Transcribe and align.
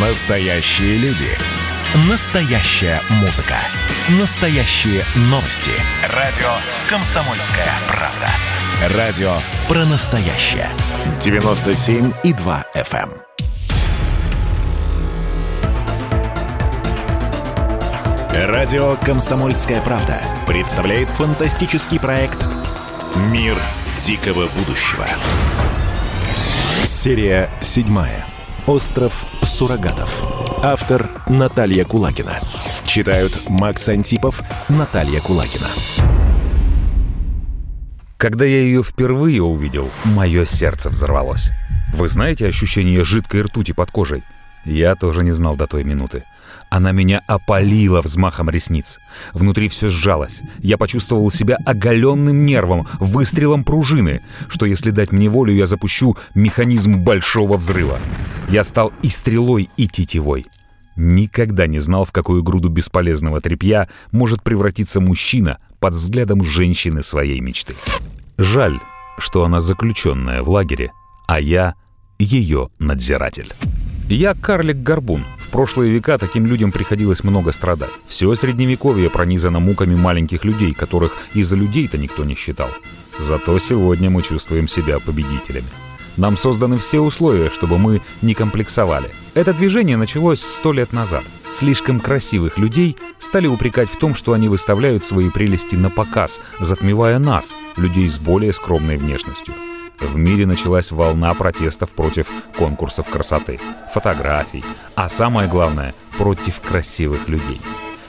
Настоящие 0.00 0.96
люди. 0.98 1.26
Настоящая 2.08 3.00
музыка. 3.20 3.56
Настоящие 4.20 5.02
новости. 5.22 5.72
Радио 6.14 6.46
«Комсомольская 6.88 7.66
правда». 7.88 8.96
Радио 8.96 9.32
про 9.66 9.84
настоящее. 9.86 10.68
97,2 11.18 12.64
FM. 12.76 13.10
эм. 18.30 18.52
Радио 18.52 18.94
«Комсомольская 19.04 19.80
правда» 19.80 20.22
представляет 20.46 21.08
фантастический 21.08 21.98
проект 21.98 22.46
«Мир 23.16 23.56
дикого 23.96 24.46
будущего». 24.46 25.08
Серия 26.84 27.50
седьмая. 27.60 28.24
Остров 28.68 29.24
Суррогатов. 29.42 30.22
Автор 30.62 31.08
Наталья 31.26 31.86
Кулагина. 31.86 32.38
Читают 32.84 33.48
Макс 33.48 33.88
Антипов, 33.88 34.42
Наталья 34.68 35.22
Кулагина. 35.22 35.68
Когда 38.18 38.44
я 38.44 38.60
ее 38.60 38.82
впервые 38.82 39.42
увидел, 39.42 39.88
мое 40.04 40.44
сердце 40.44 40.90
взорвалось. 40.90 41.50
Вы 41.94 42.08
знаете 42.08 42.46
ощущение 42.46 43.04
жидкой 43.04 43.40
ртути 43.40 43.72
под 43.72 43.90
кожей? 43.90 44.22
Я 44.66 44.96
тоже 44.96 45.24
не 45.24 45.30
знал 45.30 45.56
до 45.56 45.66
той 45.66 45.82
минуты. 45.82 46.24
Она 46.70 46.92
меня 46.92 47.22
опалила 47.26 48.02
взмахом 48.02 48.50
ресниц. 48.50 48.98
Внутри 49.32 49.68
все 49.68 49.88
сжалось. 49.88 50.42
Я 50.58 50.76
почувствовал 50.76 51.30
себя 51.30 51.56
оголенным 51.64 52.44
нервом, 52.44 52.86
выстрелом 53.00 53.64
пружины, 53.64 54.20
что 54.48 54.66
если 54.66 54.90
дать 54.90 55.12
мне 55.12 55.28
волю, 55.28 55.54
я 55.54 55.66
запущу 55.66 56.16
механизм 56.34 57.02
большого 57.04 57.56
взрыва. 57.56 57.98
Я 58.48 58.64
стал 58.64 58.92
и 59.02 59.08
стрелой, 59.08 59.68
и 59.76 59.88
тетивой. 59.88 60.46
Никогда 60.96 61.66
не 61.66 61.78
знал, 61.78 62.04
в 62.04 62.12
какую 62.12 62.42
груду 62.42 62.68
бесполезного 62.68 63.40
тряпья 63.40 63.88
может 64.10 64.42
превратиться 64.42 65.00
мужчина 65.00 65.58
под 65.78 65.94
взглядом 65.94 66.42
женщины 66.42 67.02
своей 67.02 67.40
мечты. 67.40 67.76
Жаль, 68.36 68.80
что 69.16 69.44
она 69.44 69.60
заключенная 69.60 70.42
в 70.42 70.50
лагере, 70.50 70.90
а 71.26 71.40
я 71.40 71.74
ее 72.18 72.70
надзиратель. 72.78 73.52
Я 74.10 74.34
карлик-горбун. 74.34 75.26
В 75.38 75.48
прошлые 75.50 75.92
века 75.92 76.16
таким 76.16 76.46
людям 76.46 76.72
приходилось 76.72 77.24
много 77.24 77.52
страдать. 77.52 77.90
Все 78.06 78.34
средневековье 78.34 79.10
пронизано 79.10 79.60
муками 79.60 79.94
маленьких 79.94 80.46
людей, 80.46 80.72
которых 80.72 81.14
из-за 81.34 81.56
людей-то 81.56 81.98
никто 81.98 82.24
не 82.24 82.34
считал. 82.34 82.70
Зато 83.18 83.58
сегодня 83.58 84.08
мы 84.08 84.22
чувствуем 84.22 84.66
себя 84.66 84.98
победителями. 84.98 85.66
Нам 86.16 86.38
созданы 86.38 86.78
все 86.78 87.00
условия, 87.00 87.50
чтобы 87.50 87.76
мы 87.76 88.00
не 88.22 88.32
комплексовали. 88.32 89.10
Это 89.34 89.52
движение 89.52 89.98
началось 89.98 90.40
сто 90.40 90.72
лет 90.72 90.94
назад. 90.94 91.24
Слишком 91.50 92.00
красивых 92.00 92.56
людей 92.56 92.96
стали 93.18 93.46
упрекать 93.46 93.90
в 93.90 93.98
том, 93.98 94.14
что 94.14 94.32
они 94.32 94.48
выставляют 94.48 95.04
свои 95.04 95.28
прелести 95.28 95.76
на 95.76 95.90
показ, 95.90 96.40
затмевая 96.60 97.18
нас, 97.18 97.54
людей 97.76 98.08
с 98.08 98.18
более 98.18 98.54
скромной 98.54 98.96
внешностью. 98.96 99.52
В 100.00 100.16
мире 100.16 100.46
началась 100.46 100.92
волна 100.92 101.34
протестов 101.34 101.90
против 101.90 102.30
конкурсов 102.56 103.08
красоты, 103.08 103.58
фотографий, 103.92 104.64
а 104.94 105.08
самое 105.08 105.48
главное— 105.48 105.94
против 106.18 106.60
красивых 106.60 107.28
людей. 107.28 107.60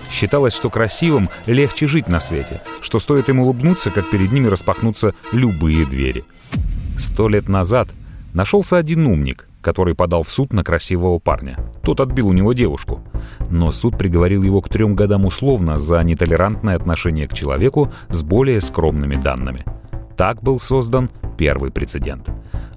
Считалось, 0.09 0.55
что 0.55 0.69
красивым 0.69 1.29
легче 1.45 1.87
жить 1.87 2.07
на 2.07 2.19
свете, 2.19 2.61
что 2.81 2.99
стоит 2.99 3.29
им 3.29 3.39
улыбнуться, 3.39 3.91
как 3.91 4.09
перед 4.09 4.31
ними 4.31 4.47
распахнутся 4.47 5.13
любые 5.31 5.85
двери. 5.85 6.23
Сто 6.97 7.27
лет 7.27 7.47
назад 7.47 7.89
нашелся 8.33 8.77
один 8.77 9.05
умник, 9.07 9.47
который 9.61 9.95
подал 9.95 10.23
в 10.23 10.31
суд 10.31 10.53
на 10.53 10.63
красивого 10.63 11.19
парня. 11.19 11.57
Тот 11.83 11.99
отбил 12.01 12.27
у 12.27 12.33
него 12.33 12.53
девушку. 12.53 13.01
Но 13.49 13.71
суд 13.71 13.97
приговорил 13.97 14.43
его 14.43 14.61
к 14.61 14.69
трем 14.69 14.95
годам 14.95 15.25
условно 15.25 15.77
за 15.77 16.01
нетолерантное 16.03 16.75
отношение 16.75 17.27
к 17.27 17.33
человеку 17.33 17.91
с 18.09 18.23
более 18.23 18.61
скромными 18.61 19.15
данными— 19.15 19.63
так 20.19 20.43
был 20.43 20.59
создан 20.59 21.09
первый 21.39 21.71
прецедент. 21.71 22.29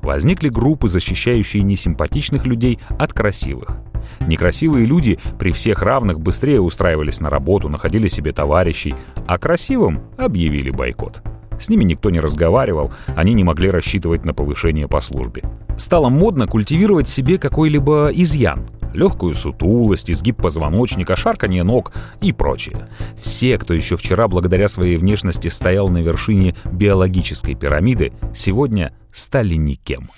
Возникли 0.03 0.49
группы, 0.49 0.89
защищающие 0.89 1.65
несимпатичных 1.65 2.47
людей 2.47 2.79
от 2.97 3.13
красивых. 3.13 3.79
Некрасивые 4.21 4.87
люди 4.87 5.19
при 5.37 5.51
всех 5.51 5.83
равных 5.83 6.21
быстрее 6.21 6.61
устраивались 6.61 7.21
на 7.21 7.29
работу, 7.29 7.69
находили 7.69 8.07
себе 8.07 8.33
товарищей, 8.33 8.95
а 9.27 9.37
красивым 9.39 10.03
объявили 10.17 10.71
бойкот. 10.71 11.23
С 11.63 11.69
ними 11.69 11.85
никто 11.85 12.11
не 12.11 12.19
разговаривал, 12.19 12.91
они 13.15 13.35
не 13.35 13.45
могли 13.45 13.71
рассчитывать 13.71 14.25
на 14.25 14.35
повышение 14.35 14.89
по 14.89 15.01
службе. 15.01 15.45
Стало 15.77 16.09
модно 16.09 16.49
культивировать 16.49 17.07
себе 17.07 17.39
какой-либо 17.39 18.11
изъян, 18.13 18.67
легкую 18.93 19.37
сутулость, 19.37 20.11
изгиб 20.11 20.43
позвоночника, 20.43 21.15
шарканье 21.15 21.63
ног 21.63 21.93
и 22.21 22.33
прочее. 22.33 22.89
Все, 23.17 23.59
кто 23.59 23.75
еще 23.75 23.97
вчера 23.97 24.27
благодаря 24.27 24.67
своей 24.67 24.97
внешности 24.97 25.47
стоял 25.47 25.89
на 25.89 25.99
вершине 25.99 26.57
биологической 26.73 27.55
пирамиды, 27.55 28.13
сегодня 28.35 28.93
стали 29.13 29.55
никем. 29.55 30.11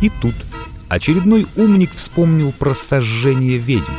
И 0.00 0.12
тут 0.22 0.34
очередной 0.88 1.48
умник 1.56 1.90
вспомнил 1.92 2.52
про 2.56 2.72
сожжение 2.72 3.58
ведьм. 3.58 3.92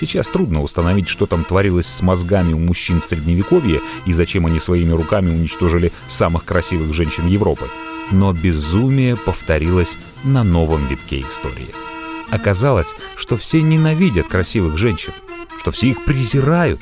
Сейчас 0.00 0.30
трудно 0.30 0.62
установить, 0.62 1.08
что 1.08 1.26
там 1.26 1.44
творилось 1.44 1.86
с 1.86 2.00
мозгами 2.00 2.54
у 2.54 2.58
мужчин 2.58 3.02
в 3.02 3.04
Средневековье 3.04 3.82
и 4.06 4.14
зачем 4.14 4.46
они 4.46 4.58
своими 4.58 4.92
руками 4.92 5.28
уничтожили 5.28 5.92
самых 6.06 6.46
красивых 6.46 6.94
женщин 6.94 7.26
Европы. 7.26 7.66
Но 8.10 8.32
безумие 8.32 9.16
повторилось 9.16 9.98
на 10.24 10.42
новом 10.42 10.86
витке 10.86 11.20
истории. 11.20 11.68
Оказалось, 12.30 12.94
что 13.14 13.36
все 13.36 13.60
ненавидят 13.60 14.26
красивых 14.26 14.78
женщин, 14.78 15.12
что 15.58 15.70
все 15.70 15.88
их 15.88 16.02
презирают. 16.06 16.80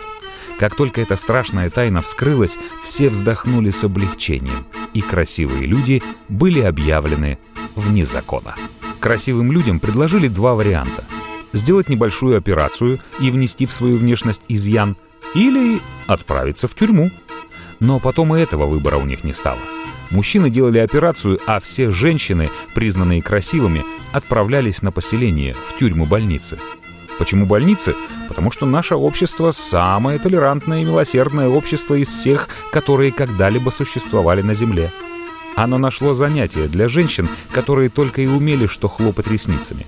Как 0.61 0.77
только 0.77 1.01
эта 1.01 1.17
страшная 1.17 1.71
тайна 1.71 2.03
вскрылась, 2.03 2.57
все 2.85 3.09
вздохнули 3.09 3.71
с 3.71 3.83
облегчением, 3.83 4.65
и 4.95 5.01
красивые 5.01 5.67
люди 5.67 6.05
были 6.29 6.61
объявлены 6.61 7.39
вне 7.75 8.05
закона. 8.05 8.55
Красивым 9.01 9.51
людям 9.51 9.81
предложили 9.81 10.29
два 10.29 10.55
варианта. 10.55 11.03
Сделать 11.53 11.89
небольшую 11.89 12.37
операцию 12.37 13.01
и 13.21 13.31
внести 13.31 13.67
в 13.67 13.73
свою 13.73 13.97
внешность 13.97 14.43
изъян, 14.49 14.97
или 15.35 15.81
отправиться 16.07 16.69
в 16.69 16.75
тюрьму. 16.75 17.11
Но 17.81 17.99
потом 18.01 18.35
и 18.35 18.41
этого 18.41 18.67
выбора 18.67 18.97
у 18.97 19.05
них 19.05 19.25
не 19.25 19.33
стало. 19.33 19.61
Мужчины 20.11 20.51
делали 20.51 20.79
операцию, 20.79 21.39
а 21.47 21.61
все 21.61 21.91
женщины, 21.91 22.51
признанные 22.75 23.23
красивыми, 23.23 23.85
отправлялись 24.13 24.83
на 24.83 24.91
поселение, 24.91 25.55
в 25.67 25.77
тюрьмы-больницы. 25.79 26.59
Почему 27.19 27.47
больницы? 27.47 27.95
Потому 28.29 28.51
что 28.51 28.65
наше 28.65 28.95
общество 28.95 29.51
самое 29.51 30.19
толерантное 30.19 30.83
и 30.83 30.85
милосердное 30.85 31.49
общество 31.49 31.95
из 31.95 32.09
всех, 32.09 32.49
которые 32.73 33.13
когда-либо 33.13 33.71
существовали 33.71 34.41
на 34.41 34.55
Земле. 34.55 34.93
Оно 35.57 35.77
нашло 35.79 36.15
занятие 36.15 36.69
для 36.69 36.89
женщин, 36.89 37.29
которые 37.51 37.91
только 37.91 38.23
и 38.23 38.27
умели 38.29 38.67
что 38.67 38.87
хлопать 38.87 39.27
ресницами. 39.27 39.87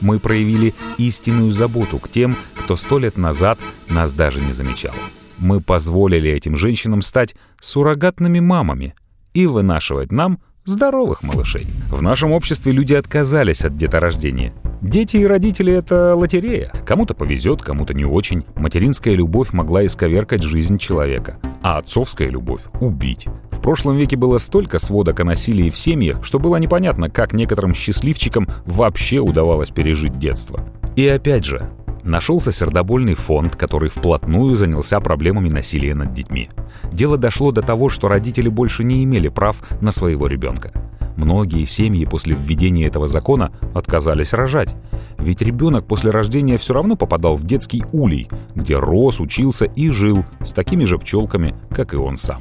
Мы 0.00 0.18
проявили 0.18 0.74
истинную 0.96 1.52
заботу 1.52 1.98
к 1.98 2.08
тем, 2.08 2.36
кто 2.54 2.76
сто 2.76 2.98
лет 2.98 3.16
назад 3.16 3.58
нас 3.88 4.12
даже 4.12 4.40
не 4.40 4.52
замечал. 4.52 4.94
Мы 5.38 5.60
позволили 5.60 6.30
этим 6.30 6.56
женщинам 6.56 7.02
стать 7.02 7.34
суррогатными 7.60 8.40
мамами 8.40 8.94
и 9.34 9.46
вынашивать 9.46 10.12
нам 10.12 10.40
здоровых 10.68 11.22
малышей. 11.22 11.66
В 11.90 12.02
нашем 12.02 12.32
обществе 12.32 12.72
люди 12.72 12.94
отказались 12.94 13.64
от 13.64 13.76
деторождения. 13.76 14.52
Дети 14.80 15.16
и 15.16 15.26
родители— 15.26 15.72
это 15.74 16.14
лотерея. 16.14 16.72
Кому-то 16.86 17.14
повезет, 17.14 17.62
кому-то 17.62 17.94
не 17.94 18.04
очень. 18.04 18.44
Материнская 18.54 19.14
любовь 19.14 19.52
могла 19.52 19.84
исковеркать 19.84 20.42
жизнь 20.42 20.78
человека, 20.78 21.38
а 21.62 21.78
отцовская 21.78 22.28
любовь— 22.28 22.62
убить. 22.80 23.26
В 23.50 23.60
прошлом 23.60 23.96
веке 23.96 24.16
было 24.16 24.38
столько 24.38 24.78
сводок 24.78 25.18
о 25.18 25.24
насилии 25.24 25.70
в 25.70 25.76
семьях, 25.76 26.24
что 26.24 26.38
было 26.38 26.56
непонятно, 26.56 27.10
как 27.10 27.32
некоторым 27.32 27.74
счастливчикам 27.74 28.48
вообще 28.66 29.18
удавалось 29.18 29.70
пережить 29.70 30.18
детство. 30.18 30.64
И 30.94 31.06
опять 31.08 31.44
же, 31.44 31.68
Нашелся 32.08 32.52
сердобольный 32.52 33.12
фонд, 33.12 33.54
который 33.54 33.90
вплотную 33.90 34.56
занялся 34.56 34.98
проблемами 34.98 35.50
насилия 35.50 35.94
над 35.94 36.14
детьми. 36.14 36.48
Дело 36.90 37.18
дошло 37.18 37.52
до 37.52 37.60
того, 37.60 37.90
что 37.90 38.08
родители 38.08 38.48
больше 38.48 38.82
не 38.82 39.04
имели 39.04 39.28
прав 39.28 39.62
на 39.82 39.92
своего 39.92 40.26
ребенка. 40.26 40.72
Многие 41.16 41.66
семьи 41.66 42.06
после 42.06 42.34
введения 42.34 42.86
этого 42.86 43.08
закона 43.08 43.52
отказались 43.74 44.32
рожать. 44.32 44.74
Ведь 45.18 45.42
ребенок 45.42 45.86
после 45.86 46.10
рождения 46.10 46.56
все 46.56 46.72
равно 46.72 46.96
попадал 46.96 47.34
в 47.34 47.44
детский 47.44 47.84
улей, 47.92 48.30
где 48.54 48.78
рос, 48.78 49.20
учился 49.20 49.66
и 49.66 49.90
жил 49.90 50.24
с 50.40 50.54
такими 50.54 50.84
же 50.84 50.96
пчелками, 50.96 51.54
как 51.70 51.92
и 51.92 51.98
он 51.98 52.16
сам. 52.16 52.40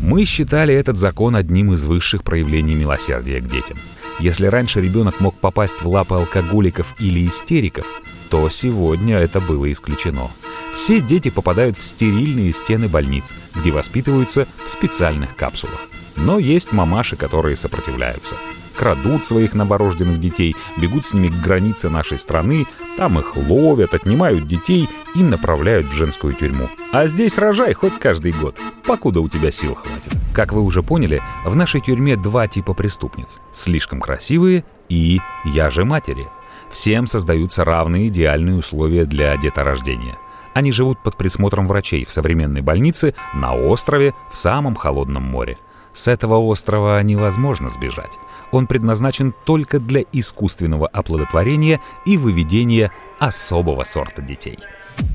Мы 0.00 0.24
считали 0.24 0.72
этот 0.74 0.96
закон 0.96 1.36
одним 1.36 1.74
из 1.74 1.84
высших 1.84 2.24
проявлений 2.24 2.76
милосердия 2.76 3.42
к 3.42 3.50
детям. 3.50 3.76
Если 4.20 4.46
раньше 4.46 4.80
ребенок 4.80 5.20
мог 5.20 5.34
попасть 5.34 5.82
в 5.82 5.88
лапы 5.88 6.14
алкоголиков 6.14 6.94
или 6.98 7.26
истериков, 7.26 7.86
то 8.30 8.48
сегодня 8.48 9.18
это 9.18 9.40
было 9.40 9.70
исключено. 9.70 10.30
Все 10.74 11.00
дети 11.00 11.28
попадают 11.28 11.76
в 11.76 11.82
стерильные 11.82 12.52
стены 12.52 12.88
больниц, 12.88 13.32
где 13.54 13.70
воспитываются 13.70 14.46
в 14.66 14.70
специальных 14.70 15.36
капсулах. 15.36 15.88
Но 16.16 16.38
есть 16.38 16.72
мамаши, 16.72 17.16
которые 17.16 17.56
сопротивляются. 17.56 18.36
Крадут 18.72 19.24
своих 19.24 19.54
новорожденных 19.54 20.18
детей, 20.18 20.56
бегут 20.76 21.06
с 21.06 21.14
ними 21.14 21.28
к 21.28 21.40
границе 21.40 21.88
нашей 21.88 22.18
страны, 22.18 22.66
там 22.96 23.18
их 23.18 23.36
ловят, 23.36 23.94
отнимают 23.94 24.46
детей 24.46 24.88
и 25.14 25.22
направляют 25.22 25.86
в 25.86 25.92
женскую 25.92 26.34
тюрьму. 26.34 26.68
А 26.92 27.06
здесь 27.06 27.38
рожай 27.38 27.72
хоть 27.74 27.98
каждый 27.98 28.32
год, 28.32 28.58
покуда 28.84 29.20
у 29.20 29.28
тебя 29.28 29.50
сил 29.50 29.74
хватит. 29.74 30.12
Как 30.34 30.52
вы 30.52 30.62
уже 30.62 30.82
поняли, 30.82 31.22
в 31.44 31.54
нашей 31.54 31.80
тюрьме 31.80 32.16
два 32.16 32.48
типа 32.48 32.74
преступниц. 32.74 33.40
Слишком 33.50 34.00
красивые 34.00 34.64
и 34.88 35.20
я 35.44 35.70
же 35.70 35.84
матери. 35.84 36.28
Всем 36.70 37.06
создаются 37.06 37.64
равные 37.64 38.08
идеальные 38.08 38.56
условия 38.56 39.04
для 39.04 39.36
деторождения. 39.36 40.16
Они 40.54 40.72
живут 40.72 41.02
под 41.02 41.16
присмотром 41.16 41.66
врачей 41.66 42.04
в 42.04 42.10
современной 42.10 42.60
больнице 42.60 43.14
на 43.34 43.54
острове 43.54 44.14
в 44.30 44.36
самом 44.36 44.74
холодном 44.74 45.22
море. 45.22 45.56
С 45.94 46.08
этого 46.08 46.38
острова 46.38 47.02
невозможно 47.02 47.68
сбежать. 47.68 48.18
Он 48.50 48.66
предназначен 48.66 49.34
только 49.44 49.78
для 49.78 50.02
искусственного 50.12 50.86
оплодотворения 50.86 51.80
и 52.06 52.16
выведения 52.16 52.92
особого 53.18 53.84
сорта 53.84 54.22
детей. 54.22 54.58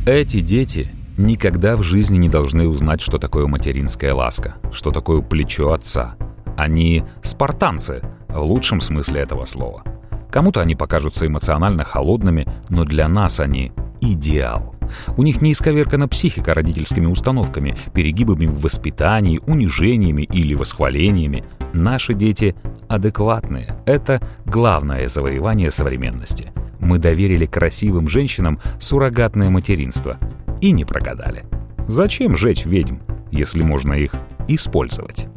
Эти 0.06 0.40
дети 0.40 0.90
никогда 1.18 1.76
в 1.78 1.84
жизни 1.84 2.18
не 2.18 2.30
должны 2.30 2.68
узнать, 2.68 3.02
что 3.02 3.18
такое 3.18 3.48
материнская 3.48 4.14
ласка, 4.14 4.56
что 4.72 4.92
такое 4.92 5.22
плечо 5.22 5.72
отца. 5.72 6.16
Они 6.56 7.04
спартанцы, 7.24 8.02
в 8.30 8.42
лучшем 8.42 8.82
смысле 8.82 9.22
этого 9.22 9.46
слова. 9.46 9.84
Кому-то 10.32 10.62
они 10.62 10.76
покажутся 10.76 11.26
эмоционально 11.26 11.84
холодными, 11.84 12.48
но 12.70 12.84
для 12.84 13.08
нас 13.08 13.40
они 13.40 13.72
идеал. 14.02 14.76
У 15.18 15.24
них 15.24 15.42
не 15.42 15.52
исковеркана 15.52 16.08
психика 16.08 16.54
родительскими 16.54 17.06
установками, 17.06 17.76
перегибами 17.94 18.46
в 18.46 18.62
воспитании, 18.62 19.42
унижениями 19.46 20.24
или 20.24 20.54
восхвалениями. 20.54 21.44
Наши 21.74 22.14
дети 22.14 22.56
адекватные. 22.88 23.76
Это 23.86 24.22
главное 24.46 25.08
завоевание 25.08 25.72
современности. 25.72 26.52
Мы 26.80 27.00
доверили 27.00 27.46
красивым 27.46 28.08
женщинам 28.08 28.60
суррогатное 28.80 29.50
материнство. 29.50 30.18
И 30.62 30.72
не 30.72 30.86
прогадали. 30.86 31.44
Зачем 31.88 32.36
жечь 32.36 32.66
ведьм, 32.66 32.98
если 33.32 33.62
можно 33.62 33.94
их 33.94 34.12
использовать? 34.48 35.28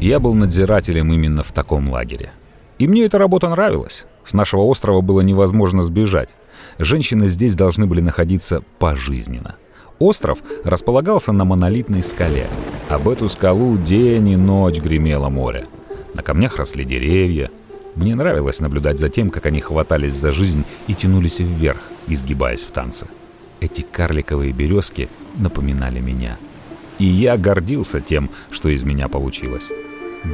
Я 0.00 0.18
был 0.18 0.34
надзирателем 0.34 1.12
именно 1.12 1.42
в 1.42 1.52
таком 1.52 1.88
лагере. 1.88 2.32
И 2.78 2.88
мне 2.88 3.04
эта 3.04 3.18
работа 3.18 3.48
нравилась. 3.48 4.04
С 4.24 4.34
нашего 4.34 4.62
острова 4.62 5.00
было 5.00 5.20
невозможно 5.20 5.82
сбежать. 5.82 6.30
Женщины 6.78 7.28
здесь 7.28 7.54
должны 7.54 7.86
были 7.86 8.00
находиться 8.00 8.62
пожизненно. 8.78 9.56
Остров 9.98 10.38
располагался 10.64 11.32
на 11.32 11.44
монолитной 11.44 12.02
скале. 12.02 12.48
Об 12.88 13.08
эту 13.08 13.28
скалу 13.28 13.76
день 13.78 14.30
и 14.30 14.36
ночь 14.36 14.80
гремело 14.80 15.28
море. 15.28 15.66
На 16.14 16.22
камнях 16.22 16.56
росли 16.56 16.84
деревья. 16.84 17.50
Мне 17.94 18.14
нравилось 18.14 18.60
наблюдать 18.60 18.98
за 18.98 19.08
тем, 19.08 19.30
как 19.30 19.46
они 19.46 19.60
хватались 19.60 20.14
за 20.14 20.32
жизнь 20.32 20.64
и 20.86 20.94
тянулись 20.94 21.38
вверх, 21.38 21.80
изгибаясь 22.08 22.64
в 22.64 22.70
танце. 22.72 23.06
Эти 23.60 23.82
карликовые 23.82 24.52
березки 24.52 25.08
напоминали 25.36 26.00
меня. 26.00 26.36
И 26.98 27.04
я 27.04 27.36
гордился 27.36 28.00
тем, 28.00 28.30
что 28.50 28.68
из 28.68 28.82
меня 28.82 29.08
получилось. 29.08 29.68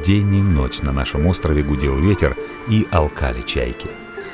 День 0.03 0.35
и 0.35 0.41
ночь 0.41 0.81
на 0.81 0.91
нашем 0.91 1.27
острове 1.27 1.63
гудел 1.63 1.95
ветер 1.97 2.35
и 2.69 2.87
алкали 2.91 3.41
чайки. 3.41 3.87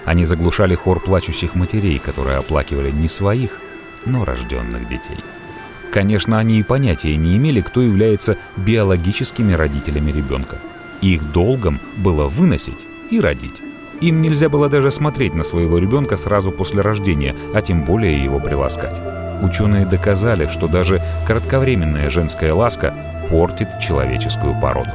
Они 0.05 0.23
заглушали 0.23 0.75
хор 0.75 0.99
плачущих 0.99 1.55
матерей, 1.55 1.99
которые 1.99 2.37
оплакивали 2.37 2.91
не 2.91 3.07
своих, 3.07 3.59
но 4.05 4.23
рожденных 4.23 4.87
детей. 4.87 5.17
Конечно, 5.91 6.37
они 6.37 6.59
и 6.59 6.63
понятия 6.63 7.15
не 7.15 7.37
имели, 7.37 7.61
кто 7.61 7.81
является 7.81 8.37
биологическими 8.57 9.53
родителями 9.53 10.11
ребенка. 10.11 10.57
Их 11.01 11.31
долгом 11.31 11.79
было 11.97 12.27
выносить 12.27 12.85
и 13.09 13.19
родить. 13.19 13.61
Им 14.01 14.21
нельзя 14.21 14.49
было 14.49 14.69
даже 14.69 14.91
смотреть 14.91 15.33
на 15.33 15.43
своего 15.43 15.77
ребенка 15.77 16.17
сразу 16.17 16.51
после 16.51 16.81
рождения, 16.81 17.35
а 17.53 17.61
тем 17.61 17.85
более 17.85 18.21
его 18.23 18.39
приласкать. 18.39 19.01
Ученые 19.41 19.85
доказали, 19.85 20.47
что 20.47 20.67
даже 20.67 21.01
кратковременная 21.25 22.09
женская 22.09 22.53
ласка 22.53 22.93
портит 23.29 23.79
человеческую 23.79 24.59
породу. 24.59 24.91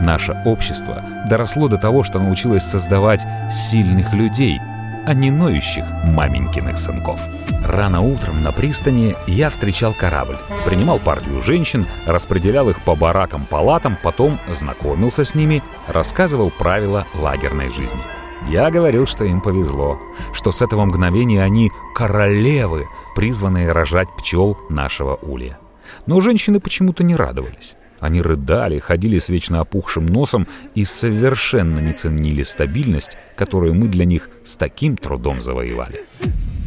Наше 0.00 0.40
общество 0.44 1.02
доросло 1.28 1.68
до 1.68 1.78
того, 1.78 2.02
что 2.02 2.18
научилось 2.18 2.64
создавать 2.64 3.24
сильных 3.50 4.12
людей, 4.12 4.60
а 5.06 5.14
не 5.14 5.30
ноющих 5.30 5.84
маменькиных 6.04 6.78
сынков. 6.78 7.20
Рано 7.64 8.00
утром 8.00 8.42
на 8.42 8.52
пристани 8.52 9.14
я 9.26 9.50
встречал 9.50 9.92
корабль, 9.92 10.38
принимал 10.64 10.98
партию 10.98 11.42
женщин, 11.42 11.86
распределял 12.06 12.68
их 12.70 12.80
по 12.80 12.94
баракам-палатам, 12.94 13.98
потом 14.02 14.38
знакомился 14.50 15.24
с 15.24 15.34
ними, 15.34 15.62
рассказывал 15.88 16.50
правила 16.50 17.06
лагерной 17.14 17.70
жизни. 17.70 18.00
Я 18.48 18.70
говорил, 18.70 19.06
что 19.06 19.24
им 19.24 19.40
повезло, 19.40 19.98
что 20.32 20.52
с 20.52 20.60
этого 20.60 20.84
мгновения 20.84 21.42
они 21.42 21.70
королевы, 21.94 22.88
призванные 23.14 23.72
рожать 23.72 24.08
пчел 24.18 24.58
нашего 24.68 25.16
улья. 25.22 25.58
Но 26.06 26.20
женщины 26.20 26.60
почему-то 26.60 27.04
не 27.04 27.14
радовались. 27.14 27.76
Они 28.00 28.20
рыдали, 28.20 28.78
ходили 28.78 29.18
с 29.18 29.28
вечно 29.28 29.60
опухшим 29.60 30.06
носом 30.06 30.46
и 30.74 30.84
совершенно 30.84 31.78
не 31.78 31.92
ценили 31.92 32.42
стабильность, 32.42 33.16
которую 33.36 33.74
мы 33.74 33.88
для 33.88 34.04
них 34.04 34.28
с 34.44 34.56
таким 34.56 34.96
трудом 34.96 35.40
завоевали. 35.40 36.00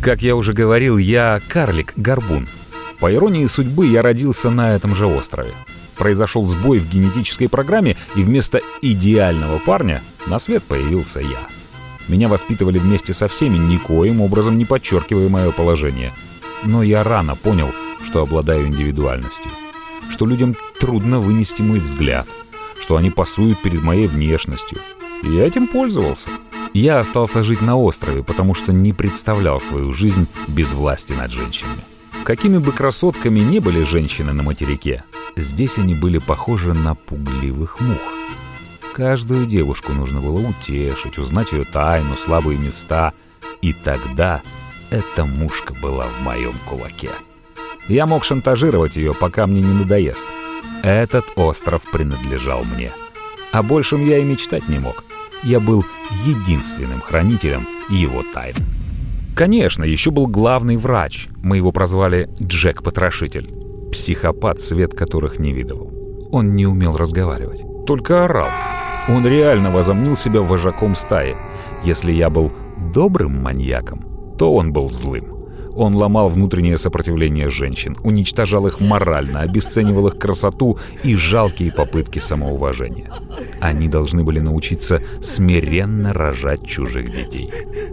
Как 0.02 0.22
я 0.22 0.36
уже 0.36 0.54
говорил, 0.54 0.98
я 0.98 1.40
карлик-горбун. 1.48 2.48
По 3.00 3.14
иронии 3.14 3.46
судьбы, 3.46 3.88
я 3.88 4.02
родился 4.02 4.50
на 4.50 4.76
этом 4.76 4.96
же 4.96 5.06
острове. 5.06 5.54
Произошел 5.96 6.48
сбой 6.48 6.80
в 6.80 6.90
генетической 6.90 7.48
программе, 7.48 7.96
и 8.16 8.22
вместо 8.22 8.62
идеального 8.82 9.60
парня 9.60 10.02
на 10.28 10.40
свет 10.40 10.64
появился 10.64 11.20
я. 11.20 11.48
Меня 12.08 12.30
воспитывали 12.30 12.78
вместе 12.78 13.14
со 13.14 13.28
всеми, 13.28 13.58
никоим 13.58 14.22
образом 14.22 14.58
не 14.58 14.66
подчеркивая 14.66 15.30
мое 15.30 15.52
положение. 15.52 16.14
Но 16.64 16.82
я 16.84 17.04
рано 17.04 17.36
понял, 17.36 17.72
что 18.04 18.22
обладаю 18.22 18.68
индивидуальностью 18.68 19.52
что 20.10 20.26
людям 20.26 20.56
трудно 20.80 21.20
вынести 21.20 21.62
мой 21.62 21.80
взгляд, 21.80 22.28
что 22.80 22.96
они 22.96 23.10
пасуют 23.10 23.62
перед 23.62 23.82
моей 23.82 24.08
внешностью. 24.08 24.80
И 25.24 25.30
я 25.30 25.46
этим 25.46 25.68
пользовался. 25.68 26.30
Я 26.74 27.00
остался 27.00 27.44
жить 27.44 27.62
на 27.62 27.78
острове, 27.78 28.24
потому 28.24 28.54
что 28.54 28.72
не 28.72 28.94
представлял 28.94 29.60
свою 29.60 29.92
жизнь 29.92 30.28
без 30.48 30.74
власти 30.74 31.14
над 31.14 31.32
женщинами. 31.32 31.82
Какими 32.24 32.58
бы 32.58 32.72
красотками 32.72 33.40
ни 33.40 33.60
были 33.60 33.84
женщины 33.84 34.34
на 34.34 34.44
материке, 34.44 35.04
здесь 35.36 35.78
они 35.78 35.96
были 35.96 36.18
похожи 36.18 36.74
на 36.74 36.94
пугливых 36.94 37.80
мух. 37.80 38.02
Каждую 38.94 39.46
девушку 39.46 39.94
нужно 39.94 40.22
было 40.22 40.40
утешить, 40.40 41.18
узнать 41.18 41.52
ее 41.52 41.64
тайну, 41.64 42.18
слабые 42.18 42.58
места. 42.58 43.14
И 43.62 43.72
тогда 43.72 44.42
эта 44.90 45.26
мушка 45.26 45.74
была 45.74 46.08
в 46.08 46.24
моем 46.24 46.54
кулаке. 46.68 47.12
Я 47.88 48.06
мог 48.06 48.24
шантажировать 48.24 48.98
ее, 48.98 49.14
пока 49.14 49.48
мне 49.48 49.62
не 49.62 49.74
надоест. 49.74 50.28
Этот 50.84 51.26
остров 51.36 51.84
принадлежал 51.92 52.64
мне. 52.64 52.92
О 53.52 53.64
большем 53.64 54.06
я 54.06 54.18
и 54.20 54.24
мечтать 54.24 54.68
не 54.68 54.80
мог. 54.80 55.04
Я 55.44 55.60
был 55.60 55.86
единственным 56.26 57.00
хранителем 57.02 57.68
его 57.90 58.24
тайн. 58.34 58.56
Конечно, 59.36 59.84
еще 59.84 60.12
был 60.12 60.28
главный 60.28 60.78
врач. 60.78 61.28
Мы 61.44 61.58
его 61.58 61.72
прозвали 61.72 62.28
Джек-потрошитель. 62.42 63.50
Психопат, 63.92 64.60
свет 64.60 64.94
которых 64.94 65.40
не 65.40 65.54
видывал. 65.54 65.92
Он 66.32 66.54
не 66.54 66.66
умел 66.66 66.98
разговаривать, 66.98 67.62
только 67.86 68.26
орал. 68.26 68.50
Он 69.08 69.26
реально 69.26 69.72
возомнил 69.72 70.18
себя 70.18 70.42
вожаком 70.42 70.96
стаи. 70.96 71.36
Если 71.86 72.12
я 72.12 72.30
был 72.30 72.52
добрым 72.94 73.42
маньяком, 73.42 74.00
то 74.38 74.54
он 74.54 74.74
был 74.74 74.90
злым. 74.90 75.37
Он 75.78 75.96
ломал 75.96 76.30
внутреннее 76.30 76.80
сопротивление 76.80 77.50
женщин, 77.52 77.96
уничтожал 78.04 78.66
их 78.66 78.82
морально, 78.82 79.42
обесценивал 79.42 80.08
их 80.08 80.18
красоту 80.18 80.80
и 81.04 81.16
жалкие 81.16 81.72
попытки 81.72 82.18
самоуважения. 82.18 83.12
Они 83.62 83.88
должны 83.88 84.24
были 84.24 84.40
научиться 84.40 85.00
смиренно 85.22 86.14
рожать 86.14 86.66
чужих 86.66 87.12
детей. 87.12 87.52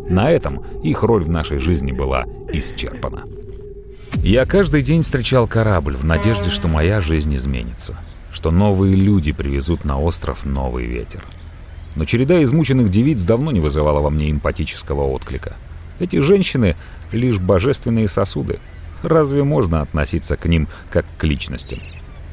На 0.08 0.30
этом 0.30 0.60
их 0.82 1.02
роль 1.02 1.24
в 1.24 1.28
нашей 1.28 1.58
жизни 1.58 1.92
была 1.92 2.24
исчерпана. 2.52 3.24
Я 4.16 4.46
каждый 4.46 4.80
день 4.80 5.02
встречал 5.02 5.46
корабль 5.46 5.96
в 5.96 6.04
надежде, 6.04 6.48
что 6.48 6.68
моя 6.68 7.02
жизнь 7.02 7.34
изменится, 7.36 7.98
что 8.32 8.50
новые 8.50 8.94
люди 8.94 9.32
привезут 9.32 9.84
на 9.84 10.00
остров 10.00 10.46
новый 10.46 10.86
ветер. 10.86 11.22
Но 11.96 12.06
череда 12.06 12.42
измученных 12.42 12.88
девиц 12.88 13.24
давно 13.24 13.52
не 13.52 13.60
вызывала 13.60 14.00
во 14.00 14.08
мне 14.08 14.30
эмпатического 14.30 15.02
отклика. 15.02 15.56
Эти 15.98 16.18
женщины— 16.18 16.76
лишь 17.12 17.38
божественные 17.38 18.08
сосуды. 18.08 18.58
Разве 19.02 19.44
можно 19.44 19.80
относиться 19.80 20.36
к 20.36 20.46
ним 20.46 20.68
как 20.90 21.04
к 21.18 21.24
личностям? 21.24 21.78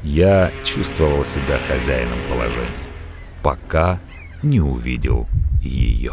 Я 0.02 0.50
чувствовал 0.64 1.24
себя 1.24 1.58
хозяином 1.68 2.18
положения, 2.28 2.68
пока 3.42 4.00
не 4.42 4.60
увидел 4.60 5.28
ее. 5.62 6.12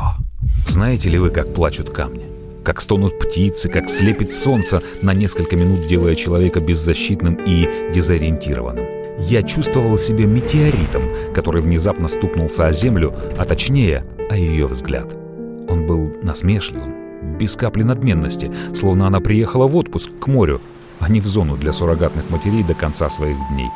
Знаете 0.67 1.09
ли 1.09 1.17
вы, 1.17 1.31
как 1.31 1.53
плачут 1.53 1.89
камни? 1.89 2.27
Как 2.63 2.81
стонут 2.81 3.17
птицы, 3.17 3.69
как 3.69 3.89
слепит 3.89 4.31
солнце, 4.31 4.81
на 5.01 5.13
несколько 5.13 5.55
минут 5.55 5.87
делая 5.87 6.13
человека 6.13 6.59
беззащитным 6.59 7.39
и 7.45 7.91
дезориентированным. 7.93 8.85
Я 9.17 9.41
чувствовал 9.43 9.97
себя 9.97 10.25
метеоритом, 10.25 11.33
который 11.33 11.61
внезапно 11.61 12.07
стукнулся 12.07 12.67
о 12.67 12.71
землю, 12.71 13.15
а 13.37 13.45
точнее, 13.45 14.05
о 14.29 14.35
ее 14.35 14.67
взгляд. 14.67 15.11
Он 15.67 15.85
был 15.85 16.13
насмешливым, 16.21 17.08
без 17.39 17.55
капли 17.55 17.83
надменности, 17.83 18.51
словно 18.75 19.07
она 19.07 19.21
приехала 19.21 19.65
в 19.65 19.75
отпуск 19.75 20.11
к 20.19 20.27
морю, 20.27 20.61
а 20.99 21.09
не 21.09 21.21
в 21.21 21.25
зону 21.25 21.55
для 21.55 21.71
суррогатных 21.73 22.29
матерей 22.29 22.63
до 22.63 22.73
конца 22.73 23.09
своих 23.09 23.37
дней. 23.49 23.69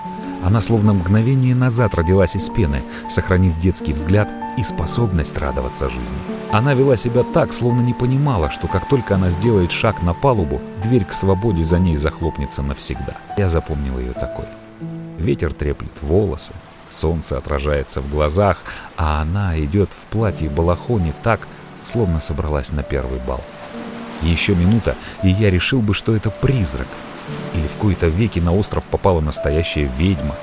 Она 0.43 0.59
словно 0.59 0.93
мгновение 0.93 1.55
назад 1.55 1.95
родилась 1.95 2.35
из 2.35 2.49
пены, 2.49 2.81
сохранив 3.09 3.57
детский 3.59 3.93
взгляд 3.93 4.29
и 4.57 4.63
способность 4.63 5.37
радоваться 5.37 5.89
жизни. 5.89 6.17
Она 6.51 6.73
вела 6.73 6.97
себя 6.97 7.23
так, 7.23 7.53
словно 7.53 7.81
не 7.81 7.93
понимала, 7.93 8.49
что 8.49 8.67
как 8.67 8.87
только 8.89 9.15
она 9.15 9.29
сделает 9.29 9.71
шаг 9.71 10.03
на 10.03 10.13
палубу, 10.13 10.61
дверь 10.83 11.05
к 11.05 11.13
свободе 11.13 11.63
за 11.63 11.79
ней 11.79 11.95
захлопнется 11.95 12.61
навсегда. 12.61 13.15
Я 13.37 13.47
запомнил 13.47 13.97
ее 13.97 14.11
такой. 14.11 14.45
Ветер 15.17 15.53
треплет 15.53 15.93
волосы, 16.01 16.51
солнце 16.89 17.37
отражается 17.37 18.01
в 18.01 18.09
глазах, 18.09 18.57
а 18.97 19.21
она 19.21 19.57
идет 19.59 19.93
в 19.93 20.05
платье 20.11 20.49
балахоне 20.49 21.13
так, 21.23 21.47
словно 21.85 22.19
собралась 22.19 22.71
на 22.71 22.83
первый 22.83 23.19
бал. 23.19 23.41
Еще 24.21 24.55
минута, 24.55 24.95
и 25.21 25.29
я 25.29 25.49
решил 25.49 25.81
бы, 25.81 25.93
что 25.93 26.15
это 26.15 26.29
призрак— 26.29 26.87
или 27.53 27.67
в 27.67 27.73
кои-то 27.73 28.07
веки 28.07 28.39
на 28.39 28.53
остров 28.53 28.83
попала 28.85 29.21
настоящая 29.21 29.89
ведьма? 29.97 30.35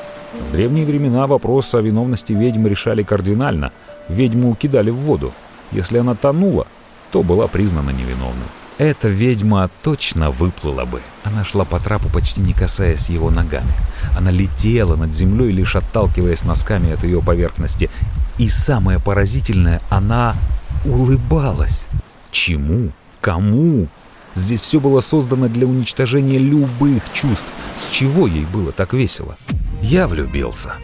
В 0.49 0.53
древние 0.53 0.87
времена 0.87 1.27
вопрос 1.27 1.75
о 1.75 1.81
виновности 1.81 2.33
ведьмы 2.33 2.69
решали 2.69 3.03
кардинально. 3.03 3.73
Ведьму 4.09 4.55
кидали 4.55 4.91
в 4.91 4.97
воду. 4.97 5.33
Если 5.73 5.99
она 5.99 6.15
тонула, 6.15 6.67
то 7.11 7.23
была 7.23 7.49
признана 7.49 7.91
невиновной. 7.91 8.47
Эта 8.79 9.09
ведьма 9.09 9.69
точно 9.83 10.31
выплыла 10.31 10.87
бы. 10.87 11.03
Она 11.23 11.45
шла 11.45 11.65
по 11.65 11.79
трапу, 11.79 12.09
почти 12.09 12.41
не 12.41 12.55
касаясь 12.55 13.11
его 13.11 13.31
ногами. 13.31 13.73
Она 14.17 14.31
летела 14.31 14.97
над 14.97 15.13
землей, 15.13 15.53
лишь 15.53 15.77
отталкиваясь 15.77 16.45
носками 16.45 16.93
от 16.93 17.05
ее 17.05 17.21
поверхности. 17.21 17.91
И 18.39 18.49
самое 18.49 18.99
поразительное, 18.99 19.83
она 19.91 20.35
улыбалась. 20.85 21.87
Чему? 22.31 22.91
Кому? 23.21 23.89
Здесь 24.35 24.63
все 24.63 24.81
было 24.81 25.01
создано 25.01 25.49
для 25.49 25.67
уничтожения 25.67 26.39
любых 26.39 27.03
чувств. 27.13 27.53
С 27.79 27.91
чего 27.91 28.27
ей 28.27 28.45
было 28.47 28.73
так 28.73 28.93
весело? 28.93 29.37
Я 29.83 30.07
влюбился. 30.07 30.75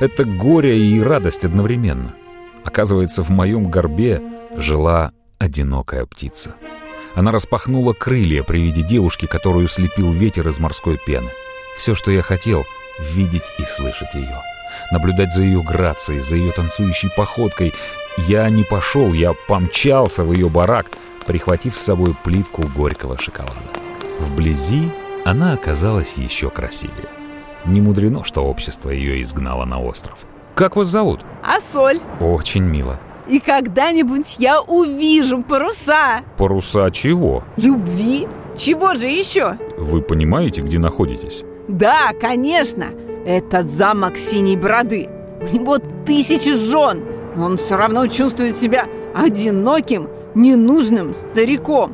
Это 0.00 0.24
горе 0.24 0.78
и 0.78 1.00
радость 1.00 1.44
одновременно. 1.44 2.14
Оказывается, 2.64 3.22
в 3.22 3.28
моем 3.30 3.70
горбе 3.70 4.22
жила 4.56 5.12
одинокая 5.38 6.06
птица. 6.06 6.54
Она 7.14 7.32
распахнула 7.32 7.92
крылья 7.92 8.42
при 8.42 8.58
виде 8.60 8.82
девушки, 8.82 9.26
которую 9.26 9.68
слепил 9.68 10.12
ветер 10.12 10.46
из 10.48 10.58
морской 10.58 10.98
пены. 11.04 11.30
Все, 11.76 11.94
что 11.94 12.10
я 12.10 12.22
хотел— 12.22 12.64
видеть 12.98 13.44
и 13.58 13.64
слышать 13.64 14.14
ее. 14.14 14.40
Наблюдать 14.90 15.32
за 15.32 15.42
ее 15.42 15.62
грацией, 15.62 16.20
за 16.20 16.36
ее 16.36 16.52
танцующей 16.52 17.10
походкой. 17.16 17.72
Я 18.26 18.48
не 18.50 18.64
пошел, 18.64 19.12
я 19.12 19.32
помчался 19.46 20.24
в 20.24 20.32
ее 20.32 20.48
барак— 20.48 20.86
прихватив 21.28 21.76
с 21.76 21.82
собой 21.82 22.16
плитку 22.24 22.62
горького 22.74 23.18
шоколада. 23.18 23.54
Вблизи 24.18 24.90
она 25.24 25.52
оказалась 25.52 26.14
еще 26.16 26.48
красивее. 26.48 27.10
Не 27.66 27.82
мудрено, 27.82 28.24
что 28.24 28.40
общество 28.40 28.88
ее 28.88 29.20
изгнало 29.20 29.66
на 29.66 29.78
остров. 29.78 30.18
«Как 30.54 30.74
вас 30.74 30.88
зовут?» 30.88 31.20
«Асоль». 31.44 32.00
«Очень 32.18 32.62
мило». 32.62 32.98
«И 33.28 33.40
когда-нибудь 33.40 34.36
я 34.38 34.62
увижу 34.62 35.42
паруса». 35.42 36.22
«Паруса 36.38 36.90
чего?» 36.90 37.44
«Любви. 37.58 38.26
Чего 38.56 38.94
же 38.94 39.06
еще?» 39.08 39.58
«Вы 39.76 40.00
понимаете, 40.00 40.62
где 40.62 40.78
находитесь?» 40.78 41.44
«Да, 41.68 42.12
конечно. 42.18 42.86
Это 43.26 43.62
замок 43.62 44.16
Синей 44.16 44.56
Бороды. 44.56 45.08
У 45.42 45.54
него 45.54 45.76
тысячи 46.06 46.54
жен, 46.54 47.04
он 47.38 47.56
все 47.56 47.76
равно 47.76 48.06
чувствует 48.06 48.56
себя 48.56 48.86
одиноким 49.14 50.08
ненужным 50.34 51.14
стариком. 51.14 51.92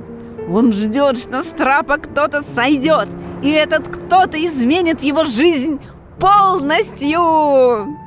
Он 0.48 0.72
ждет, 0.72 1.18
что 1.18 1.42
с 1.42 1.48
трапа 1.48 1.98
кто-то 1.98 2.42
сойдет, 2.42 3.08
и 3.42 3.50
этот 3.50 3.88
кто-то 3.88 4.44
изменит 4.44 5.02
его 5.02 5.24
жизнь 5.24 5.80
полностью. 6.18 7.18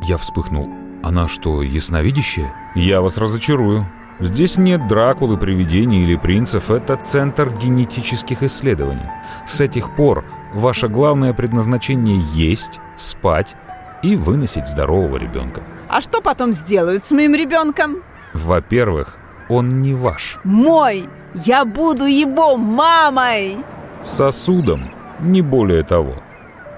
Я 0.04 0.18
вспыхнул. 0.18 0.70
Она 1.04 1.28
что, 1.28 1.62
ясновидящая? 1.62 2.54
Я 2.76 3.02
вас 3.02 3.18
разочарую. 3.18 3.88
Здесь 4.20 4.58
нет 4.58 4.88
Дракулы, 4.88 5.38
привидений 5.38 6.02
или 6.02 6.16
принцев, 6.16 6.72
это 6.72 6.96
центр 6.96 7.52
генетических 7.52 8.42
исследований. 8.42 9.10
С 9.46 9.62
этих 9.62 9.96
пор 9.96 10.26
ваше 10.56 10.88
главное 10.88 11.34
предназначение 11.34 12.20
есть, 12.34 12.80
спать 12.96 13.56
и 14.04 14.16
выносить 14.16 14.68
здорового 14.68 15.18
ребенка. 15.18 15.64
А 15.90 16.02
что 16.02 16.22
потом 16.22 16.54
сделают 16.54 17.06
с 17.06 17.12
моим 17.12 17.34
ребенком? 17.34 18.04
Во-первых, 18.34 19.18
он 19.50 19.82
не 19.82 19.94
ваш. 19.94 20.40
Мой! 20.44 21.06
Я 21.34 21.66
буду 21.66 22.06
его 22.06 22.58
мамой! 22.58 23.58
Сосудом, 24.04 24.92
не 25.20 25.42
более 25.42 25.84
того. 25.84 26.16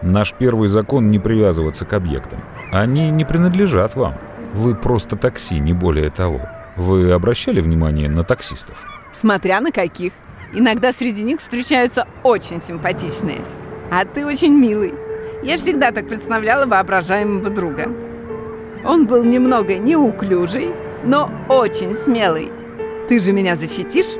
Наш 0.02 0.34
первый 0.34 0.68
закон 0.68 1.10
не 1.10 1.20
привязываться 1.20 1.86
к 1.86 1.94
объектам. 1.94 2.42
Они 2.72 3.10
не 3.10 3.26
принадлежат 3.26 3.96
вам. 3.96 4.16
Вы 4.54 4.76
просто 4.76 5.16
такси, 5.16 5.60
не 5.60 5.74
более 5.74 6.10
того. 6.10 6.42
Вы 6.76 7.12
обращали 7.12 7.60
внимание 7.60 8.10
на 8.10 8.24
таксистов? 8.24 8.86
Смотря 9.12 9.60
на 9.60 9.72
каких. 9.72 10.14
Иногда 10.54 10.92
среди 10.92 11.24
них 11.24 11.40
встречаются 11.40 12.08
очень 12.24 12.62
симпатичные. 12.62 13.42
А 13.92 14.06
ты 14.06 14.26
очень 14.26 14.54
милый. 14.54 14.94
Я 15.42 15.56
всегда 15.58 15.92
так 15.92 16.08
представляла 16.08 16.66
воображаемого 16.66 17.50
друга. 17.50 17.90
Он 18.86 19.08
был 19.08 19.24
немного 19.24 19.78
неуклюжий, 19.78 20.72
но 21.04 21.32
очень 21.48 21.94
смелый. 21.96 22.52
Ты 23.08 23.20
же 23.20 23.32
меня 23.32 23.56
защитишь? 23.56 24.16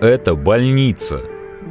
Это 0.00 0.34
больница. 0.34 1.22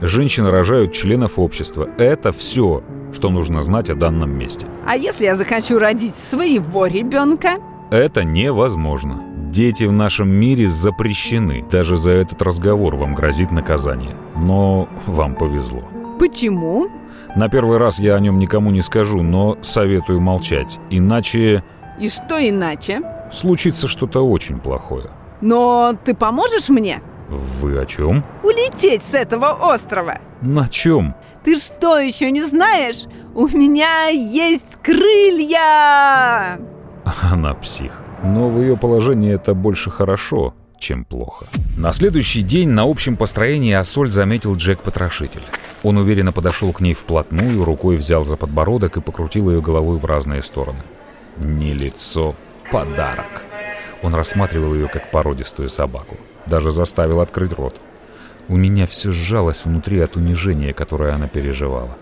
Женщины 0.02 0.50
рожают 0.50 0.94
членов 0.94 1.38
общества. 1.38 1.88
Это 1.98 2.32
все, 2.32 2.84
что 3.14 3.30
нужно 3.30 3.62
знать 3.62 3.90
о 3.92 3.96
данном 3.96 4.36
месте. 4.36 4.66
А 4.86 4.98
если 4.98 5.26
я 5.26 5.36
захочу 5.36 5.78
родить 5.78 6.16
своего 6.16 6.88
ребенка? 6.88 7.60
Это 7.92 8.24
невозможно. 8.24 9.24
Дети 9.52 9.84
в 9.84 9.92
нашем 9.92 10.30
мире 10.30 10.68
запрещены. 10.68 11.64
Даже 11.72 11.96
за 11.96 12.12
этот 12.12 12.42
разговор 12.42 12.96
вам 12.96 13.14
грозит 13.14 13.52
наказание. 13.52 14.16
Но 14.42 14.90
вам 15.06 15.36
повезло. 15.36 15.84
Почему? 16.20 16.90
На 17.36 17.50
первый 17.50 17.78
раз 17.78 18.00
я 18.00 18.16
о 18.16 18.20
нем 18.20 18.40
никому 18.40 18.72
не 18.72 18.82
скажу, 18.82 19.22
но 19.22 19.58
советую 19.62 20.22
молчать. 20.22 20.80
Иначе... 20.90 21.64
И 22.00 22.10
что 22.10 22.38
иначе? 22.38 23.02
Случится 23.32 23.88
что-то 23.88 24.22
очень 24.22 24.60
плохое. 24.60 25.10
Но 25.42 25.98
ты 26.06 26.14
поможешь 26.14 26.70
мне? 26.70 27.02
Вы 27.30 27.80
о 27.80 27.86
чем? 27.86 28.24
Улететь 28.44 29.04
с 29.04 29.14
этого 29.14 29.48
острова. 29.74 30.20
На 30.42 30.70
чем? 30.70 31.16
Ты 31.44 31.58
что, 31.58 31.98
еще 31.98 32.32
не 32.32 32.44
знаешь? 32.44 33.06
У 33.34 33.48
меня 33.48 34.08
есть 34.08 34.78
крылья! 34.82 36.60
Она 37.32 37.54
псих. 37.54 37.92
Но 38.24 38.50
в 38.50 38.62
ее 38.62 38.78
положении 38.78 39.34
это 39.34 39.54
больше 39.54 39.90
хорошо, 39.92 40.54
чем 40.80 41.06
плохо. 41.06 41.46
На 41.78 41.94
следующий 41.94 42.42
день 42.42 42.70
на 42.70 42.84
общем 42.84 43.18
построении 43.18 43.74
Ассоль 43.74 44.10
заметил 44.10 44.56
Джек-потрошитель. 44.56 45.44
Он 45.84 45.98
уверенно 45.98 46.32
подошел 46.32 46.72
к 46.74 46.82
ней 46.82 46.94
вплотную, 46.94 47.64
рукой 47.64 47.98
взял 47.98 48.24
за 48.24 48.38
подбородок 48.38 48.98
и 48.98 49.02
покрутил 49.02 49.50
ее 49.52 49.62
головой 49.62 49.98
в 49.98 50.06
разные 50.06 50.42
стороны. 50.42 50.84
Не 51.38 51.74
лицо, 51.74 52.36
подарок. 52.72 53.44
Он 54.02 54.16
рассматривал 54.16 54.74
ее 54.74 54.88
как 54.88 55.12
породистую 55.12 55.70
собаку. 55.70 56.18
Даже 56.46 56.72
заставил 56.72 57.20
открыть 57.22 57.54
рот. 57.54 57.80
У 58.48 58.56
меня 58.56 58.86
все 58.86 59.12
сжалось 59.12 59.66
внутри 59.66 60.00
от 60.00 60.16
унижения, 60.16 60.74
которое 60.74 61.14
она 61.14 61.28
переживала. 61.28 61.98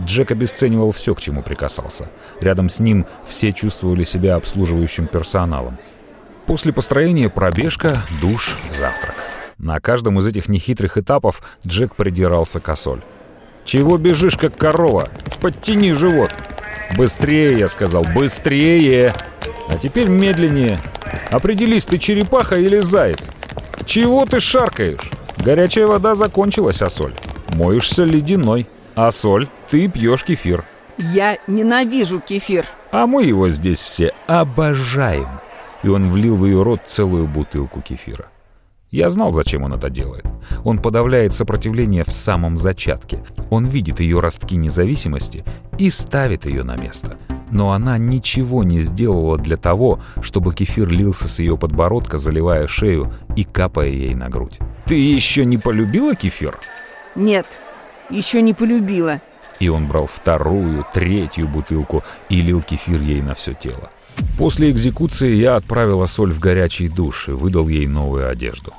Джек 0.00 0.30
обесценивал 0.30 0.90
все, 0.90 1.14
к 1.14 1.20
чему 1.20 1.42
прикасался. 1.42 2.08
Рядом 2.40 2.68
с 2.68 2.80
ним 2.80 3.06
все 3.26 3.52
чувствовали 3.52 4.04
себя 4.04 4.36
обслуживающим 4.36 5.06
персоналом. 5.06 5.78
После 6.46 6.72
построения 6.72 7.28
пробежка, 7.28 8.02
душ, 8.20 8.58
завтрак. 8.72 9.16
На 9.58 9.80
каждом 9.80 10.18
из 10.18 10.26
этих 10.26 10.48
нехитрых 10.48 10.98
этапов 10.98 11.42
Джек 11.66 11.94
придирался 11.94 12.60
к 12.60 12.68
Асоль. 12.68 13.00
«Чего 13.64 13.96
бежишь, 13.96 14.36
как 14.36 14.56
корова? 14.56 15.08
Подтяни 15.40 15.92
живот!» 15.92 16.30
«Быстрее!»— 16.96 17.58
я 17.58 17.68
сказал. 17.68 18.04
«Быстрее!» 18.04 19.14
«А 19.68 19.78
теперь 19.78 20.08
медленнее!» 20.10 20.78
Определись, 21.30 21.86
ты 21.86 21.98
черепаха 21.98 22.56
или 22.56 22.78
заяц? 22.78 23.28
Чего 23.86 24.24
ты 24.24 24.40
шаркаешь? 24.40 25.10
Горячая 25.36 25.86
вода 25.86 26.14
закончилась, 26.14 26.82
а 26.82 26.88
соль? 26.88 27.14
Моешься 27.48 28.04
ледяной. 28.04 28.66
А 28.94 29.10
соль? 29.10 29.48
Ты 29.68 29.88
пьешь 29.88 30.24
кефир. 30.24 30.64
Я 30.96 31.38
ненавижу 31.46 32.20
кефир. 32.20 32.66
А 32.92 33.06
мы 33.06 33.24
его 33.24 33.48
здесь 33.48 33.82
все 33.82 34.14
обожаем. 34.28 35.26
И 35.84 35.88
он 35.88 36.08
влил 36.08 36.34
в 36.34 36.46
ее 36.46 36.62
рот 36.62 36.80
целую 36.86 37.28
бутылку 37.28 37.80
кефира. 37.80 38.26
Я 38.90 39.10
знал, 39.10 39.32
зачем 39.32 39.64
он 39.64 39.74
это 39.74 39.90
делает. 39.90 40.24
Он 40.62 40.78
подавляет 40.78 41.34
сопротивление 41.34 42.04
в 42.04 42.12
самом 42.12 42.56
зачатке. 42.56 43.24
Он 43.50 43.66
видит 43.66 43.98
ее 43.98 44.20
ростки 44.20 44.56
независимости 44.56 45.44
и 45.78 45.90
ставит 45.90 46.46
ее 46.46 46.62
на 46.62 46.76
место. 46.76 47.16
но 47.50 47.70
она 47.70 47.98
ничего 47.98 48.64
не 48.64 48.80
сделала 48.82 49.38
для 49.38 49.56
того, 49.56 50.00
чтобы 50.22 50.52
кефир 50.54 50.88
лился 50.88 51.28
с 51.28 51.38
ее 51.38 51.56
подбородка, 51.56 52.18
заливая 52.18 52.66
шею 52.66 53.12
и 53.36 53.44
капая 53.44 53.90
ей 53.90 54.14
на 54.14 54.28
грудь. 54.28 54.58
«Ты 54.86 54.96
еще 54.96 55.44
не 55.44 55.56
полюбила 55.56 56.16
кефир?» 56.16 56.58
Нет, 57.14 57.46
еще 58.10 58.42
не 58.42 58.54
полюбила. 58.54 59.20
И 59.60 59.68
он 59.68 59.86
брал 59.86 60.06
вторую, 60.06 60.84
третью 60.92 61.46
бутылку 61.46 62.02
и 62.28 62.40
лил 62.40 62.60
кефир 62.60 63.00
ей 63.00 63.22
на 63.22 63.34
все 63.34 63.54
тело. 63.54 63.90
После 64.38 64.70
экзекуции 64.70 65.34
я 65.34 65.56
отправила 65.56 66.06
соль 66.06 66.32
в 66.32 66.40
горячий 66.40 66.88
душ 66.88 67.28
и 67.28 67.32
выдал 67.32 67.68
ей 67.68 67.86
новую 67.86 68.28
одежду. 68.28 68.72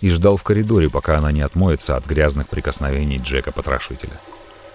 И 0.00 0.10
ждал 0.10 0.36
в 0.36 0.42
коридоре, 0.42 0.88
пока 0.88 1.18
она 1.18 1.32
не 1.32 1.40
отмоется 1.40 1.96
от 1.96 2.06
грязных 2.06 2.48
прикосновений 2.48 3.18
Джека-потрошителя. 3.18 4.20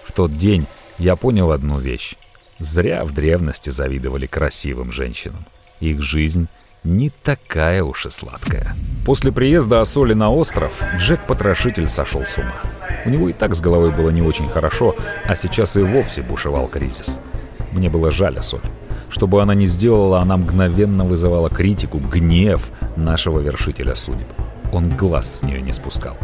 В 0.04 0.12
тот 0.12 0.36
день 0.36 0.66
я 0.98 1.16
понял 1.16 1.50
одну 1.52 1.78
вещь. 1.78 2.16
Зря 2.58 3.04
в 3.04 3.12
древности 3.12 3.70
завидовали 3.70 4.26
красивым 4.26 4.92
женщинам. 4.92 5.46
Их 5.80 6.02
жизнь 6.02 6.48
не 6.84 7.10
такая 7.10 7.82
уж 7.82 8.06
и 8.06 8.10
сладкая. 8.10 8.76
После 9.06 9.32
приезда 9.32 9.80
Асоли 9.80 10.14
на 10.14 10.30
остров 10.30 10.82
Джек-потрошитель 10.98 11.88
сошел 11.88 12.24
с 12.24 12.38
ума. 12.38 12.60
У 13.04 13.10
него 13.10 13.28
и 13.28 13.32
так 13.32 13.54
с 13.54 13.60
головой 13.60 13.90
было 13.90 14.10
не 14.10 14.22
очень 14.22 14.48
хорошо, 14.48 14.94
а 15.24 15.34
сейчас 15.34 15.76
и 15.76 15.80
вовсе 15.80 16.22
бушевал 16.22 16.68
кризис. 16.68 17.18
Мне 17.72 17.88
было 17.88 18.10
жаль 18.10 18.38
Асоль. 18.38 18.60
Что 19.12 19.26
бы 19.26 19.42
она 19.42 19.54
ни 19.54 19.66
сделала, 19.66 20.20
она 20.20 20.38
мгновенно 20.38 21.04
вызывала 21.04 21.50
критику, 21.50 21.98
гнев 21.98 22.70
нашего 22.96 23.40
вершителя 23.40 23.94
судеб. 23.94 24.26
Он 24.72 24.88
глаз 24.88 25.40
с 25.40 25.42
нее 25.42 25.60
не 25.60 25.72
спускал. 25.72 26.16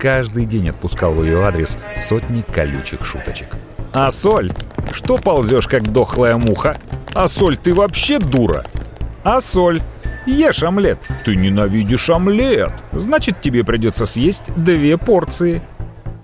Каждый 0.00 0.44
день 0.44 0.68
отпускал 0.68 1.12
в 1.12 1.22
ее 1.22 1.44
адрес 1.44 1.78
сотни 1.94 2.42
колючих 2.42 3.06
шуточек. 3.06 3.50
«А 3.92 4.10
соль? 4.10 4.52
Что 4.90 5.18
ползешь, 5.18 5.68
как 5.68 5.92
дохлая 5.92 6.36
муха? 6.36 6.74
А 7.14 7.28
соль, 7.28 7.56
ты 7.56 7.72
вообще 7.72 8.18
дура? 8.18 8.64
А 9.22 9.40
соль? 9.40 9.80
Ешь 10.26 10.64
омлет. 10.64 10.98
Ты 11.24 11.36
ненавидишь 11.36 12.10
омлет. 12.10 12.72
Значит, 12.90 13.40
тебе 13.40 13.62
придется 13.62 14.04
съесть 14.04 14.50
две 14.56 14.98
порции». 14.98 15.62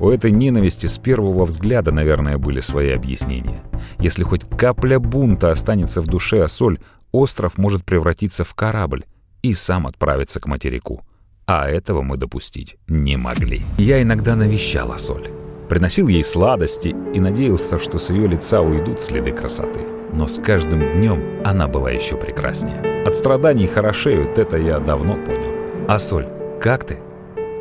У 0.03 0.11
этой 0.11 0.33
ненависти 0.33 0.87
с 0.87 0.99
первого 0.99 1.45
взгляда, 1.45 1.93
наверное, 1.93 2.37
были 2.37 2.59
свои 2.59 2.91
объяснения. 2.91 3.63
Если 4.01 4.25
хоть 4.25 4.43
капля 4.59 4.99
бунта 4.99 5.53
останется 5.53 6.03
в 6.03 6.09
душе 6.09 6.43
Асоль, 6.43 6.81
остров 7.13 7.57
может 7.57 7.85
превратиться 7.85 8.43
в 8.43 8.53
корабль 8.53 9.05
и 9.43 9.55
сам 9.55 9.87
отправиться 9.87 10.41
к 10.41 10.47
материку. 10.47 11.05
А 11.47 11.69
этого 11.69 12.03
мы 12.03 12.17
допустить 12.17 12.79
не 12.89 13.17
могли. 13.17 13.61
Я 13.79 14.03
иногда 14.03 14.35
навещал 14.35 14.91
Асоль. 14.91 15.29
Приносил 15.69 16.09
ей 16.09 16.25
сладости 16.25 16.89
и 17.15 17.21
надеялся, 17.21 17.79
что 17.79 17.99
с 18.01 18.11
ее 18.11 18.27
лица 18.27 18.61
уйдут 18.61 19.01
следы 19.01 19.31
красоты. 19.31 19.83
Но 20.13 20.27
с 20.27 20.37
каждым 20.41 20.81
днем 20.81 21.23
она 21.45 21.69
была 21.69 21.93
еще 21.93 22.17
прекраснее. 22.17 23.05
От 23.07 23.17
страданий 23.17 23.69
хорошеют, 23.69 24.37
это 24.37 24.57
я 24.57 24.81
давно 24.81 25.15
понял. 25.15 25.87
Асоль, 25.89 26.27
как 26.61 26.83
ты? 26.83 26.99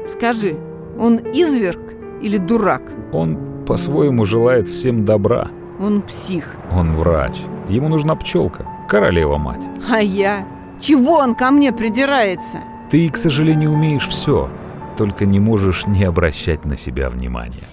Скажи, 0.08 0.56
он 0.98 1.20
изверг 1.20 2.01
или 2.22 2.38
дурак? 2.38 2.82
Он 3.12 3.38
по-своему 3.66 4.26
желает 4.26 4.68
всем 4.68 5.06
добра. 5.06 5.48
Он 5.80 6.02
псих. 6.02 6.56
Он 6.72 6.94
врач. 6.94 7.38
Ему 7.68 7.88
нужна 7.88 8.16
пчелка, 8.16 8.66
королева-мать. 8.88 9.64
А 9.90 10.00
я? 10.00 10.46
Чего 10.80 11.14
он 11.18 11.36
ко 11.36 11.52
мне 11.52 11.72
придирается? 11.72 12.60
Ты, 12.90 13.10
к 13.10 13.18
сожалению, 13.18 13.72
умеешь 13.72 14.08
все, 14.08 14.50
только 14.98 15.26
не 15.26 15.40
можешь 15.40 15.88
не 15.88 16.04
обращать 16.04 16.66
на 16.66 16.76
себя 16.76 17.10
внимания. 17.10 17.64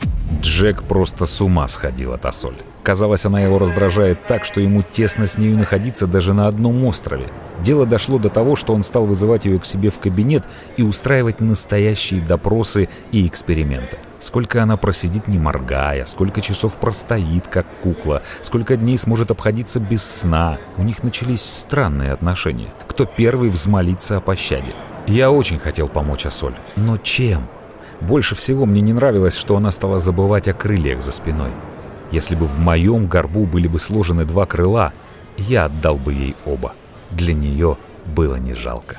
Джек 0.40 0.82
просто 0.82 1.26
с 1.26 1.40
ума 1.40 1.66
сходил 1.68 2.12
от 2.12 2.26
Ассоль. 2.26 2.56
Казалось, 2.82 3.24
она 3.26 3.40
его 3.40 3.58
раздражает 3.58 4.26
так, 4.26 4.44
что 4.44 4.60
ему 4.60 4.82
тесно 4.82 5.26
с 5.26 5.38
нею 5.38 5.56
находиться 5.56 6.06
даже 6.06 6.32
на 6.32 6.48
одном 6.48 6.84
острове. 6.84 7.28
Дело 7.60 7.86
дошло 7.86 8.18
до 8.18 8.28
того, 8.28 8.56
что 8.56 8.72
он 8.72 8.82
стал 8.82 9.04
вызывать 9.04 9.44
ее 9.44 9.58
к 9.58 9.64
себе 9.64 9.90
в 9.90 9.98
кабинет 9.98 10.44
и 10.76 10.82
устраивать 10.82 11.40
настоящие 11.40 12.20
допросы 12.20 12.88
и 13.10 13.26
эксперименты. 13.26 13.98
Сколько 14.20 14.62
она 14.62 14.76
просидит 14.76 15.28
не 15.28 15.38
моргая, 15.38 16.04
сколько 16.04 16.40
часов 16.40 16.78
простоит, 16.78 17.46
как 17.46 17.66
кукла, 17.80 18.22
сколько 18.42 18.76
дней 18.76 18.98
сможет 18.98 19.30
обходиться 19.30 19.80
без 19.80 20.02
сна. 20.02 20.58
У 20.76 20.82
них 20.82 21.02
начались 21.02 21.42
странные 21.42 22.12
отношения. 22.12 22.68
Кто 22.86 23.04
первый 23.04 23.48
взмолится 23.48 24.16
о 24.16 24.20
пощаде? 24.20 24.72
Я 25.06 25.30
очень 25.30 25.58
хотел 25.58 25.88
помочь 25.88 26.26
Асоль. 26.26 26.54
Но 26.76 26.96
чем? 26.98 27.48
Больше 28.00 28.34
всего 28.34 28.64
мне 28.66 28.80
не 28.80 28.92
нравилось, 28.92 29.36
что 29.36 29.56
она 29.56 29.70
стала 29.70 29.98
забывать 29.98 30.48
о 30.48 30.52
крыльях 30.52 31.02
за 31.02 31.12
спиной. 31.12 31.50
Если 32.10 32.34
бы 32.34 32.46
в 32.46 32.58
моем 32.58 33.06
горбу 33.06 33.44
были 33.44 33.68
бы 33.68 33.78
сложены 33.78 34.24
два 34.24 34.46
крыла, 34.46 34.92
я 35.36 35.66
отдал 35.66 35.96
бы 35.96 36.12
ей 36.12 36.36
оба. 36.46 36.74
Для 37.10 37.34
нее 37.34 37.76
было 38.06 38.36
не 38.36 38.54
жалко. 38.54 38.96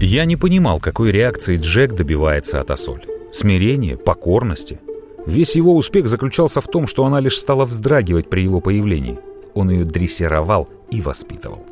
Я 0.00 0.24
не 0.24 0.36
понимал, 0.36 0.80
какой 0.80 1.12
реакции 1.12 1.56
Джек 1.56 1.92
добивается 1.92 2.60
от 2.60 2.70
Асоль. 2.70 3.04
Смирения, 3.32 3.96
покорности. 3.96 4.80
Весь 5.26 5.54
его 5.54 5.76
успех 5.76 6.08
заключался 6.08 6.60
в 6.60 6.66
том, 6.66 6.86
что 6.86 7.04
она 7.04 7.20
лишь 7.20 7.38
стала 7.38 7.64
вздрагивать 7.66 8.30
при 8.30 8.40
его 8.40 8.60
появлении. 8.60 9.18
Он 9.54 9.70
ее 9.70 9.84
дрессировал 9.84 10.68
и 10.90 11.00
воспитывал. 11.00 11.66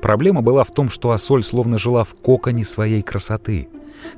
Проблема 0.00 0.40
была 0.40 0.64
в 0.64 0.70
том, 0.70 0.88
что 0.88 1.10
Асоль 1.10 1.42
словно 1.42 1.78
жила 1.78 2.04
в 2.04 2.14
коконе 2.14 2.64
своей 2.64 3.02
красоты. 3.02 3.68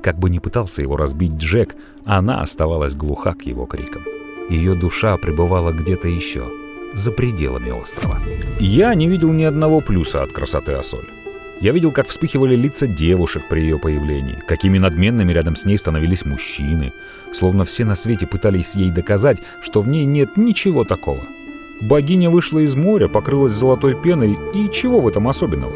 Как 0.03 0.19
бы 0.19 0.31
ни 0.31 0.39
пытался 0.39 0.83
его 0.83 0.97
разбить 0.97 1.35
Джек, 1.35 1.75
она 2.05 2.41
оставалась 2.41 2.95
глуха 2.95 3.35
к 3.35 3.43
его 3.43 3.67
крикам. 3.67 4.03
Ее 4.49 4.75
душа 4.75 5.17
пребывала 5.17 5.73
где-то 5.73 6.09
еще, 6.09 6.51
за 6.95 7.13
пределами 7.13 7.71
острова. 7.71 8.19
Я 8.59 8.95
не 8.95 9.09
видел 9.09 9.33
ни 9.33 9.45
одного 9.45 9.81
плюса 9.81 10.23
от 10.23 10.33
красоты 10.33 10.73
Асоль. 10.73 11.09
Я 11.61 11.73
видел, 11.73 11.91
как 11.91 12.07
вспыхивали 12.07 12.55
лица 12.55 12.87
девушек 12.87 13.43
при 13.49 13.63
ее 13.63 13.79
появлении, 13.79 14.39
какими 14.47 14.79
надменными 14.79 15.33
рядом 15.33 15.57
с 15.57 15.65
ней 15.65 15.77
становились 15.77 16.25
мужчины, 16.25 16.93
словно 17.33 17.65
все 17.65 17.85
на 17.85 17.97
свете 17.97 18.29
пытались 18.29 18.77
ей 18.77 18.91
доказать, 18.91 19.43
что 19.61 19.81
в 19.81 19.89
ней 19.89 20.05
нет 20.05 20.37
ничего 20.37 20.85
такого. 20.85 21.25
Богиня 21.81 22.31
вышла 22.31 22.61
из 22.61 22.77
моря, 22.77 23.09
покрылась 23.09 23.53
золотой 23.53 24.01
пеной, 24.01 24.39
и 24.55 24.71
чего 24.71 25.01
в 25.01 25.09
этом 25.09 25.27
особенного? 25.27 25.75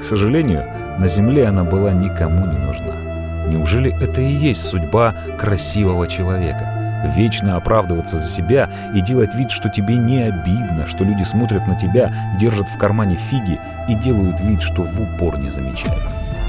К 0.00 0.04
сожалению, 0.04 0.64
на 0.98 1.08
земле 1.08 1.46
она 1.46 1.64
была 1.64 1.92
никому 1.92 2.46
не 2.52 2.58
нужна. 2.58 3.05
Неужели 3.46 3.94
это 4.00 4.20
и 4.20 4.32
есть 4.32 4.62
судьба 4.62 5.14
красивого 5.38 6.06
человека? 6.06 6.72
Вечно 7.16 7.56
оправдываться 7.56 8.18
за 8.18 8.28
себя 8.28 8.70
и 8.94 9.00
делать 9.00 9.34
вид, 9.34 9.50
что 9.50 9.68
тебе 9.68 9.96
не 9.96 10.22
обидно, 10.22 10.86
что 10.86 11.04
люди 11.04 11.22
смотрят 11.22 11.66
на 11.66 11.78
тебя, 11.78 12.12
держат 12.40 12.68
в 12.68 12.78
кармане 12.78 13.16
фиги 13.16 13.60
и 13.88 13.94
делают 13.94 14.40
вид, 14.40 14.62
что 14.62 14.82
в 14.82 15.00
упор 15.00 15.38
не 15.38 15.50
замечают. 15.50 16.02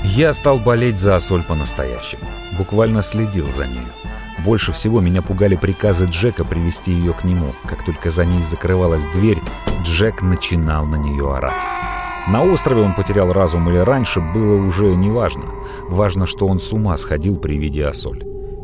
Я 0.04 0.34
стал 0.34 0.58
болеть 0.58 0.98
за 0.98 1.16
Асоль 1.16 1.44
по-настоящему. 1.44 2.24
Буквально 2.58 3.02
следил 3.02 3.52
за 3.52 3.68
нею. 3.68 3.88
Больше 4.46 4.72
всего 4.72 5.02
меня 5.02 5.22
пугали 5.22 5.56
приказы 5.56 6.06
Джека 6.06 6.46
привести 6.46 6.92
ее 6.92 7.14
к 7.14 7.24
нему. 7.24 7.54
Как 7.68 7.84
только 7.84 8.10
за 8.12 8.24
ней 8.24 8.42
закрывалась 8.44 9.06
дверь, 9.14 9.42
Джек 9.84 10.22
начинал 10.22 10.86
на 10.86 10.96
нее 10.96 11.36
орать. 11.36 11.77
На 12.28 12.44
острове 12.44 12.82
он 12.82 12.94
потерял 12.94 13.32
разум 13.32 13.70
или 13.70 13.78
раньше, 13.78 14.20
было 14.20 14.56
уже 14.56 14.96
неважно. 14.96 15.44
Важно, 15.90 16.26
что 16.26 16.46
он 16.48 16.60
с 16.60 16.74
ума 16.74 16.98
сходил 16.98 17.40
при 17.40 17.58
виде 17.58 17.86
Асоль. 17.86 18.22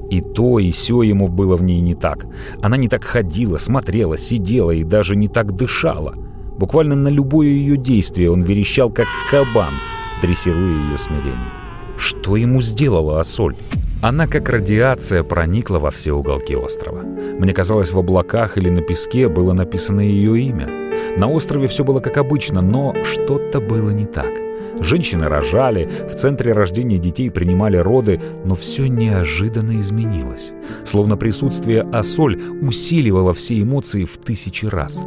И 0.10 0.19
то, 0.19 0.60
и 0.60 0.71
все 0.71 1.02
ему 1.02 1.30
было 1.30 1.56
в 1.56 1.63
ней 1.63 1.80
не 1.80 1.95
так. 1.95 2.26
Она 2.62 2.76
не 2.76 2.89
так 2.89 3.04
ходила, 3.04 3.58
смотрела, 3.58 4.17
сидела 4.17 4.71
и 4.71 4.84
даже 4.84 5.15
не 5.15 5.30
так 5.30 5.56
дышала. 5.56 6.13
Буквально 6.60 6.95
на 6.95 7.08
любое 7.08 7.47
ее 7.47 7.78
действие 7.78 8.30
он 8.32 8.43
верещал, 8.43 8.91
как 8.91 9.08
кабан, 9.32 9.73
дрессируя 10.21 10.60
ее 10.62 10.97
смирение. 10.97 11.52
Что 11.97 12.36
ему 12.36 12.62
сделала 12.62 13.21
Асоль? 13.21 13.56
Она, 14.02 14.28
как 14.28 14.49
радиация, 14.49 15.23
проникла 15.23 15.80
во 15.80 15.89
все 15.89 16.12
уголки 16.12 16.54
острова. 16.54 17.02
Мне 17.39 17.54
казалось, 17.54 17.91
в 17.91 17.97
облаках 17.97 18.58
или 18.58 18.69
на 18.69 18.82
песке 18.82 19.30
было 19.30 19.54
написано 19.54 20.02
ее 20.02 20.38
имя. 20.41 20.83
На 21.17 21.30
острове 21.30 21.67
все 21.67 21.84
было 21.84 21.99
как 21.99 22.17
обычно, 22.17 22.62
но 22.62 22.95
что-то 23.04 23.60
было 23.60 23.91
не 23.91 24.06
так. 24.06 24.32
Женщины 24.80 25.28
рожали, 25.28 25.88
в 26.10 26.15
центре 26.15 26.52
рождения 26.52 26.97
детей 26.97 27.30
принимали 27.30 27.78
роды, 27.78 28.19
но 28.43 28.56
все 28.56 28.88
неожиданно 28.88 29.80
изменилось. 29.80 30.52
Словно 30.86 31.15
присутствие 31.15 31.82
Асоль 31.93 32.41
усиливало 32.62 33.34
все 33.34 33.62
эмоции 33.62 34.06
в 34.06 34.17
тысячи 34.17 34.65
раз. 34.65 35.04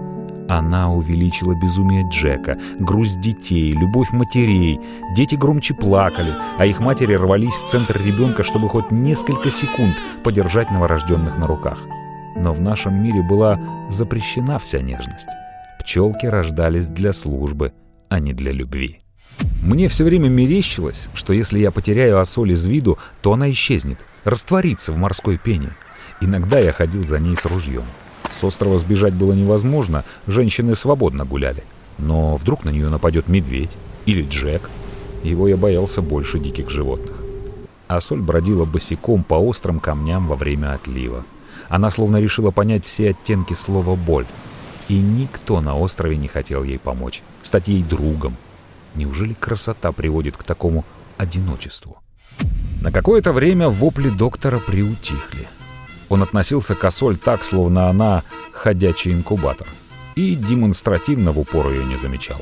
Она 0.49 0.93
увеличила 0.93 1.55
безумие 1.61 2.09
Джека, 2.09 2.57
грусть 2.79 3.21
детей, 3.21 3.73
любовь 3.73 4.13
матерей. 4.13 4.79
Дети 5.17 5.35
громче 5.35 5.75
плакали, 5.75 6.33
а 6.57 6.67
их 6.67 6.79
матери 6.79 7.15
рвались 7.15 7.55
в 7.55 7.67
центр 7.67 8.01
ребенка, 8.01 8.45
чтобы 8.45 8.69
хоть 8.69 8.93
несколько 8.93 9.51
секунд 9.51 9.95
подержать 10.23 10.71
новорожденных 10.71 11.37
на 11.37 11.47
руках. 11.49 11.81
Но 12.37 12.53
в 12.53 12.61
нашем 12.61 13.03
мире 13.03 13.23
была 13.23 13.59
запрещена 13.91 14.61
вся 14.61 14.81
нежность. 14.81 15.29
Пчелки 15.87 16.27
рождались 16.27 16.89
для 16.89 17.13
службы, 17.13 17.73
а 18.09 18.19
не 18.19 18.33
для 18.33 18.51
любви. 18.51 19.03
Мне 19.63 19.87
все 19.87 20.03
время 20.03 20.29
мерещилось, 20.29 21.09
что 21.15 21.33
если 21.33 21.61
я 21.61 21.71
потеряю 21.71 22.19
Асоль 22.19 22.51
из 22.51 22.67
виду, 22.67 22.99
то 23.23 23.33
она 23.33 23.53
исчезнет, 23.53 24.01
растворится 24.25 24.93
в 24.93 24.97
морской 24.97 25.39
пене. 25.39 25.77
Иногда 26.21 26.59
я 26.59 26.73
ходил 26.73 27.05
за 27.05 27.21
ней 27.21 27.37
с 27.37 27.47
ружьем. 27.47 27.85
С 28.33 28.43
острова 28.43 28.79
сбежать 28.79 29.15
было 29.15 29.33
невозможно, 29.33 30.05
женщины 30.27 30.75
свободно 30.75 31.25
гуляли. 31.25 31.63
Но 31.99 32.35
вдруг 32.35 32.65
на 32.65 32.71
нее 32.71 32.89
нападет 32.89 33.29
медведь 33.29 33.77
или 34.07 34.27
Джек. 34.29 34.69
Его 35.23 35.47
я 35.47 35.57
боялся 35.57 36.03
больше 36.03 36.41
диких 36.41 36.69
животных. 36.69 37.17
А 37.87 38.01
соль 38.01 38.23
бродила 38.23 38.65
босиком 38.65 39.23
по 39.23 39.37
острым 39.37 39.79
камням 39.79 40.27
во 40.27 40.35
время 40.35 40.75
отлива. 40.75 41.25
Она 41.69 41.91
словно 41.91 42.17
решила 42.17 42.51
понять 42.51 42.85
все 42.85 43.11
оттенки 43.11 43.55
слова 43.55 43.95
«боль». 43.95 44.27
И 44.89 44.95
никто 44.99 45.61
на 45.61 45.77
острове 45.77 46.17
не 46.17 46.29
хотел 46.29 46.63
ей 46.63 46.79
помочь, 46.79 47.23
стать 47.43 47.69
ей 47.69 47.83
другом. 47.83 48.37
Неужели 48.95 49.35
красота 49.35 49.93
приводит 49.93 50.37
к 50.37 50.45
такому 50.45 50.85
одиночеству? 51.19 51.99
На 52.81 52.93
какое-то 52.93 53.33
время 53.33 53.69
вопли 53.69 54.11
доктора 54.11 54.59
приутихли. 54.59 55.49
Он 56.09 56.23
относился 56.23 56.75
к 56.75 56.85
Ассоль 56.85 57.17
так, 57.17 57.43
словно 57.43 57.89
она 57.89 58.23
ходячий 58.53 59.13
инкубатор, 59.13 59.67
и 60.15 60.37
демонстративно 60.37 61.33
в 61.33 61.41
упор 61.41 61.69
ее 61.69 61.85
не 61.85 61.97
замечал. 61.97 62.41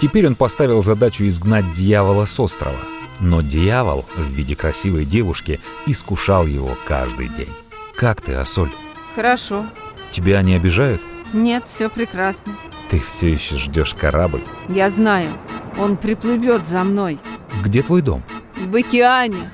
Теперь 0.00 0.26
он 0.26 0.36
поставил 0.36 0.82
задачу 0.82 1.24
изгнать 1.24 1.72
дьявола 1.72 2.24
с 2.24 2.38
острова, 2.38 2.78
но 3.20 3.42
дьявол 3.42 4.04
в 4.16 4.26
виде 4.30 4.54
красивой 4.54 5.04
девушки 5.04 5.60
искушал 5.86 6.46
его 6.46 6.76
каждый 6.86 7.28
день. 7.28 7.52
«Как 7.96 8.20
ты, 8.20 8.34
Ассоль?» 8.34 8.70
Хорошо. 9.14 9.66
«Тебя 10.10 10.42
не 10.42 10.54
обижают?» 10.54 11.00
Нет, 11.34 11.64
все 11.68 11.90
прекрасно. 11.90 12.54
«Ты 12.88 13.00
все 13.00 13.32
еще 13.32 13.56
ждешь 13.56 13.92
корабль?» 13.92 14.42
Я 14.68 14.88
знаю, 14.88 15.30
он 15.78 15.96
приплывет 15.96 16.64
за 16.66 16.84
мной. 16.84 17.18
«Где 17.62 17.82
твой 17.82 18.02
дом?» 18.02 18.22
В 18.56 18.76
океане. 18.76 19.50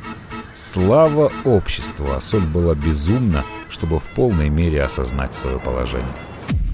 Слава 0.54 1.32
обществу, 1.44 2.12
Ассоль 2.12 2.42
была 2.42 2.74
безумна, 2.74 3.44
чтобы 3.70 3.98
в 3.98 4.04
полной 4.10 4.50
мере 4.50 4.82
осознать 4.82 5.32
свое 5.32 5.58
положение. 5.58 6.06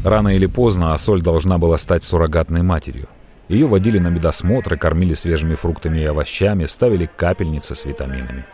Рано 0.02 0.34
или 0.34 0.46
поздно 0.46 0.92
Ассоль 0.92 1.22
должна 1.22 1.58
была 1.58 1.78
стать 1.78 2.02
суррогатной 2.02 2.62
матерью. 2.62 3.08
Ее 3.48 3.66
водили 3.66 4.00
на 4.00 4.08
медосмотры, 4.08 4.76
кормили 4.76 5.14
свежими 5.14 5.54
фруктами 5.54 6.00
и 6.00 6.04
овощами, 6.04 6.64
ставили 6.64 7.06
капельницы 7.06 7.76
с 7.76 7.84
витаминами. 7.84 8.44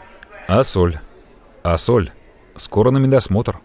Ассоль, 0.49 0.99
Ассоль, 1.63 2.11
скоро 2.57 2.91
на 2.91 2.99
медосмотр. 2.99 3.59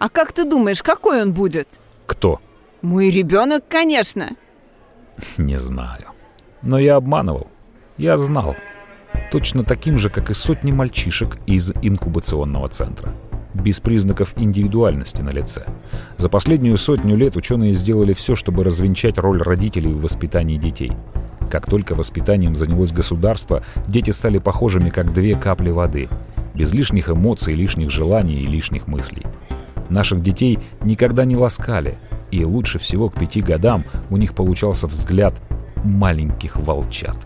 А 0.00 0.08
как 0.08 0.32
ты 0.32 0.44
думаешь, 0.44 0.82
какой 0.82 1.22
он 1.22 1.32
будет? 1.32 1.68
Кто? 2.12 2.40
Мой 2.82 3.08
ребенок, 3.08 3.64
конечно. 3.68 4.28
Не 5.38 5.58
знаю. 5.58 6.04
Но 6.60 6.78
я 6.78 6.96
обманывал. 6.96 7.46
Я 7.96 8.18
знал. 8.18 8.54
Точно 9.30 9.64
таким 9.64 9.96
же, 9.96 10.10
как 10.10 10.28
и 10.28 10.34
сотни 10.34 10.72
мальчишек 10.72 11.38
из 11.46 11.72
инкубационного 11.80 12.68
центра. 12.68 13.14
Без 13.54 13.80
признаков 13.80 14.34
индивидуальности 14.36 15.22
на 15.22 15.30
лице. 15.30 15.64
За 16.18 16.28
последнюю 16.28 16.76
сотню 16.76 17.16
лет 17.16 17.34
ученые 17.36 17.72
сделали 17.72 18.12
все, 18.12 18.34
чтобы 18.34 18.62
развенчать 18.62 19.18
роль 19.18 19.40
родителей 19.40 19.94
в 19.94 20.02
воспитании 20.02 20.58
детей. 20.58 20.92
Как 21.50 21.64
только 21.64 21.94
воспитанием 21.94 22.56
занялось 22.56 22.92
государство, 22.92 23.64
дети 23.86 24.10
стали 24.10 24.36
похожими, 24.36 24.90
как 24.90 25.14
две 25.14 25.34
капли 25.34 25.70
воды. 25.70 26.10
Без 26.54 26.74
лишних 26.74 27.08
эмоций, 27.08 27.54
лишних 27.54 27.88
желаний 27.88 28.42
и 28.42 28.46
лишних 28.46 28.86
мыслей. 28.86 29.24
Наших 29.92 30.22
детей 30.22 30.58
никогда 30.82 31.26
не 31.26 31.36
ласкали, 31.36 31.98
и 32.30 32.46
лучше 32.46 32.78
всего 32.78 33.10
к 33.10 33.14
пяти 33.14 33.42
годам 33.42 33.84
у 34.08 34.16
них 34.16 34.34
получался 34.34 34.86
взгляд 34.86 35.34
маленьких 35.84 36.56
волчат. 36.56 37.18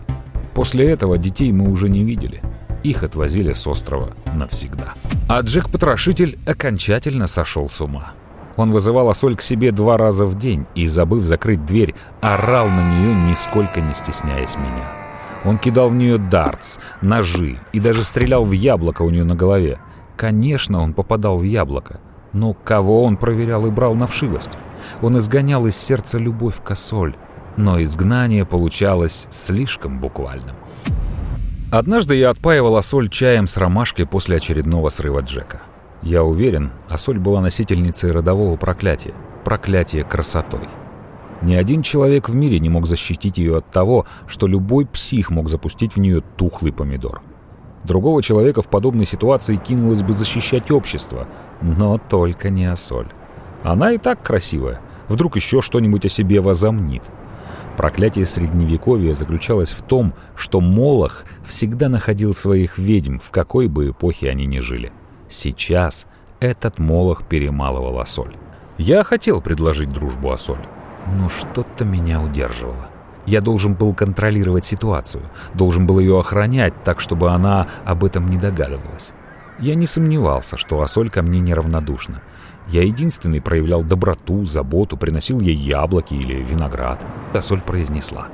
После 0.53 0.89
этого 0.91 1.17
детей 1.17 1.53
мы 1.53 1.71
уже 1.71 1.87
не 1.87 2.03
видели. 2.03 2.41
Их 2.83 3.03
отвозили 3.03 3.53
с 3.53 3.65
острова 3.67 4.09
навсегда. 4.33 4.95
А 5.29 5.39
Джек-потрошитель 5.39 6.37
окончательно 6.45 7.25
сошел 7.25 7.69
с 7.69 7.79
ума. 7.79 8.11
Он 8.57 8.71
вызывал 8.71 9.07
Ассоль 9.09 9.37
к 9.37 9.41
себе 9.41 9.71
два 9.71 9.97
раза 9.97 10.25
в 10.25 10.37
день 10.37 10.65
и, 10.75 10.87
забыв 10.87 11.23
закрыть 11.23 11.65
дверь, 11.65 11.95
орал 12.19 12.67
на 12.67 12.81
нее, 12.81 13.15
нисколько 13.15 13.79
не 13.79 13.93
стесняясь 13.93 14.57
меня. 14.57 14.91
Он 15.45 15.57
кидал 15.57 15.87
в 15.87 15.95
нее 15.95 16.17
дартс, 16.17 16.79
ножи 17.01 17.61
и 17.71 17.79
даже 17.79 18.03
стрелял 18.03 18.43
в 18.43 18.51
яблоко 18.51 19.03
у 19.03 19.09
нее 19.09 19.23
на 19.23 19.35
голове. 19.35 19.79
Конечно, 20.17 20.81
он 20.81 20.93
попадал 20.93 21.37
в 21.37 21.43
яблоко. 21.43 22.01
Но 22.37 22.53
кого 22.53 23.03
он 23.03 23.17
проверял 23.17 23.65
и 23.65 23.71
брал 23.71 23.95
на 23.95 24.05
вшивость? 24.05 24.51
Он 25.01 25.17
изгонял 25.17 25.65
из 25.65 25.75
сердца 25.75 26.19
любовь 26.19 26.61
к 26.63 26.69
Ассоль, 26.69 27.15
но 27.55 27.81
изгнание 27.81 28.45
получалось 28.45 29.25
слишком 29.31 29.99
буквальным. 29.99 30.55
Однажды 31.71 32.13
я 32.13 32.29
отпаивал 32.29 32.77
Ассоль 32.77 33.09
чаем 33.09 33.47
с 33.47 33.57
ромашкой 33.57 34.05
после 34.05 34.37
очередного 34.37 34.89
срыва 34.89 35.21
Джека. 35.21 35.61
Я 36.03 36.23
уверен, 36.23 36.69
Ассоль 36.87 37.17
была 37.17 37.41
носительницей 37.41 38.11
родового 38.11 38.55
проклятия, 38.55 39.15
проклятия 39.43 40.03
красотой. 40.03 40.69
Ни 41.41 41.55
один 41.55 41.81
человек 41.81 42.29
в 42.29 42.35
мире 42.35 42.59
не 42.59 42.69
мог 42.69 42.85
защитить 42.85 43.39
ее 43.39 43.57
от 43.57 43.65
того, 43.65 44.05
что 44.27 44.45
любой 44.45 44.85
псих 44.85 45.31
мог 45.31 45.49
запустить 45.49 45.95
в 45.95 45.99
нее 45.99 46.21
тухлый 46.37 46.71
помидор. 46.71 47.23
Другого 47.87 48.21
человека 48.21 48.61
в 48.61 48.67
подобной 48.67 49.05
ситуации 49.05 49.55
кинулось 49.55 50.03
бы 50.03 50.11
защищать 50.11 50.71
общество, 50.71 51.25
но 51.61 51.97
только 51.97 52.49
не 52.49 52.65
Ассоль. 52.65 53.07
Она 53.63 53.93
и 53.93 53.97
так 53.97 54.21
красивая, 54.21 54.81
вдруг 55.07 55.37
еще 55.37 55.61
что-нибудь 55.61 56.05
о 56.05 56.09
себе 56.09 56.41
возомнит. 56.41 57.03
Проклятие 57.77 58.25
Средневековья 58.25 59.13
заключалось 59.13 59.71
в 59.71 59.83
том, 59.83 60.13
что 60.35 60.59
Молох 60.59 61.23
всегда 61.45 61.87
находил 61.87 62.33
своих 62.33 62.77
ведьм, 62.77 63.19
в 63.19 63.31
какой 63.31 63.69
бы 63.69 63.91
эпохе 63.91 64.31
они 64.31 64.45
ни 64.45 64.59
жили. 64.59 64.91
Сейчас 65.29 66.07
этот 66.41 66.79
Молох 66.79 67.25
перемалывал 67.25 67.99
Ассоль. 68.01 68.35
Я 68.77 69.05
хотел 69.05 69.39
предложить 69.39 69.93
дружбу 69.93 70.31
Ассоль, 70.31 70.65
но 71.17 71.29
что-то 71.29 71.85
меня 71.85 72.21
удерживало. 72.21 72.89
Я 73.27 73.41
должен 73.41 73.73
был 73.73 73.93
контролировать 73.93 74.63
ситуацию, 74.63 75.21
должен 75.53 75.85
был 75.85 75.99
ее 75.99 76.17
охранять 76.17 76.73
так, 76.85 77.01
чтобы 77.01 77.31
она 77.31 77.67
об 77.83 78.05
этом 78.05 78.27
не 78.29 78.37
догадывалась. 78.37 79.11
Я 79.59 79.75
не 79.75 79.85
сомневался, 79.85 80.55
что 80.55 80.81
Ассоль 80.81 81.09
ко 81.09 81.21
мне 81.21 81.41
неравнодушна. 81.41 82.21
Я 82.69 82.83
единственный 82.83 83.41
проявлял 83.41 83.83
доброту, 83.83 84.45
заботу, 84.45 84.95
приносил 84.95 85.41
ей 85.41 85.55
яблоки 85.55 86.13
или 86.13 86.41
виноград. 86.41 87.05
Ассоль 87.33 87.59
произнесла. 87.59 88.29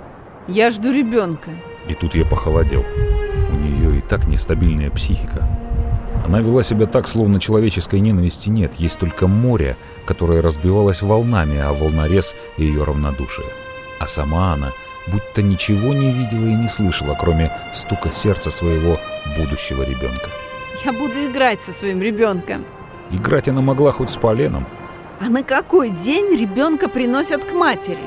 Я 0.48 0.70
жду 0.70 0.92
ребенка. 0.92 1.50
И 1.88 1.96
тут 1.96 2.14
я 2.14 2.26
похолодел. 2.26 2.86
У 3.52 3.56
нее 3.56 3.98
и 3.98 4.02
так 4.02 4.28
нестабильная 4.28 4.92
психика. 4.92 5.48
Она 6.24 6.40
вела 6.40 6.62
себя 6.62 6.86
так, 6.86 7.08
словно 7.08 7.40
человеческой 7.40 8.00
ненависти 8.00 8.50
нет, 8.50 8.76
есть 8.76 9.00
только 9.00 9.28
море, 9.28 9.76
которое 10.06 10.42
разбивалось 10.42 11.02
волнами, 11.02 11.60
а 11.60 11.74
волнорез— 11.74 12.36
ее 12.58 12.84
равнодушие. 12.84 13.48
А 14.04 14.08
сама 14.08 14.52
она 14.52 14.74
будто 15.08 15.42
ничего 15.42 15.94
не 15.94 16.12
видела 16.12 16.46
и 16.46 16.56
не 16.56 16.68
слышала, 16.68 17.16
кроме 17.18 17.54
стука 17.74 18.12
сердца 18.12 18.52
своего 18.52 19.00
будущего 19.38 19.84
ребенка. 19.84 20.30
Я 20.84 20.92
буду 20.92 21.14
играть 21.26 21.62
со 21.62 21.72
своим 21.72 22.02
ребенком. 22.02 22.66
Играть 23.12 23.48
она 23.48 23.62
могла 23.62 23.94
хоть 23.94 24.10
с 24.10 24.18
поленом. 24.18 24.68
А 25.22 25.30
на 25.30 25.42
какой 25.42 25.90
день 25.90 26.38
ребенка 26.38 26.90
приносят 26.90 27.46
к 27.46 27.54
матери? 27.54 28.04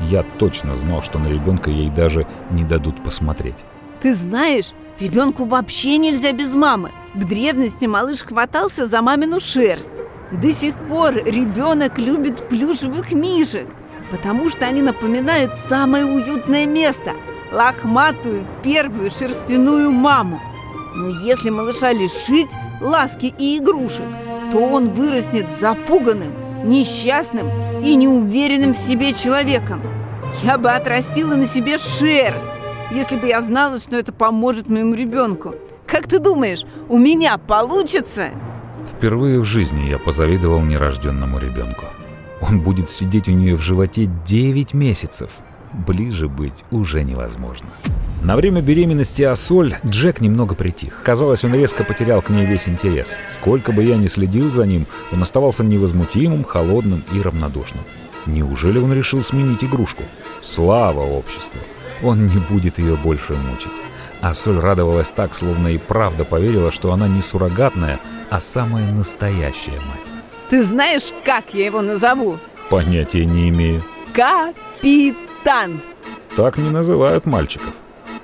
Я 0.00 0.22
точно 0.22 0.74
знал, 0.74 1.02
что 1.02 1.18
на 1.18 1.28
ребенка 1.28 1.68
ей 1.68 1.90
даже 1.90 2.26
не 2.50 2.64
дадут 2.64 3.04
посмотреть. 3.04 3.58
Ты 4.00 4.14
знаешь, 4.14 4.72
ребенку 4.98 5.44
вообще 5.44 5.98
нельзя 5.98 6.32
без 6.32 6.54
мамы. 6.54 6.92
В 7.12 7.24
древности 7.26 7.84
малыш 7.84 8.22
хватался 8.22 8.86
за 8.86 9.02
мамину 9.02 9.38
шерсть. 9.38 10.00
До 10.32 10.50
сих 10.50 10.76
пор 10.88 11.12
ребенок 11.12 11.98
любит 11.98 12.48
плюшевых 12.48 13.12
мишек, 13.12 13.68
потому 14.10 14.50
что 14.50 14.66
они 14.66 14.82
напоминают 14.82 15.54
самое 15.68 16.04
уютное 16.04 16.66
место– 16.66 17.12
лохматую 17.52 18.44
первую 18.62 19.10
шерстяную 19.10 19.90
маму. 19.90 20.40
Но 20.94 21.08
если 21.08 21.50
малыша 21.50 21.92
лишить 21.92 22.50
ласки 22.80 23.34
и 23.38 23.58
игрушек, 23.58 24.06
то 24.52 24.58
он 24.58 24.90
вырастет 24.90 25.50
запуганным, 25.50 26.32
несчастным 26.64 27.48
и 27.82 27.94
неуверенным 27.94 28.74
в 28.74 28.78
себе 28.78 29.12
человеком. 29.12 29.80
Я 30.42 30.58
бы 30.58 30.70
отрастила 30.70 31.34
на 31.34 31.46
себе 31.46 31.78
шерсть, 31.78 32.52
если 32.90 33.16
бы 33.16 33.26
я 33.28 33.40
знала, 33.40 33.78
что 33.78 33.96
это 33.96 34.12
поможет 34.12 34.68
моему 34.68 34.94
ребенку. 34.94 35.54
Как 35.86 36.08
ты 36.08 36.18
думаешь, 36.18 36.64
у 36.88 36.98
меня 36.98 37.38
получится? 37.38 38.30
Впервые 38.96 39.40
в 39.40 39.44
жизни 39.44 39.88
я 39.88 39.98
позавидовал 39.98 40.60
нерожденному 40.60 41.38
ребенку. 41.38 41.86
Он 42.40 42.60
будет 42.60 42.90
сидеть 42.90 43.28
у 43.28 43.32
нее 43.32 43.56
в 43.56 43.62
животе 43.62 44.10
9 44.26 44.74
месяцев. 44.74 45.30
Ближе 45.72 46.28
быть 46.28 46.64
уже 46.70 47.02
невозможно. 47.02 47.68
На 48.22 48.36
время 48.36 48.60
беременности 48.60 49.22
Ассоль 49.22 49.74
Джек 49.84 50.20
немного 50.20 50.54
притих. 50.54 51.02
Казалось, 51.04 51.44
он 51.44 51.54
резко 51.54 51.84
потерял 51.84 52.22
к 52.22 52.30
ней 52.30 52.46
весь 52.46 52.68
интерес. 52.68 53.14
Сколько 53.28 53.72
бы 53.72 53.82
я 53.82 53.96
ни 53.96 54.06
следил 54.06 54.50
за 54.50 54.66
ним, 54.66 54.86
он 55.12 55.22
оставался 55.22 55.64
невозмутимым, 55.64 56.44
холодным 56.44 57.02
и 57.12 57.20
равнодушным. 57.20 57.84
Неужели 58.26 58.78
он 58.78 58.92
решил 58.92 59.22
сменить 59.22 59.64
игрушку? 59.64 60.02
Слава 60.40 61.00
обществу! 61.00 61.60
Он 62.02 62.26
не 62.26 62.38
будет 62.38 62.78
ее 62.78 62.96
больше 62.96 63.34
мучить. 63.34 63.72
А 64.20 64.34
Соль 64.34 64.58
радовалась 64.58 65.10
так, 65.10 65.34
словно 65.34 65.68
и 65.68 65.78
правда 65.78 66.24
поверила, 66.24 66.70
что 66.70 66.92
она 66.92 67.06
не 67.06 67.22
суррогатная, 67.22 68.00
а 68.30 68.40
самая 68.40 68.90
настоящая 68.92 69.78
мать. 69.80 70.05
Ты 70.48 70.62
знаешь, 70.62 71.12
как 71.24 71.54
я 71.54 71.66
его 71.66 71.82
назову? 71.82 72.38
Понятия 72.70 73.24
не 73.24 73.48
имею. 73.48 73.82
Капитан! 74.12 75.80
Так 76.36 76.58
не 76.58 76.70
называют 76.70 77.26
мальчиков. 77.26 77.72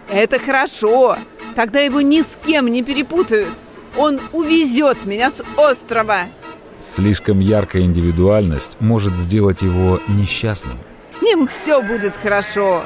Это 0.09 0.39
хорошо. 0.39 1.17
Тогда 1.57 1.81
его 1.81 2.01
ни 2.01 2.23
с 2.23 2.39
кем 2.43 2.69
не 2.69 2.83
перепутают. 2.83 3.55
Он 3.97 4.21
увезет 4.33 5.05
меня 5.05 5.31
с 5.31 5.43
острова. 5.57 6.25
Слишком 6.81 7.41
яркая 7.41 7.83
индивидуальность 7.83 8.77
может 8.81 9.17
сделать 9.17 9.63
его 9.63 10.01
несчастным. 10.09 10.79
С 11.11 11.23
ним 11.23 11.47
все 11.47 11.83
будет 11.83 12.17
хорошо. 12.17 12.83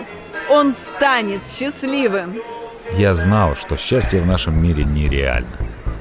Он 0.51 0.75
станет 0.75 1.46
счастливым. 1.46 2.40
Я 2.94 3.14
знал, 3.14 3.57
что 3.57 3.77
счастье 3.77 4.20
в 4.20 4.27
нашем 4.27 4.62
мире 4.62 4.85
нереально. 4.85 5.57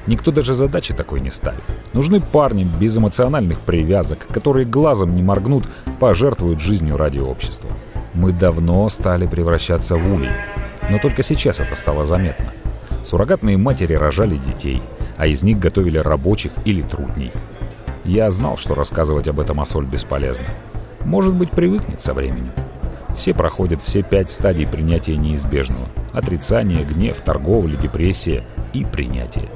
Никто 0.06 0.30
даже 0.30 0.54
задачи 0.54 0.94
такой 0.94 1.20
не 1.20 1.30
ставит. 1.30 1.62
Нужны 1.92 2.20
парни 2.20 2.64
без 2.64 2.96
эмоциональных 2.96 3.60
привязок, 3.60 4.26
которые 4.28 4.64
глазом 4.64 5.14
не 5.14 5.22
моргнут, 5.22 5.64
пожертвуют 5.98 6.60
жизнью 6.60 6.96
ради 6.96 7.18
общества. 7.18 7.70
Мы 8.14 8.32
давно 8.32 8.88
стали 8.88 9.26
превращаться 9.26 9.96
в 9.96 10.14
улей. 10.14 10.30
Но 10.90 10.98
только 10.98 11.22
сейчас 11.22 11.60
это 11.60 11.74
стало 11.74 12.04
заметно. 12.04 12.52
Суррогатные 13.04 13.56
матери 13.56 13.94
рожали 13.94 14.36
детей, 14.36 14.82
а 15.16 15.26
из 15.26 15.42
них 15.42 15.58
готовили 15.58 15.98
рабочих 15.98 16.52
или 16.64 16.82
трудней. 16.82 17.32
Я 18.04 18.30
знал, 18.30 18.56
что 18.56 18.74
рассказывать 18.74 19.26
об 19.26 19.40
этом 19.40 19.60
Асоль 19.60 19.86
бесполезно. 19.86 20.46
Может 21.04 21.34
быть, 21.34 21.50
привыкнет 21.50 22.00
со 22.00 22.14
временем. 22.14 22.52
Все 23.16 23.34
проходят 23.34 23.82
все 23.82 24.02
пять 24.02 24.30
стадий 24.30 24.66
принятия 24.66 25.16
неизбежного. 25.16 25.88
Отрицание, 26.12 26.84
гнев, 26.84 27.20
торговля, 27.20 27.76
депрессия 27.76 28.44
и 28.72 28.84
принятие. 28.84 29.48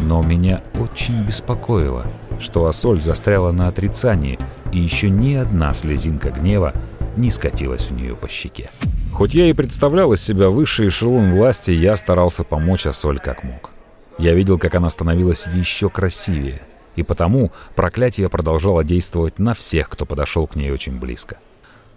Но 0.00 0.22
меня 0.22 0.62
очень 0.78 1.24
беспокоило, 1.24 2.06
что 2.38 2.66
Асоль 2.66 3.00
застряла 3.00 3.52
на 3.52 3.68
отрицании, 3.68 4.38
и 4.72 4.78
еще 4.78 5.10
ни 5.10 5.34
одна 5.34 5.72
слезинка 5.74 6.30
гнева 6.30 6.72
не 7.16 7.30
скатилась 7.30 7.90
у 7.90 7.94
нее 7.94 8.14
по 8.14 8.28
щеке. 8.28 8.70
Хоть 9.12 9.34
я 9.34 9.46
и 9.46 9.52
представлял 9.52 10.12
из 10.12 10.22
себя 10.22 10.48
высший 10.48 10.88
эшелон 10.88 11.32
власти, 11.32 11.72
я 11.72 11.96
старался 11.96 12.44
помочь 12.44 12.86
Асоль 12.86 13.18
как 13.18 13.42
мог. 13.42 13.70
Я 14.18 14.34
видел, 14.34 14.58
как 14.58 14.74
она 14.74 14.90
становилась 14.90 15.46
еще 15.46 15.90
красивее, 15.90 16.60
и 16.96 17.02
потому 17.02 17.50
проклятие 17.74 18.28
продолжало 18.28 18.84
действовать 18.84 19.38
на 19.38 19.54
всех, 19.54 19.88
кто 19.88 20.06
подошел 20.06 20.46
к 20.46 20.56
ней 20.56 20.70
очень 20.70 20.98
близко. 20.98 21.38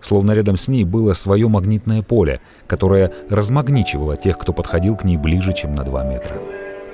Словно 0.01 0.31
рядом 0.31 0.57
с 0.57 0.67
ней 0.67 0.83
было 0.83 1.13
свое 1.13 1.47
магнитное 1.47 2.01
поле, 2.01 2.41
которое 2.65 3.13
размагничивало 3.29 4.17
тех, 4.17 4.37
кто 4.39 4.51
подходил 4.51 4.95
к 4.95 5.03
ней 5.03 5.17
ближе, 5.17 5.53
чем 5.53 5.75
на 5.75 5.83
2 5.83 6.03
метра. 6.05 6.37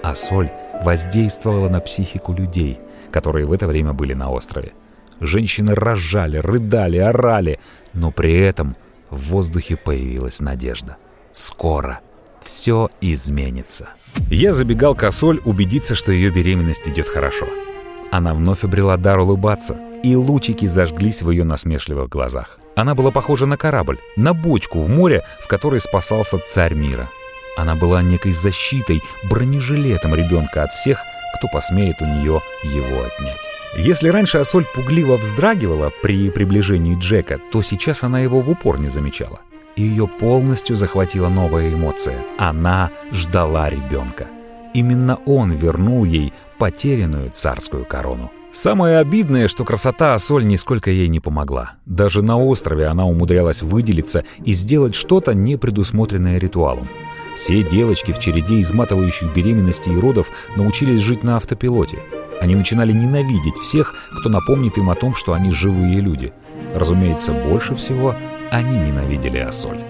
А 0.04 0.14
соль 0.14 0.52
воздействовала 0.84 1.70
на 1.70 1.80
психику 1.80 2.34
людей, 2.34 2.80
которые 3.12 3.46
в 3.46 3.52
это 3.52 3.68
время 3.68 3.94
были 3.94 4.14
на 4.14 4.30
острове. 4.32 4.74
Женщины 5.20 5.74
разжали, 5.74 6.38
рыдали, 6.38 6.98
орали, 6.98 7.60
но 7.94 8.12
при 8.12 8.38
этом 8.40 8.76
в 9.10 9.30
воздухе 9.30 9.76
появилась 9.76 10.40
надежда. 10.40 10.98
Скоро 11.32 12.02
все 12.42 12.90
изменится. 13.02 13.90
Я 14.30 14.54
забегал 14.54 14.96
к 14.96 15.04
Асоль 15.04 15.42
убедиться, 15.44 15.96
что 15.96 16.12
ее 16.12 16.30
беременность 16.30 16.88
идет 16.88 17.08
хорошо. 17.08 17.48
Она 18.12 18.34
вновь 18.34 18.64
обрела 18.64 18.96
дар 18.98 19.20
улыбаться, 19.20 19.78
и 20.04 20.16
лучики 20.16 20.66
зажглись 20.66 21.22
в 21.22 21.32
ее 21.32 21.44
насмешливых 21.44 22.10
глазах. 22.10 22.60
Она 22.76 22.96
была 22.96 23.12
похожа 23.12 23.46
на 23.46 23.58
корабль, 23.58 23.98
на 24.16 24.34
бочку 24.34 24.80
в 24.80 24.88
море, 24.88 25.24
в 25.42 25.48
которой 25.48 25.80
спасался 25.80 26.38
царь 26.38 26.74
мира. 26.74 27.10
Она 27.58 27.76
была 27.76 28.04
некой 28.04 28.32
защитой, 28.34 29.02
бронежилетом 29.24 30.14
ребенка 30.14 30.64
от 30.64 30.72
всех, 30.72 31.02
кто 31.36 31.48
посмеет 31.48 32.02
у 32.02 32.06
нее 32.06 32.42
его 32.64 33.04
отнять. 33.04 33.42
Если 33.76 34.10
раньше 34.10 34.38
Асоль 34.38 34.64
пугливо 34.64 35.18
вздрагивала 35.18 35.92
при 36.02 36.30
приближении 36.30 36.98
Джека, 36.98 37.40
то 37.52 37.62
сейчас 37.64 38.04
она 38.04 38.20
его 38.20 38.42
в 38.42 38.50
упор 38.50 38.80
не 38.80 38.90
замечала. 38.90 39.40
Ее 39.76 40.08
полностью 40.08 40.76
захватила 40.76 41.30
новая 41.30 41.74
эмоция. 41.74 42.24
Она 42.38 42.92
ждала 43.12 43.70
ребенка. 43.70 44.28
Именно 44.74 45.18
он 45.26 45.52
вернул 45.52 46.06
ей 46.06 46.34
потерянную 46.60 47.32
царскую 47.32 47.86
корону. 47.86 48.32
Самое 48.52 49.00
обидное, 49.00 49.48
что 49.48 49.66
красота 49.66 50.14
Асоль 50.14 50.46
нисколько 50.46 50.90
ей 50.90 51.08
не 51.08 51.20
помогла. 51.20 51.74
Даже 51.86 52.22
на 52.22 52.38
острове 52.38 52.86
она 52.86 53.06
умудрялась 53.06 53.62
выделиться 53.62 54.24
и 54.44 54.54
сделать 54.54 54.96
что-то, 54.96 55.34
не 55.34 55.58
предусмотренное 55.58 56.38
ритуалом. 56.38 56.88
Все 57.38 57.62
девочки 57.62 58.12
в 58.12 58.20
череде 58.20 58.60
изматывающих 58.62 59.32
беременности 59.32 59.92
и 59.92 59.96
родов 59.96 60.32
научились 60.56 61.00
жить 61.00 61.24
на 61.24 61.38
автопилоте. 61.38 62.00
Они 62.42 62.56
начинали 62.56 62.92
ненавидеть 62.92 63.56
всех, 63.62 63.94
кто 64.20 64.30
напомнит 64.30 64.78
им 64.78 64.90
о 64.90 64.96
том, 64.96 65.14
что 65.14 65.34
они 65.34 65.52
живые 65.52 66.00
люди. 66.00 66.34
Разумеется, 66.74 67.34
больше 67.34 67.76
всего 67.76 68.16
они 68.50 68.78
ненавидели 68.80 69.38
Асоль. 69.38 69.84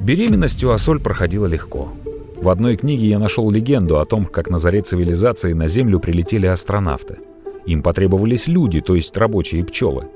Беременность 0.00 0.64
у 0.64 0.70
Асоль 0.70 1.00
проходила 1.00 1.44
легко. 1.44 1.92
В 2.36 2.48
одной 2.48 2.76
книге 2.76 3.08
я 3.08 3.18
нашел 3.18 3.50
легенду 3.50 3.98
о 3.98 4.06
том, 4.06 4.24
как 4.24 4.48
на 4.48 4.56
заре 4.56 4.80
цивилизации 4.80 5.52
на 5.52 5.68
Землю 5.68 6.00
прилетели 6.00 6.46
астронавты. 6.46 7.18
Им 7.66 7.82
потребовались 7.82 8.46
люди, 8.46 8.80
то 8.80 8.94
есть 8.94 9.14
рабочие 9.18 9.64
пчелы. 9.64 10.06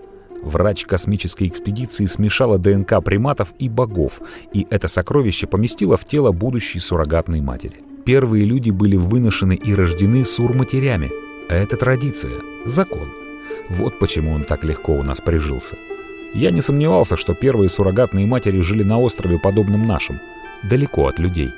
Врач 0.42 0.84
космической 0.86 1.46
экспедиции 1.46 2.04
смешала 2.06 2.58
ДНК 2.58 3.02
приматов 3.02 3.54
и 3.58 3.68
богов, 3.68 4.20
и 4.52 4.66
это 4.70 4.88
сокровище 4.88 5.46
поместило 5.46 5.96
в 5.96 6.04
тело 6.04 6.32
будущей 6.32 6.80
суррогатной 6.80 7.40
матери. 7.40 7.76
Первые 8.04 8.44
люди 8.44 8.70
были 8.70 8.96
выношены 8.96 9.54
и 9.54 9.72
рождены 9.72 10.24
сурматерями. 10.24 11.10
Это 11.48 11.76
традиция, 11.76 12.40
закон. 12.64 13.08
Вот 13.70 14.00
почему 14.00 14.32
он 14.32 14.42
так 14.42 14.64
легко 14.64 14.94
у 14.94 15.02
нас 15.04 15.20
прижился. 15.20 15.76
Я 16.34 16.50
не 16.50 16.60
сомневался, 16.60 17.16
что 17.16 17.34
первые 17.34 17.68
суррогатные 17.68 18.26
матери 18.26 18.60
жили 18.60 18.82
на 18.82 18.98
острове, 18.98 19.38
подобном 19.38 19.86
нашим, 19.86 20.18
далеко 20.64 21.06
от 21.06 21.20
людей. 21.20 21.50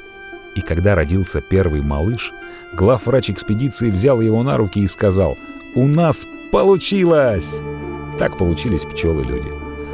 И 0.56 0.60
когда 0.60 0.94
родился 0.94 1.40
первый 1.40 1.80
малыш, 1.80 2.32
главврач 2.74 3.30
экспедиции 3.30 3.90
взял 3.90 4.20
его 4.20 4.42
на 4.42 4.58
руки 4.58 4.80
и 4.80 4.86
сказал 4.86 5.38
«У 5.74 5.86
нас 5.86 6.26
получилось!» 6.52 7.60
Так 8.18 8.36
получились 8.38 8.84
пчелы-люди. 8.84 9.50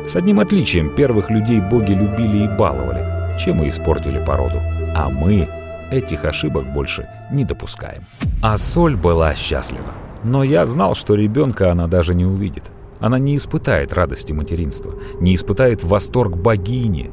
С 0.07 0.17
одним 0.17 0.41
отличием, 0.41 0.91
первых 0.95 1.31
людей 1.31 1.61
боги 1.61 1.93
любили 1.93 2.45
и 2.45 2.49
баловали, 2.49 3.39
чем 3.39 3.63
и 3.63 3.69
испортили 3.69 4.23
породу. 4.25 4.61
А 4.95 5.09
мы 5.09 5.49
этих 5.91 6.25
ошибок 6.25 6.73
больше 6.73 7.09
не 7.31 7.45
допускаем. 7.45 8.03
А 8.43 8.57
Соль 8.59 8.97
была 8.97 9.35
счастлива. 9.35 9.95
Но 10.23 10.43
я 10.43 10.67
знал, 10.67 10.95
что 10.95 11.15
ребенка 11.15 11.71
она 11.71 11.87
даже 11.87 12.15
не 12.15 12.27
увидит. 12.27 12.65
Она 13.01 13.19
не 13.19 13.37
испытает 13.37 13.95
радости 13.95 14.33
материнства, 14.33 14.93
не 15.21 15.35
испытает 15.35 15.83
восторг 15.83 16.37
богини. 16.37 17.11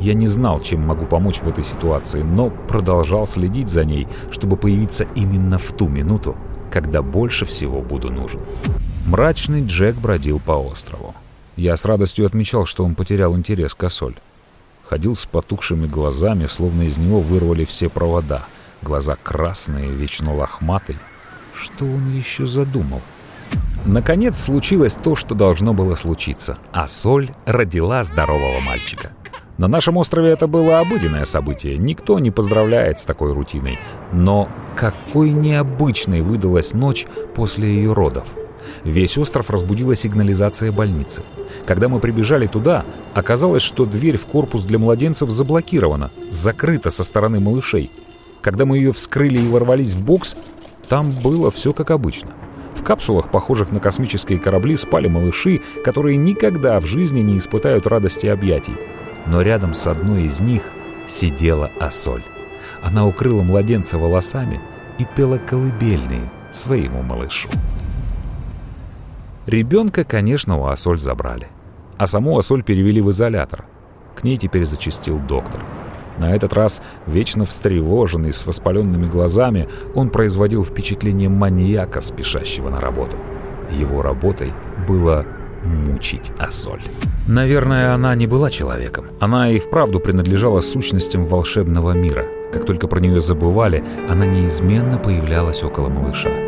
Я 0.00 0.14
не 0.14 0.28
знал, 0.28 0.60
чем 0.60 0.86
могу 0.86 1.06
помочь 1.06 1.40
в 1.40 1.48
этой 1.48 1.64
ситуации, 1.64 2.22
но 2.22 2.52
продолжал 2.68 3.26
следить 3.26 3.68
за 3.68 3.84
ней, 3.84 4.06
чтобы 4.30 4.56
появиться 4.56 5.06
именно 5.16 5.58
в 5.58 5.72
ту 5.72 5.88
минуту, 5.88 6.36
когда 6.72 7.02
больше 7.02 7.44
всего 7.44 7.82
буду 7.82 8.10
нужен. 8.10 8.38
Мрачный 9.08 9.64
Джек 9.64 9.96
бродил 9.96 10.38
по 10.38 10.52
острову. 10.52 11.14
Я 11.56 11.78
с 11.78 11.86
радостью 11.86 12.26
отмечал, 12.26 12.66
что 12.66 12.84
он 12.84 12.94
потерял 12.94 13.34
интерес 13.34 13.74
к 13.74 13.82
Ассоль. 13.82 14.16
Ходил 14.84 15.16
с 15.16 15.24
потухшими 15.24 15.86
глазами, 15.86 16.44
словно 16.44 16.82
из 16.82 16.98
него 16.98 17.20
вырвали 17.20 17.64
все 17.64 17.88
провода. 17.88 18.42
Глаза 18.82 19.16
красные, 19.22 19.88
вечно 19.88 20.36
лохматые. 20.36 20.98
Что 21.54 21.86
он 21.86 22.14
еще 22.14 22.44
задумал? 22.44 23.00
Наконец 23.86 24.38
случилось 24.38 24.92
то, 24.92 25.16
что 25.16 25.34
должно 25.34 25.72
было 25.72 25.94
случиться. 25.94 26.58
А 26.72 26.86
Соль 26.86 27.30
родила 27.46 28.04
здорового 28.04 28.60
мальчика. 28.60 29.12
На 29.56 29.68
нашем 29.68 29.96
острове 29.96 30.28
это 30.28 30.46
было 30.46 30.80
обыденное 30.80 31.24
событие. 31.24 31.78
Никто 31.78 32.18
не 32.18 32.30
поздравляет 32.30 33.00
с 33.00 33.06
такой 33.06 33.32
рутиной. 33.32 33.78
Но 34.12 34.50
какой 34.76 35.30
необычной 35.30 36.20
выдалась 36.20 36.74
ночь 36.74 37.06
после 37.34 37.74
ее 37.74 37.94
родов. 37.94 38.28
Весь 38.84 39.18
остров 39.18 39.50
разбудила 39.50 39.94
сигнализация 39.94 40.72
больницы. 40.72 41.22
Когда 41.66 41.88
мы 41.88 42.00
прибежали 42.00 42.46
туда, 42.46 42.84
оказалось, 43.14 43.62
что 43.62 43.84
дверь 43.84 44.16
в 44.16 44.24
корпус 44.24 44.64
для 44.64 44.78
младенцев 44.78 45.30
заблокирована, 45.30 46.10
закрыта 46.30 46.90
со 46.90 47.04
стороны 47.04 47.40
малышей. 47.40 47.90
Когда 48.40 48.64
мы 48.64 48.78
ее 48.78 48.92
вскрыли 48.92 49.38
и 49.38 49.48
ворвались 49.48 49.92
в 49.92 50.04
бокс, 50.04 50.36
там 50.88 51.10
было 51.10 51.50
все 51.50 51.72
как 51.72 51.90
обычно. 51.90 52.30
В 52.74 52.82
капсулах, 52.82 53.30
похожих 53.30 53.70
на 53.70 53.80
космические 53.80 54.38
корабли, 54.38 54.76
спали 54.76 55.08
малыши, 55.08 55.60
которые 55.84 56.16
никогда 56.16 56.80
в 56.80 56.86
жизни 56.86 57.20
не 57.20 57.38
испытают 57.38 57.86
радости 57.86 58.26
объятий. 58.26 58.76
Но 59.26 59.42
рядом 59.42 59.74
с 59.74 59.86
одной 59.86 60.24
из 60.24 60.40
них 60.40 60.62
сидела 61.06 61.70
Асоль. 61.80 62.24
Она 62.82 63.06
укрыла 63.06 63.42
младенца 63.42 63.98
волосами 63.98 64.60
и 64.98 65.04
пела 65.04 65.38
колыбельные 65.38 66.30
своему 66.50 67.02
малышу. 67.02 67.48
Ребенка, 69.48 70.04
конечно, 70.04 70.58
у 70.58 70.66
Асоль 70.66 70.98
забрали. 70.98 71.46
А 71.96 72.06
саму 72.06 72.36
Асоль 72.36 72.62
перевели 72.62 73.00
в 73.00 73.10
изолятор. 73.10 73.64
К 74.14 74.22
ней 74.22 74.36
теперь 74.36 74.66
зачастил 74.66 75.18
доктор. 75.18 75.62
На 76.18 76.36
этот 76.36 76.52
раз, 76.52 76.82
вечно 77.06 77.46
встревоженный, 77.46 78.34
с 78.34 78.46
воспаленными 78.46 79.06
глазами, 79.06 79.66
он 79.94 80.10
производил 80.10 80.66
впечатление 80.66 81.30
маньяка, 81.30 82.02
спешащего 82.02 82.68
на 82.68 82.78
работу. 82.78 83.16
Его 83.72 84.02
работой 84.02 84.52
было 84.86 85.24
мучить 85.64 86.30
Асоль. 86.38 86.82
Наверное, 87.26 87.94
она 87.94 88.14
не 88.16 88.26
была 88.26 88.50
человеком. 88.50 89.06
Она 89.18 89.50
и 89.50 89.58
вправду 89.58 89.98
принадлежала 89.98 90.60
сущностям 90.60 91.24
волшебного 91.24 91.92
мира. 91.92 92.26
Как 92.52 92.66
только 92.66 92.86
про 92.86 93.00
нее 93.00 93.18
забывали, 93.18 93.82
она 94.10 94.26
неизменно 94.26 94.98
появлялась 94.98 95.64
около 95.64 95.88
малыша. 95.88 96.47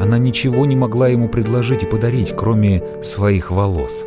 Она 0.00 0.18
ничего 0.18 0.64
не 0.66 0.76
могла 0.76 1.08
ему 1.08 1.28
предложить 1.28 1.82
и 1.82 1.86
подарить, 1.86 2.34
кроме 2.36 2.82
своих 3.02 3.50
волос. 3.50 4.04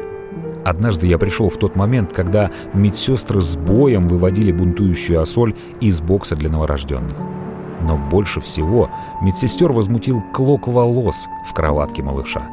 Однажды 0.63 1.07
я 1.07 1.17
пришел 1.17 1.49
в 1.49 1.57
тот 1.57 1.75
момент, 1.75 2.13
когда 2.13 2.51
медсестры 2.73 3.41
с 3.41 3.55
боем 3.55 4.07
выводили 4.07 4.51
бунтующую 4.51 5.21
Асоль 5.21 5.55
из 5.79 6.01
бокса 6.01 6.35
для 6.35 6.49
новорожденных. 6.49 7.17
Но 7.81 7.97
больше 7.97 8.39
всего 8.41 8.89
медсестер 9.21 9.71
возмутил 9.71 10.21
клок 10.33 10.67
волос 10.67 11.27
в 11.47 11.53
кроватке 11.53 12.03
малыша. 12.03 12.47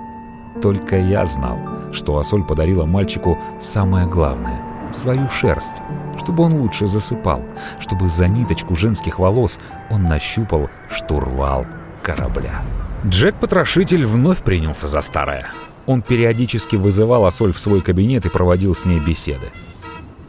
Только 0.62 0.96
я 0.96 1.26
знал, 1.26 1.58
что 1.92 2.18
Асоль 2.18 2.44
подарила 2.44 2.86
мальчику 2.86 3.38
самое 3.60 4.06
главное— 4.06 4.62
свою 4.92 5.28
шерсть, 5.28 5.82
чтобы 6.16 6.44
он 6.44 6.54
лучше 6.54 6.86
засыпал, 6.86 7.42
чтобы 7.78 8.08
за 8.08 8.26
ниточку 8.26 8.74
женских 8.74 9.18
волос 9.18 9.58
он 9.90 10.04
нащупал 10.04 10.70
штурвал 10.90 11.66
корабля. 12.02 12.62
Джек-потрошитель 13.06 14.04
вновь 14.04 14.42
принялся 14.42 14.88
за 14.88 15.00
старое. 15.02 15.46
Он 15.86 16.02
периодически 16.02 16.74
вызывал 16.74 17.26
Асоль 17.26 17.52
в 17.52 17.58
свой 17.58 17.80
кабинет 17.80 18.26
и 18.26 18.28
проводил 18.28 18.74
с 18.74 18.84
ней 18.84 18.98
беседы. 18.98 19.52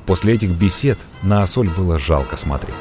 После 0.05 0.35
этих 0.35 0.51
бесед 0.51 0.97
на 1.23 1.41
Асоль 1.41 1.69
было 1.69 1.97
жалко 1.97 2.37
смотреть. 2.37 2.75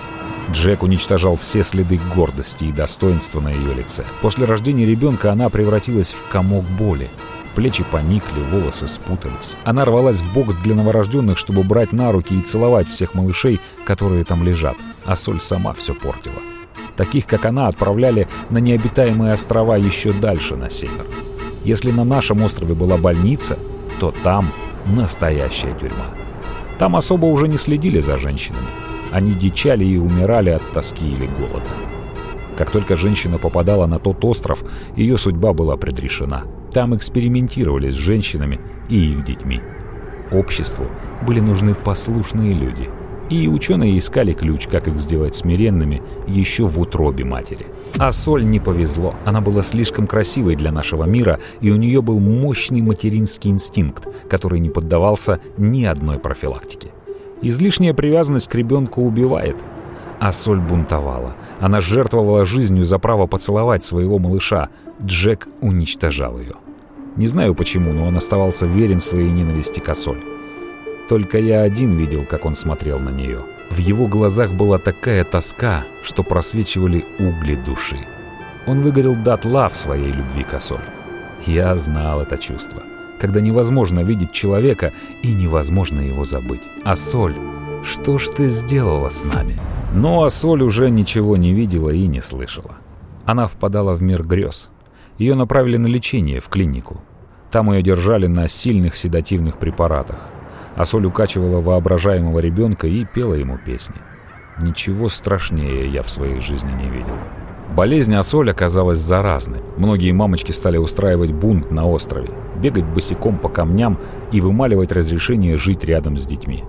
Джек 0.51 0.83
уничтожал 0.83 1.37
все 1.37 1.63
следы 1.63 1.99
гордости 2.15 2.65
и 2.65 2.73
достоинства 2.73 3.41
на 3.41 3.49
ее 3.49 3.75
лице. 3.75 4.05
После 4.21 4.45
рождения 4.45 4.85
ребенка 4.85 5.33
она 5.33 5.49
превратилась 5.49 6.13
в 6.13 6.29
комок 6.29 6.65
боли. 6.65 7.09
Плечи 7.55 7.83
поникли, 7.83 8.41
волосы 8.51 8.89
спутались. 8.89 9.57
Она 9.65 9.85
рвалась 9.85 10.21
в 10.21 10.33
бокс 10.33 10.55
для 10.57 10.75
новорожденных, 10.75 11.39
чтобы 11.39 11.65
брать 11.65 11.93
на 11.93 12.13
руки 12.13 12.39
и 12.39 12.43
целовать 12.43 12.89
всех 12.89 13.15
малышей, 13.15 13.61
которые 13.85 14.25
там 14.25 14.45
лежат. 14.45 14.77
А 15.05 15.17
Соль 15.17 15.41
сама 15.41 15.73
все 15.73 15.95
портила. 15.95 16.37
Таких, 16.99 17.27
как 17.27 17.45
она, 17.47 17.69
отправляли 17.69 18.27
на 18.51 18.59
необитаемые 18.59 19.33
острова 19.33 19.77
еще 19.77 20.13
дальше 20.13 20.57
на 20.57 20.69
север. 20.69 21.07
Если 21.65 21.93
на 21.93 22.03
нашем 22.03 22.43
острове 22.43 22.75
была 22.75 22.97
больница, 22.97 23.57
то 24.01 24.13
там 24.25 24.49
настоящая 24.85 25.73
тюрьма. 25.75 26.07
Там 26.81 26.97
особо 26.97 27.27
уже 27.27 27.47
не 27.47 27.57
следили 27.57 28.01
за 28.01 28.19
женщинами. 28.19 28.67
Они 29.13 29.33
дичали 29.33 29.85
и 29.85 29.97
умирали 29.97 30.51
от 30.51 30.63
тоски 30.73 31.07
или 31.07 31.29
голода. 31.39 31.71
Как 32.57 32.73
только 32.73 32.97
женщина 32.97 33.39
попадала 33.39 33.87
на 33.87 34.01
тот 34.01 34.25
остров, 34.25 34.65
ее 34.97 35.19
судьба 35.19 35.53
была 35.53 35.77
предрешена. 35.77 36.43
Там 36.75 36.97
экспериментировали 36.97 37.93
с 37.93 37.95
женщинами 37.95 38.59
и 38.89 39.13
их 39.13 39.25
детьми. 39.25 39.61
Обществу 40.33 40.87
были 41.25 41.39
нужны 41.39 41.77
послушные 41.77 42.55
люди. 42.55 42.91
И 43.31 43.47
ученые 43.47 43.99
искали 43.99 44.33
ключ, 44.33 44.67
как 44.69 44.89
их 44.89 44.95
сделать 44.95 45.35
смиренными 45.35 46.01
еще 46.27 46.65
в 46.65 46.81
утробе 46.81 47.25
матери. 47.25 47.67
А 47.99 48.11
Соль 48.11 48.45
не 48.45 48.59
повезло. 48.59 49.15
Она 49.27 49.41
была 49.41 49.63
слишком 49.63 50.07
красивой 50.07 50.57
для 50.57 50.73
нашего 50.73 51.05
мира, 51.05 51.39
и 51.61 51.71
у 51.71 51.77
нее 51.77 52.01
был 52.01 52.21
мощный 52.21 52.81
материнский 52.81 53.51
инстинкт, 53.51 54.07
который 54.31 54.61
не 54.61 54.71
поддавался 54.71 55.41
ни 55.59 55.85
одной 55.85 56.19
профилактике. 56.19 56.91
Излишняя 57.43 57.93
привязанность 57.93 58.49
к 58.49 58.55
ребенку 58.55 59.03
убивает. 59.03 59.57
А 60.21 60.33
Соль 60.33 60.61
бунтовала. 60.61 61.35
Она 61.61 61.81
жертвовала 61.81 62.47
жизнью 62.47 62.85
за 62.85 62.99
право 62.99 63.27
поцеловать 63.27 63.85
своего 63.85 64.19
малыша. 64.19 64.71
Джек 65.05 65.49
уничтожал 65.61 66.39
ее. 66.39 66.55
Не 67.17 67.27
знаю 67.27 67.55
почему, 67.55 67.93
но 67.93 68.07
он 68.07 68.17
оставался 68.17 68.67
верен 68.67 69.01
своей 69.01 69.31
ненависти 69.31 69.81
к 69.81 69.89
Асоль. 69.89 70.38
Только 71.09 71.39
я 71.39 71.63
один 71.63 71.97
видел, 71.97 72.25
как 72.25 72.45
он 72.45 72.55
смотрел 72.55 72.99
на 72.99 73.11
нее. 73.11 73.41
В 73.71 73.79
его 73.79 74.07
глазах 74.07 74.53
была 74.53 74.79
такая 74.79 75.25
тоска, 75.25 75.85
что 76.03 76.23
просвечивали 76.23 77.05
угли 77.19 77.55
души. 77.55 78.07
Он 78.67 78.81
выгорел 78.81 79.15
дотла 79.15 79.69
в 79.69 79.77
своей 79.77 80.13
любви 80.13 80.45
к 80.45 80.55
Асоль. 80.55 80.85
Я 81.47 81.77
знал 81.77 82.23
это 82.23 82.37
чувство 82.37 82.83
когда 83.19 83.41
невозможно 83.41 84.01
видеть 84.01 84.33
человека 84.33 84.93
и 85.23 85.33
невозможно 85.35 86.01
его 86.01 86.25
забыть. 86.25 86.63
А 86.85 86.97
Соль, 86.97 87.35
что 87.85 88.19
ж 88.19 88.29
ты 88.29 88.49
сделала 88.49 89.11
с 89.11 89.25
нами? 89.25 89.57
Но 89.95 90.25
а 90.25 90.31
Соль 90.31 90.63
уже 90.63 90.91
ничего 90.91 91.37
не 91.37 91.53
видела 91.53 91.91
и 91.91 92.07
не 92.07 92.21
слышала. 92.21 92.77
Она 93.25 93.47
впадала 93.47 93.95
в 93.95 94.03
мир 94.03 94.23
грез. 94.23 94.71
Ее 95.19 95.35
направили 95.35 95.77
на 95.77 95.87
лечение 95.87 96.41
в 96.41 96.49
клинику. 96.49 97.01
Там 97.51 97.73
ее 97.73 97.83
держали 97.83 98.27
на 98.27 98.49
сильных 98.49 98.97
седативных 98.97 99.59
препаратах. 99.59 100.21
А 100.77 100.85
Соль 100.85 101.07
укачивала 101.07 101.61
воображаемого 101.61 102.39
ребенка 102.39 102.87
и 102.87 103.05
пела 103.05 103.35
ему 103.35 103.59
песни. 103.59 103.97
Ничего 104.61 105.09
страшнее 105.09 105.91
я 105.91 106.03
в 106.03 106.11
своей 106.11 106.41
жизни 106.41 106.73
не 106.73 106.91
видел. 106.91 107.17
Болезнь 107.77 108.15
Асоль 108.15 108.51
оказалась 108.51 108.99
заразной. 108.99 109.61
Многие 109.77 110.13
мамочки 110.13 110.53
стали 110.53 110.79
устраивать 110.79 111.33
бунт 111.33 111.71
на 111.71 111.87
острове, 111.87 112.29
бегать 112.61 112.85
босиком 112.85 113.39
по 113.39 113.49
камням 113.49 113.99
и 114.33 114.41
вымаливать 114.41 114.91
разрешение 114.91 115.57
жить 115.57 115.85
рядом 115.85 116.17
с 116.17 116.27
детьми. 116.27 116.63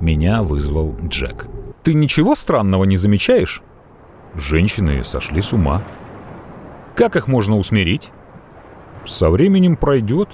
Меня 0.00 0.42
вызвал 0.42 0.94
Джек. 1.04 1.46
«Ты 1.82 1.94
ничего 1.94 2.34
странного 2.34 2.84
не 2.84 2.96
замечаешь?» 2.96 3.62
Женщины 4.34 5.04
сошли 5.04 5.40
с 5.40 5.52
ума. 5.52 5.84
«Как 6.96 7.14
их 7.14 7.28
можно 7.28 7.56
усмирить?» 7.56 8.10
«Со 9.04 9.30
временем 9.30 9.76
пройдет». 9.76 10.28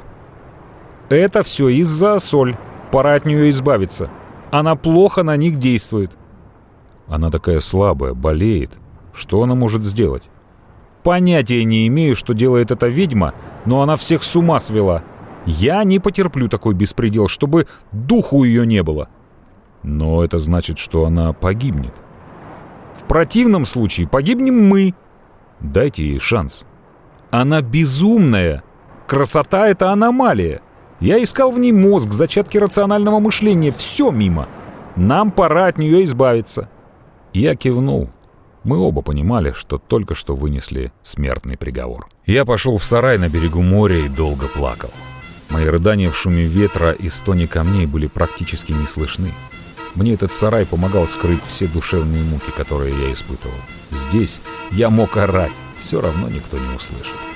«Это 1.10 1.42
все 1.42 1.68
из-за 1.68 2.14
Асоль. 2.14 2.56
Пора 2.90 3.14
от 3.14 3.26
нее 3.26 3.50
избавиться. 3.50 4.10
Она 4.50 4.76
плохо 4.76 5.22
на 5.22 5.36
них 5.36 5.56
действует». 5.56 6.12
«Она 7.06 7.30
такая 7.30 7.60
слабая, 7.60 8.14
болеет», 8.14 8.78
что 9.18 9.42
она 9.42 9.56
может 9.56 9.84
сделать? 9.84 10.30
Понятия 11.02 11.64
не 11.64 11.88
имею, 11.88 12.14
что 12.14 12.34
делает 12.34 12.70
эта 12.70 12.86
ведьма, 12.86 13.34
но 13.66 13.82
она 13.82 13.96
всех 13.96 14.22
с 14.22 14.36
ума 14.36 14.60
свела. 14.60 15.02
Я 15.44 15.82
не 15.82 15.98
потерплю 15.98 16.48
такой 16.48 16.74
беспредел, 16.74 17.26
чтобы 17.26 17.66
духу 17.90 18.44
ее 18.44 18.64
не 18.64 18.82
было. 18.82 19.08
Но 19.82 20.22
это 20.22 20.38
значит, 20.38 20.78
что 20.78 21.04
она 21.04 21.32
погибнет. 21.32 21.94
В 22.94 23.04
противном 23.08 23.64
случае 23.64 24.06
погибнем 24.06 24.68
мы. 24.68 24.94
Дайте 25.58 26.06
ей 26.06 26.20
шанс. 26.20 26.64
Она 27.30 27.60
безумная. 27.60 28.62
Красота— 29.08 29.68
это 29.68 29.90
аномалия. 29.90 30.60
Я 31.00 31.22
искал 31.22 31.52
в 31.52 31.58
ней 31.58 31.72
мозг, 31.72 32.12
зачатки 32.12 32.58
рационального 32.58 33.20
мышления. 33.20 33.70
Все 33.70 34.10
мимо. 34.10 34.48
Нам 34.96 35.30
пора 35.30 35.66
от 35.66 35.78
нее 35.78 36.02
избавиться. 36.04 36.68
Я 37.32 37.54
кивнул. 37.54 38.10
Мы 38.64 38.78
оба 38.78 39.02
понимали, 39.02 39.52
что 39.52 39.78
только 39.78 40.14
что 40.14 40.34
вынесли 40.34 40.92
смертный 41.02 41.56
приговор. 41.56 42.08
Я 42.26 42.44
пошел 42.44 42.76
в 42.76 42.84
сарай 42.84 43.16
на 43.16 43.28
берегу 43.28 43.62
моря 43.62 43.98
и 43.98 44.08
долго 44.08 44.48
плакал. 44.48 44.90
Мои 45.50 45.66
рыдания 45.66 46.10
в 46.10 46.16
шуме 46.16 46.44
ветра 46.44 46.90
и 46.92 47.08
стоне 47.08 47.46
камней 47.46 47.86
были 47.86 48.08
практически 48.08 48.72
не 48.72 48.86
слышны. 48.86 49.32
Мне 49.94 50.14
этот 50.14 50.32
сарай 50.32 50.66
помогал 50.66 51.06
скрыть 51.06 51.42
все 51.44 51.66
душевные 51.68 52.22
муки, 52.24 52.50
которые 52.56 52.94
я 53.06 53.12
испытывал. 53.12 53.56
Здесь 53.90 54.40
я 54.72 54.90
мог 54.90 55.16
орать, 55.16 55.52
все 55.78 56.00
равно 56.00 56.28
никто 56.28 56.58
не 56.58 56.76
услышит. 56.76 57.27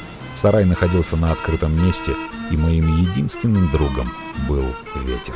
Сарай 0.43 0.65
находился 0.65 1.17
на 1.17 1.31
открытом 1.31 1.73
месте, 1.87 2.17
и 2.51 2.57
моим 2.57 3.01
единственным 3.01 3.71
другом 3.71 4.09
был 4.49 4.65
ветер. 5.07 5.35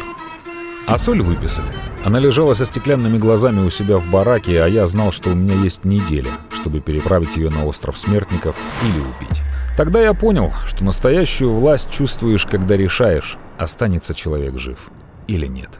А 0.89 0.99
соль 0.99 1.23
выписали. 1.23 1.69
Она 2.05 2.19
лежала 2.19 2.55
со 2.55 2.65
стеклянными 2.65 3.17
глазами 3.17 3.65
у 3.65 3.71
себя 3.71 3.99
в 3.99 4.11
бараке, 4.11 4.61
а 4.61 4.67
я 4.67 4.85
знал, 4.89 5.13
что 5.13 5.31
у 5.31 5.35
меня 5.37 5.55
есть 5.63 5.85
неделя, 5.85 6.33
чтобы 6.53 6.81
переправить 6.81 7.37
ее 7.37 7.51
на 7.51 7.67
остров 7.67 7.97
смертников 7.97 8.57
или 8.83 8.99
убить. 8.99 9.43
Тогда 9.77 10.03
я 10.03 10.13
понял, 10.13 10.53
что 10.67 10.85
настоящую 10.85 11.53
власть 11.53 11.89
чувствуешь, 11.93 12.45
когда 12.45 12.77
решаешь, 12.77 13.39
останется 13.59 14.13
человек 14.13 14.59
жив 14.59 14.91
или 15.29 15.47
нет. 15.47 15.71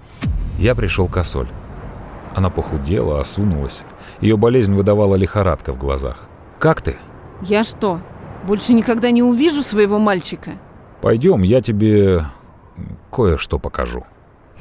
Я 0.61 0.77
пришел 0.77 1.09
к 1.09 1.17
Асоль. 1.17 1.49
Она 2.33 2.49
похудела, 2.49 3.21
осунулась. 3.21 3.83
Ее 4.21 4.37
болезнь 4.37 4.73
выдавала 4.73 5.17
лихорадка 5.17 5.73
в 5.73 5.79
глазах. 5.79 6.29
«Как 6.61 6.81
ты?» 6.81 6.95
«Я 7.43 7.65
что, 7.65 8.01
больше 8.47 8.73
никогда 8.73 9.11
не 9.11 9.23
увижу 9.23 9.63
своего 9.63 9.99
мальчика?» 9.99 10.53
«Пойдем, 11.03 11.43
я 11.43 11.61
тебе 11.61 12.25
кое-что 13.11 13.59
покажу». 13.59 14.05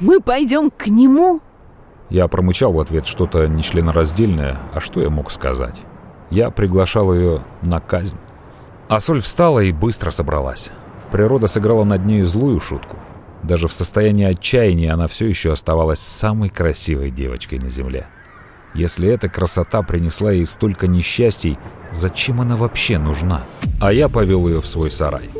Мы 0.00 0.20
пойдем 0.20 0.70
к 0.70 0.88
нему?» 0.88 1.40
Я 2.10 2.28
промычал 2.28 2.72
в 2.72 2.80
ответ 2.80 3.06
что-то 3.06 3.46
нечленораздельное, 3.46 4.58
а 4.72 4.80
что 4.80 5.00
я 5.00 5.10
мог 5.10 5.30
сказать? 5.30 5.82
Я 6.30 6.50
приглашал 6.50 7.12
ее 7.12 7.42
на 7.62 7.80
казнь. 7.80 8.18
А 8.88 9.00
соль 9.00 9.20
встала 9.20 9.60
и 9.60 9.72
быстро 9.72 10.10
собралась. 10.10 10.70
Природа 11.10 11.46
сыграла 11.46 11.84
над 11.84 12.04
ней 12.04 12.22
злую 12.22 12.60
шутку. 12.60 12.96
Даже 13.42 13.68
в 13.68 13.72
состоянии 13.72 14.24
отчаяния 14.24 14.92
она 14.92 15.08
все 15.08 15.26
еще 15.26 15.50
оставалась 15.50 15.98
самой 15.98 16.48
красивой 16.48 17.10
девочкой 17.10 17.58
на 17.58 17.68
земле. 17.68 18.06
Если 18.76 19.08
эта 19.08 19.30
красота 19.30 19.80
принесла 19.80 20.32
ей 20.32 20.44
столько 20.44 20.86
несчастий, 20.86 21.58
зачем 21.92 22.42
она 22.42 22.56
вообще 22.56 22.98
нужна? 22.98 23.42
А 23.80 23.90
я 23.90 24.10
повел 24.10 24.46
ее 24.48 24.60
в 24.60 24.66
свой 24.66 24.90
сарай. 24.90 25.30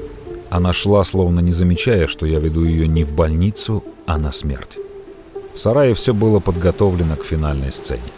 Она 0.48 0.72
шла, 0.72 1.04
словно 1.04 1.40
не 1.40 1.52
замечая, 1.52 2.06
что 2.06 2.24
я 2.24 2.40
веду 2.40 2.64
ее 2.64 2.88
не 2.88 3.04
в 3.04 3.12
больницу, 3.12 3.84
а 4.06 4.16
на 4.16 4.32
смерть. 4.32 4.78
В 5.54 5.58
сарае 5.58 5.92
все 5.92 6.14
было 6.14 6.40
подготовлено 6.40 7.16
к 7.16 7.24
финальной 7.24 7.72
сцене. 7.72 8.10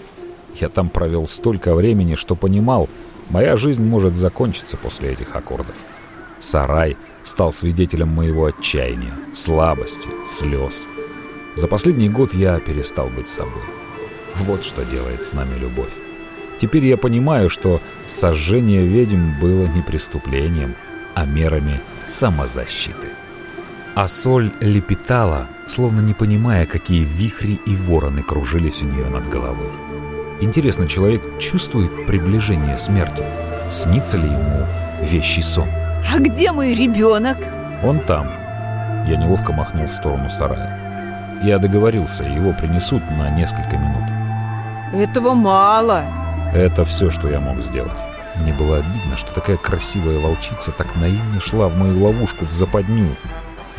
Я 0.54 0.68
там 0.68 0.88
провел 0.88 1.26
столько 1.26 1.74
времени, 1.74 2.14
что 2.14 2.36
понимал, 2.36 2.88
моя 3.28 3.56
жизнь 3.56 3.82
может 3.82 4.14
закончиться 4.14 4.76
после 4.76 5.10
этих 5.10 5.34
аккордов. 5.34 5.74
Сарай 6.38 6.96
стал 7.24 7.52
свидетелем 7.52 8.08
моего 8.08 8.46
отчаяния, 8.46 9.14
слабости, 9.32 10.08
слез. 10.24 10.82
За 11.56 11.66
последний 11.66 12.08
год 12.08 12.34
я 12.34 12.60
перестал 12.60 13.08
быть 13.08 13.28
собой. 13.28 13.62
Вот 14.40 14.64
что 14.64 14.84
делает 14.84 15.24
с 15.24 15.32
нами 15.32 15.58
любовь. 15.58 15.92
Теперь 16.60 16.86
я 16.86 16.96
понимаю, 16.96 17.48
что 17.48 17.80
сожжение 18.08 18.84
ведьм 18.84 19.38
было 19.38 19.66
не 19.66 19.82
преступлением, 19.82 20.74
а 21.14 21.24
мерами 21.24 21.80
самозащиты. 22.06 23.08
А 23.94 24.08
соль 24.08 24.52
лепетала, 24.60 25.48
словно 25.66 26.00
не 26.00 26.14
понимая, 26.14 26.66
какие 26.66 27.04
вихри 27.04 27.60
и 27.66 27.74
вороны 27.74 28.22
кружились 28.22 28.82
у 28.82 28.86
нее 28.86 29.06
над 29.08 29.28
головой. 29.28 29.70
Интересно, 30.40 30.86
человек 30.86 31.22
чувствует 31.40 32.06
приближение 32.06 32.78
смерти? 32.78 33.24
Снится 33.70 34.16
ли 34.16 34.26
ему 34.26 34.66
вещий 35.02 35.42
сон? 35.42 35.68
А 35.68 36.18
где 36.18 36.52
мой 36.52 36.74
ребенок? 36.74 37.38
Он 37.82 38.00
там. 38.00 38.28
Я 39.06 39.16
неловко 39.16 39.52
махнул 39.52 39.86
в 39.86 39.92
сторону 39.92 40.30
сарая. 40.30 41.40
Я 41.42 41.58
договорился, 41.58 42.24
его 42.24 42.52
принесут 42.52 43.02
на 43.10 43.30
несколько 43.30 43.76
минут. 43.76 44.17
Этого 44.92 45.34
мало. 45.34 46.04
Это 46.54 46.84
все, 46.84 47.10
что 47.10 47.28
я 47.28 47.40
мог 47.40 47.60
сделать. 47.60 47.92
Мне 48.36 48.52
было 48.54 48.78
обидно, 48.78 49.16
что 49.16 49.34
такая 49.34 49.56
красивая 49.56 50.18
волчица 50.18 50.72
так 50.72 50.94
наивно 50.96 51.40
шла 51.40 51.68
в 51.68 51.76
мою 51.76 52.02
ловушку, 52.02 52.44
в 52.46 52.52
западню. 52.52 53.08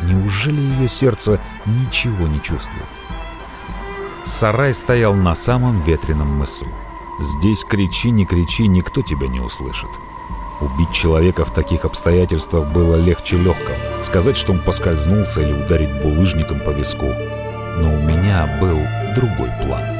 Неужели 0.02 0.60
ее 0.60 0.88
сердце 0.88 1.40
ничего 1.66 2.26
не 2.28 2.40
чувствует? 2.42 2.86
Сарай 4.24 4.72
стоял 4.72 5.14
на 5.14 5.34
самом 5.34 5.82
ветреном 5.82 6.38
мысу. 6.38 6.66
Здесь 7.20 7.64
кричи, 7.64 8.10
не 8.10 8.24
кричи, 8.24 8.68
никто 8.68 9.02
тебя 9.02 9.28
не 9.28 9.40
услышит. 9.40 9.90
Убить 10.60 10.92
человека 10.92 11.44
в 11.44 11.52
таких 11.52 11.84
обстоятельствах 11.84 12.68
было 12.72 12.96
легче 12.96 13.36
легкого. 13.36 13.76
Сказать, 14.02 14.36
что 14.36 14.52
он 14.52 14.60
поскользнулся 14.60 15.40
или 15.40 15.52
ударить 15.52 16.02
булыжником 16.02 16.60
по 16.60 16.70
виску. 16.70 17.06
Но 17.78 17.94
у 17.94 18.00
меня 18.00 18.58
был 18.60 18.78
другой 19.14 19.50
план. 19.62 19.99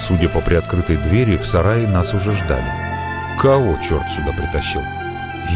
Судя 0.00 0.28
по 0.28 0.40
приоткрытой 0.40 0.96
двери, 0.96 1.36
в 1.36 1.46
сарае 1.46 1.86
нас 1.86 2.14
уже 2.14 2.34
ждали. 2.34 2.72
Кого 3.38 3.76
черт 3.86 4.08
сюда 4.10 4.32
притащил? 4.32 4.82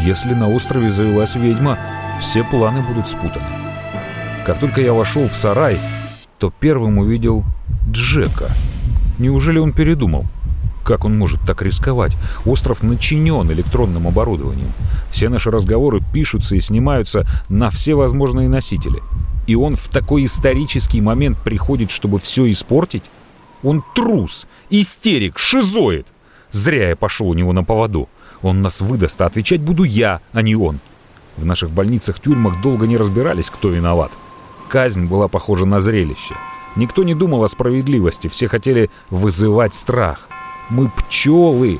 Если 0.03 0.33
на 0.33 0.49
острове 0.49 0.91
завелась 0.91 1.35
ведьма, 1.35 1.77
все 2.21 2.43
планы 2.43 2.81
будут 2.81 3.07
спутаны. 3.07 3.45
Как 4.45 4.59
только 4.59 4.81
я 4.81 4.93
вошел 4.93 5.27
в 5.27 5.35
сарай, 5.35 5.79
то 6.39 6.53
первым 6.59 6.99
увидел 6.99 7.43
Джека. 7.89 8.49
Неужели 9.17 9.57
он 9.57 9.71
передумал? 9.71 10.25
Как 10.83 11.03
он 11.05 11.17
может 11.17 11.41
так 11.41 11.63
рисковать? 11.63 12.15
Остров 12.45 12.83
начинен 12.83 13.51
электронным 13.51 14.07
оборудованием. 14.07 14.71
Все 15.09 15.29
наши 15.29 15.49
разговоры 15.49 16.01
пишутся 16.13 16.55
и 16.55 16.61
снимаются 16.61 17.25
на 17.49 17.71
все 17.71 17.95
возможные 17.95 18.49
носители. 18.49 19.01
И 19.47 19.55
он 19.55 19.75
в 19.75 19.87
такой 19.87 20.25
исторический 20.25 21.01
момент 21.01 21.37
приходит, 21.39 21.89
чтобы 21.89 22.19
все 22.19 22.49
испортить? 22.51 23.03
Он 23.65 23.83
трус, 23.95 24.45
истерик, 24.69 25.39
шизоид. 25.39 26.05
Зря 26.51 26.89
я 26.89 26.95
пошел 26.95 27.27
у 27.27 27.33
него 27.33 27.51
на 27.51 27.63
поводу. 27.63 28.07
Он 28.43 28.61
нас 28.61 28.79
выдаст, 28.79 29.19
а 29.21 29.25
отвечать 29.25 29.61
буду 29.61 29.83
я, 29.83 30.21
а 30.33 30.43
не 30.43 30.55
он. 30.55 30.79
В 31.35 31.45
наших 31.45 31.71
больницах-тюрьмах 31.71 32.61
долго 32.61 32.85
не 32.85 32.95
разбирались, 32.95 33.49
кто 33.49 33.69
виноват. 33.69 34.11
Казнь 34.69 35.05
была 35.05 35.27
похожа 35.27 35.65
на 35.65 35.79
зрелище. 35.79 36.35
Никто 36.75 37.03
не 37.03 37.15
думал 37.15 37.43
о 37.43 37.47
справедливости, 37.47 38.27
все 38.27 38.47
хотели 38.47 38.91
вызывать 39.09 39.73
страх. 39.73 40.29
Мы 40.69 40.91
пчелы. 40.91 41.79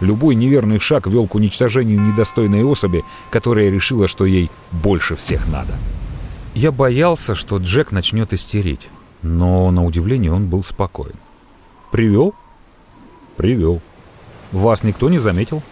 Любой 0.00 0.34
неверный 0.34 0.80
шаг 0.80 1.06
вел 1.06 1.26
к 1.26 1.34
уничтожению 1.34 2.00
недостойной 2.00 2.62
особи, 2.62 3.04
которая 3.30 3.70
решила, 3.70 4.06
что 4.06 4.26
ей 4.26 4.50
больше 4.70 5.16
всех 5.16 5.48
надо. 5.48 5.78
Я 6.54 6.72
боялся, 6.72 7.34
что 7.34 7.56
Джек 7.56 7.90
начнет 7.90 8.34
истерить, 8.34 8.90
но, 9.22 9.70
на 9.70 9.84
удивление, 9.84 10.32
он 10.32 10.48
был 10.48 10.62
спокоен. 10.62 11.14
«Привел?» 11.90 12.34
«Привел. 13.36 13.80
Вас 14.50 14.82
никто 14.82 15.08
не 15.08 15.18
заметил?» 15.18 15.62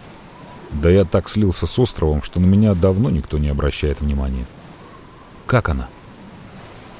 «Да 0.71 0.89
я 0.89 1.03
так 1.03 1.29
слился 1.29 1.67
с 1.67 1.79
островом, 1.79 2.23
что 2.23 2.39
на 2.39 2.45
меня 2.45 2.73
давно 2.73 3.09
никто 3.09 3.37
не 3.37 3.49
обращает 3.49 4.01
внимания». 4.01 4.45
«Как 5.45 5.69
она?» 5.69 5.89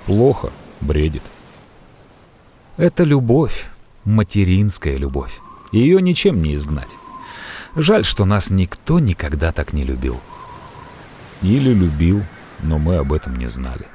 «Плохо. 0.05 0.51
Бредит». 0.81 1.23
Это 2.77 3.03
любовь, 3.03 3.69
материнская 4.05 4.97
любовь. 4.97 5.39
Ее 5.71 6.01
ничем 6.01 6.41
не 6.41 6.55
изгнать. 6.55 6.89
Жаль, 7.75 8.03
что 8.03 8.25
нас 8.25 8.49
никто 8.49 8.99
никогда 8.99 9.51
так 9.51 9.71
не 9.71 9.83
любил. 9.83 10.19
Или 11.41 11.73
любил, 11.73 12.23
но 12.59 12.79
мы 12.79 12.97
об 12.97 13.13
этом 13.13 13.35
не 13.35 13.47
знали. 13.47 13.85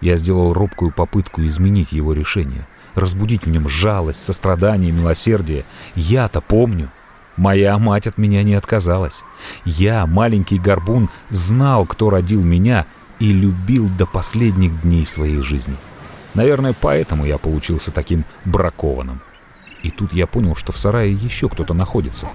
Я 0.00 0.16
сделал 0.16 0.52
робкую 0.52 0.92
попытку 0.92 1.44
изменить 1.44 1.92
его 1.92 2.12
решение, 2.12 2.66
разбудить 2.94 3.44
в 3.44 3.50
нем 3.50 3.68
жалость, 3.68 4.22
сострадание, 4.24 4.92
милосердие. 4.92 5.64
Я-то 5.94 6.40
помню. 6.40 6.90
Моя 7.36 7.78
мать 7.78 8.06
от 8.06 8.18
меня 8.18 8.42
не 8.42 8.54
отказалась. 8.54 9.22
Я, 9.64 10.06
маленький 10.06 10.58
горбун, 10.58 11.08
знал, 11.28 11.86
кто 11.86 12.10
родил 12.10 12.42
меня 12.42 12.86
и 13.18 13.32
любил 13.32 13.88
до 13.98 14.06
последних 14.06 14.82
дней 14.82 15.06
своей 15.06 15.40
жизни.— 15.42 15.76
Наверное, 16.34 16.74
поэтому 16.78 17.24
я 17.24 17.38
получился 17.38 17.90
таким 17.90 18.24
бракованным. 18.44 19.20
И 19.82 19.90
тут 19.90 20.12
я 20.12 20.26
понял, 20.26 20.54
что 20.54 20.72
в 20.72 20.78
сарае 20.78 21.12
еще 21.12 21.48
кто-то 21.48 21.74
находится. 21.74 22.28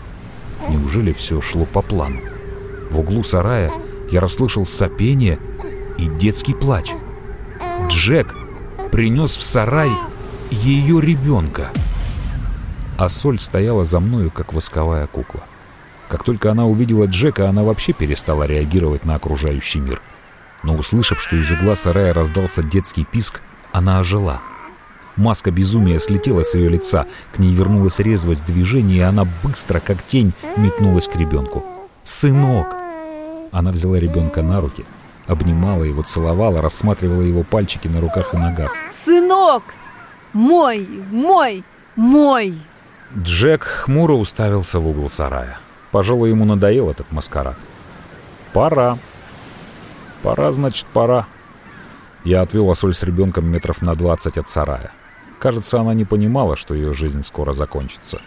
Неужели 0.70 1.13
все 1.13 1.41
шло 1.41 1.66
по 1.66 1.82
плану? 1.82 2.20
В 2.89 2.99
углу 2.99 3.24
сарая 3.24 3.72
я 4.11 4.20
расслышал 4.20 4.66
сопение 4.66 5.39
и 5.97 6.07
детский 6.07 6.53
плач. 6.53 6.91
Джек 7.88 8.33
принес 8.91 9.36
в 9.36 9.41
сарай 9.43 9.89
ее 10.51 11.01
ребенка. 11.01 11.69
А 12.97 13.09
Соль 13.09 13.39
стояла 13.39 13.86
за 13.86 13.99
мною, 13.99 14.31
как 14.31 14.53
восковая 14.53 15.07
кукла. 15.07 15.43
Как 16.07 16.23
только 16.23 16.51
она 16.51 16.65
увидела 16.65 17.05
Джека, 17.05 17.49
она 17.49 17.63
вообще 17.63 17.93
перестала 17.93 18.43
реагировать 18.43 19.05
на 19.05 19.15
окружающий 19.15 19.79
мир. 19.79 20.01
Но 20.63 20.75
услышав, 20.75 21.21
что 21.21 21.36
из 21.36 21.51
угла 21.51 21.75
сарая 21.75 22.13
раздался 22.13 22.63
детский 22.63 23.05
писк, 23.05 23.41
она 23.71 23.99
ожила. 23.99 24.41
Маска 25.15 25.51
безумия 25.51 25.99
слетела 25.99 26.43
с 26.43 26.55
ее 26.55 26.69
лица, 26.69 27.05
к 27.33 27.39
ней 27.39 27.53
вернулась 27.53 27.99
резвость 27.99 28.45
движения, 28.45 28.97
и 28.97 28.99
она 28.99 29.25
быстро, 29.43 29.79
как 29.79 30.03
тень, 30.03 30.33
метнулась 30.57 31.07
к 31.07 31.15
ребенку. 31.15 31.63
«Сынок!» 32.03 32.75
Она 33.51 33.71
взяла 33.71 33.97
ребенка 33.97 34.41
на 34.41 34.59
руки, 34.59 34.86
обнимала 35.28 35.84
его, 35.84 36.03
целовала, 36.03 36.61
рассматривала 36.61 37.21
его 37.21 37.43
пальчики 37.43 37.88
на 37.88 38.01
руках 38.01 38.34
и 38.34 38.38
ногах. 38.38 38.73
«Сынок! 38.91 39.63
Мой! 40.34 40.88
Мой! 41.11 41.63
Мой!» 41.95 42.53
Джек 43.17 43.63
хмуро 43.63 44.13
уставился 44.13 44.80
в 44.80 44.88
угол 44.88 45.09
сарая. 45.09 45.59
Пожалуй, 45.91 46.30
ему 46.30 46.45
надоел 46.45 46.89
этот 46.89 47.11
маскарад. 47.11 47.57
«Пора. 48.53 48.97
Пора, 50.21 50.51
значит, 50.51 50.86
пора». 50.88 51.28
Я 52.23 52.41
отвел 52.41 52.69
Асоль 52.71 52.93
с 52.93 53.03
ребенком 53.03 53.45
метров 53.45 53.82
на 53.82 53.95
20 53.95 54.38
от 54.38 54.49
сарая. 54.49 54.91
Кажется, 55.39 55.80
она 55.80 55.93
не 55.93 56.05
понимала, 56.05 56.55
что 56.55 56.73
ее 56.73 56.93
жизнь 56.93 57.21
скоро 57.23 57.53
закончится. 57.53 58.19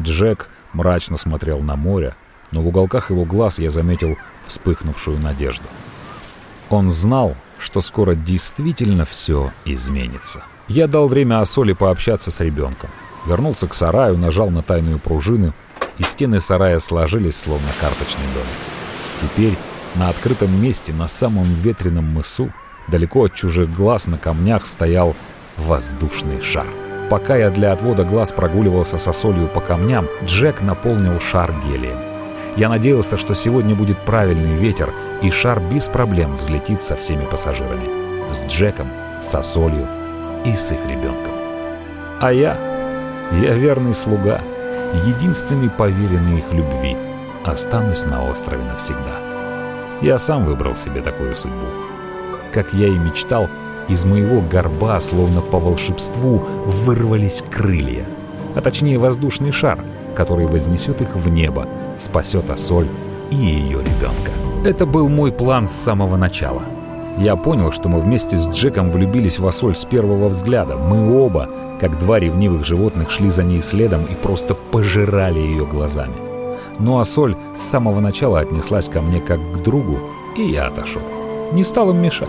Джек 0.00 0.48
мрачно 0.72 1.16
смотрел 1.16 1.60
на 1.60 1.76
море, 1.76 2.14
но 2.50 2.60
в 2.60 2.68
уголках 2.68 3.10
его 3.10 3.24
глаз 3.24 3.58
я 3.58 3.70
заметил 3.70 4.16
вспыхнувшую 4.46 5.18
надежду. 5.18 5.66
Он 6.70 6.90
знал, 6.90 7.34
что 7.58 7.80
скоро 7.80 8.14
действительно 8.14 9.04
все 9.04 9.52
изменится. 9.64 10.42
Я 10.68 10.86
дал 10.86 11.06
время 11.06 11.40
Асоле 11.40 11.74
пообщаться 11.74 12.30
с 12.30 12.40
ребенком. 12.40 12.90
Вернулся 13.26 13.66
к 13.66 13.74
сараю, 13.74 14.16
нажал 14.16 14.50
на 14.50 14.62
тайную 14.62 14.98
пружину, 14.98 15.52
и 15.98 16.02
стены 16.02 16.40
сарая 16.40 16.78
сложились, 16.78 17.36
словно 17.36 17.68
карточный 17.80 18.26
домик. 18.34 19.20
Теперь 19.20 19.56
на 19.94 20.08
открытом 20.08 20.60
месте, 20.60 20.92
на 20.92 21.08
самом 21.08 21.46
ветреном 21.54 22.04
мысу, 22.04 22.52
Далеко 22.88 23.24
от 23.24 23.34
чужих 23.34 23.74
глаз 23.74 24.06
на 24.06 24.16
камнях 24.16 24.66
стоял 24.66 25.14
воздушный 25.56 26.40
шар. 26.40 26.68
Пока 27.10 27.36
я 27.36 27.50
для 27.50 27.72
отвода 27.72 28.04
глаз 28.04 28.32
прогуливался 28.32 28.98
со 28.98 29.12
солью 29.12 29.48
по 29.48 29.60
камням, 29.60 30.06
Джек 30.24 30.60
наполнил 30.60 31.20
шар 31.20 31.52
гелием. 31.64 32.15
Я 32.56 32.70
надеялся, 32.70 33.18
что 33.18 33.34
сегодня 33.34 33.74
будет 33.74 33.98
правильный 33.98 34.56
ветер, 34.56 34.90
и 35.20 35.30
шар 35.30 35.60
без 35.60 35.88
проблем 35.88 36.36
взлетит 36.36 36.82
со 36.82 36.96
всеми 36.96 37.26
пассажирами. 37.26 38.32
С 38.32 38.42
Джеком, 38.50 38.88
со 39.22 39.42
солью 39.42 39.86
и 40.44 40.54
с 40.54 40.72
их 40.72 40.78
ребенком. 40.88 41.34
А 42.18 42.32
я, 42.32 42.56
я 43.32 43.54
верный 43.54 43.92
слуга, 43.92 44.40
единственный 45.04 45.68
поверенный 45.68 46.38
их 46.38 46.50
любви, 46.50 46.96
останусь 47.44 48.06
на 48.06 48.26
острове 48.26 48.64
навсегда. 48.64 49.20
Я 50.00 50.18
сам 50.18 50.46
выбрал 50.46 50.76
себе 50.76 51.02
такую 51.02 51.34
судьбу. 51.34 51.66
Как 52.52 52.72
я 52.72 52.88
и 52.88 52.98
мечтал, 52.98 53.50
из 53.88 54.06
моего 54.06 54.40
горба, 54.40 54.98
словно 55.00 55.42
по 55.42 55.58
волшебству, 55.58 56.38
вырвались 56.64 57.44
крылья. 57.50 58.04
А 58.54 58.62
точнее 58.62 58.98
воздушный 58.98 59.52
шар, 59.52 59.78
который 60.14 60.46
вознесет 60.46 61.02
их 61.02 61.14
в 61.14 61.28
небо, 61.28 61.68
спасет 61.98 62.50
Ассоль 62.50 62.86
и 63.30 63.36
ее 63.36 63.80
ребенка. 63.80 64.32
Это 64.64 64.86
был 64.86 65.08
мой 65.08 65.32
план 65.32 65.66
с 65.66 65.72
самого 65.72 66.16
начала. 66.16 66.62
Я 67.18 67.36
понял, 67.36 67.72
что 67.72 67.88
мы 67.88 68.00
вместе 68.00 68.36
с 68.36 68.48
Джеком 68.48 68.90
влюбились 68.90 69.38
в 69.38 69.46
Ассоль 69.46 69.74
с 69.74 69.84
первого 69.84 70.28
взгляда. 70.28 70.76
Мы 70.76 71.18
оба, 71.18 71.48
как 71.80 71.98
два 71.98 72.18
ревнивых 72.18 72.64
животных, 72.64 73.10
шли 73.10 73.30
за 73.30 73.42
ней 73.42 73.62
следом 73.62 74.04
и 74.04 74.14
просто 74.14 74.54
пожирали 74.54 75.38
ее 75.38 75.64
глазами. 75.64 76.14
Но 76.78 76.98
Ассоль 76.98 77.36
с 77.54 77.62
самого 77.62 78.00
начала 78.00 78.40
отнеслась 78.40 78.88
ко 78.88 79.00
мне 79.00 79.20
как 79.20 79.40
к 79.52 79.62
другу, 79.62 79.98
и 80.36 80.42
я 80.42 80.66
отошел. 80.66 81.02
Не 81.52 81.64
стал 81.64 81.90
им 81.90 82.02
мешать. 82.02 82.28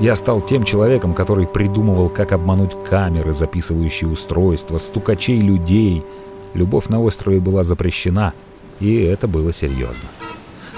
Я 0.00 0.14
стал 0.16 0.40
тем 0.40 0.64
человеком, 0.64 1.14
который 1.14 1.46
придумывал, 1.46 2.08
как 2.08 2.32
обмануть 2.32 2.76
камеры, 2.88 3.32
записывающие 3.32 4.10
устройства, 4.10 4.78
стукачей 4.78 5.40
людей. 5.40 6.02
Любовь 6.54 6.88
на 6.88 7.02
острове 7.02 7.40
была 7.40 7.64
запрещена, 7.64 8.32
и 8.80 9.02
это 9.02 9.28
было 9.28 9.52
серьезно. 9.52 10.08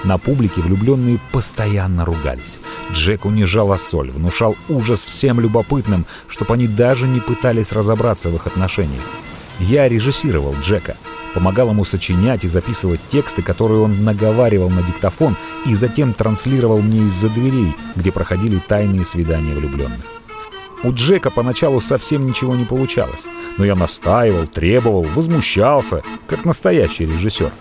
На 0.04 0.18
публике 0.18 0.60
влюбленные 0.60 1.18
постоянно 1.32 2.04
ругались. 2.04 2.58
Джек 2.92 3.24
унижал 3.24 3.72
Ассоль, 3.72 4.10
внушал 4.10 4.56
ужас 4.68 5.04
всем 5.04 5.40
любопытным, 5.40 6.06
чтобы 6.28 6.54
они 6.54 6.68
даже 6.68 7.06
не 7.06 7.20
пытались 7.20 7.72
разобраться 7.72 8.28
в 8.28 8.36
их 8.36 8.46
отношениях. 8.46 9.02
Я 9.58 9.88
режиссировал 9.88 10.54
Джека— 10.62 10.96
помогал 11.38 11.70
ему 11.70 11.84
сочинять 11.84 12.44
и 12.44 12.48
записывать 12.48 13.00
тексты, 13.08 13.42
которые 13.42 13.80
он 13.80 14.04
наговаривал 14.04 14.70
на 14.70 14.82
диктофон 14.82 15.36
и 15.66 15.74
затем 15.74 16.12
транслировал 16.12 16.80
мне 16.80 17.06
из-за 17.06 17.28
дверей, 17.28 17.76
где 17.96 18.10
проходили 18.10 18.58
тайные 18.58 19.04
свидания 19.04 19.54
влюбленных. 19.54 20.00
У 20.82 20.92
Джека 20.92 21.30
поначалу 21.30 21.80
совсем 21.80 22.26
ничего 22.26 22.54
не 22.54 22.64
получалось, 22.64 23.22
но 23.56 23.64
я 23.64 23.74
настаивал, 23.74 24.46
требовал, 24.46 25.02
возмущался, 25.02 26.02
как 26.26 26.44
настоящий 26.44 27.06
режиссер. 27.06 27.52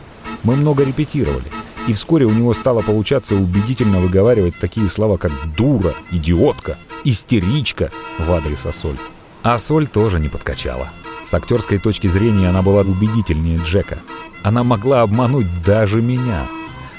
Мы 0.44 0.56
много 0.56 0.84
репетировали, 0.84 1.46
и 1.88 1.94
вскоре 1.94 2.26
у 2.26 2.32
него 2.32 2.54
стало 2.54 2.82
получаться 2.82 3.36
убедительно 3.36 4.00
выговаривать 4.00 4.56
такие 4.60 4.90
слова, 4.90 5.18
как 5.18 5.32
«дура», 5.58 5.94
«идиотка», 6.12 6.78
«истеричка» 7.04 7.92
в 8.20 8.32
адрес 8.32 8.66
Ассоль. 8.66 8.98
А 9.44 9.58
Соль 9.60 9.88
тоже 9.88 10.20
не 10.20 10.30
подкачала. 10.30 10.90
С 11.24 11.34
актерской 11.34 11.78
точки 11.78 12.08
зрения 12.08 12.50
она 12.50 12.62
была 12.62 12.82
убедительнее 12.82 13.60
Джека. 13.64 13.98
Она 14.44 14.64
могла 14.64 15.02
обмануть 15.02 15.48
даже 15.64 16.02
меня. 16.02 16.48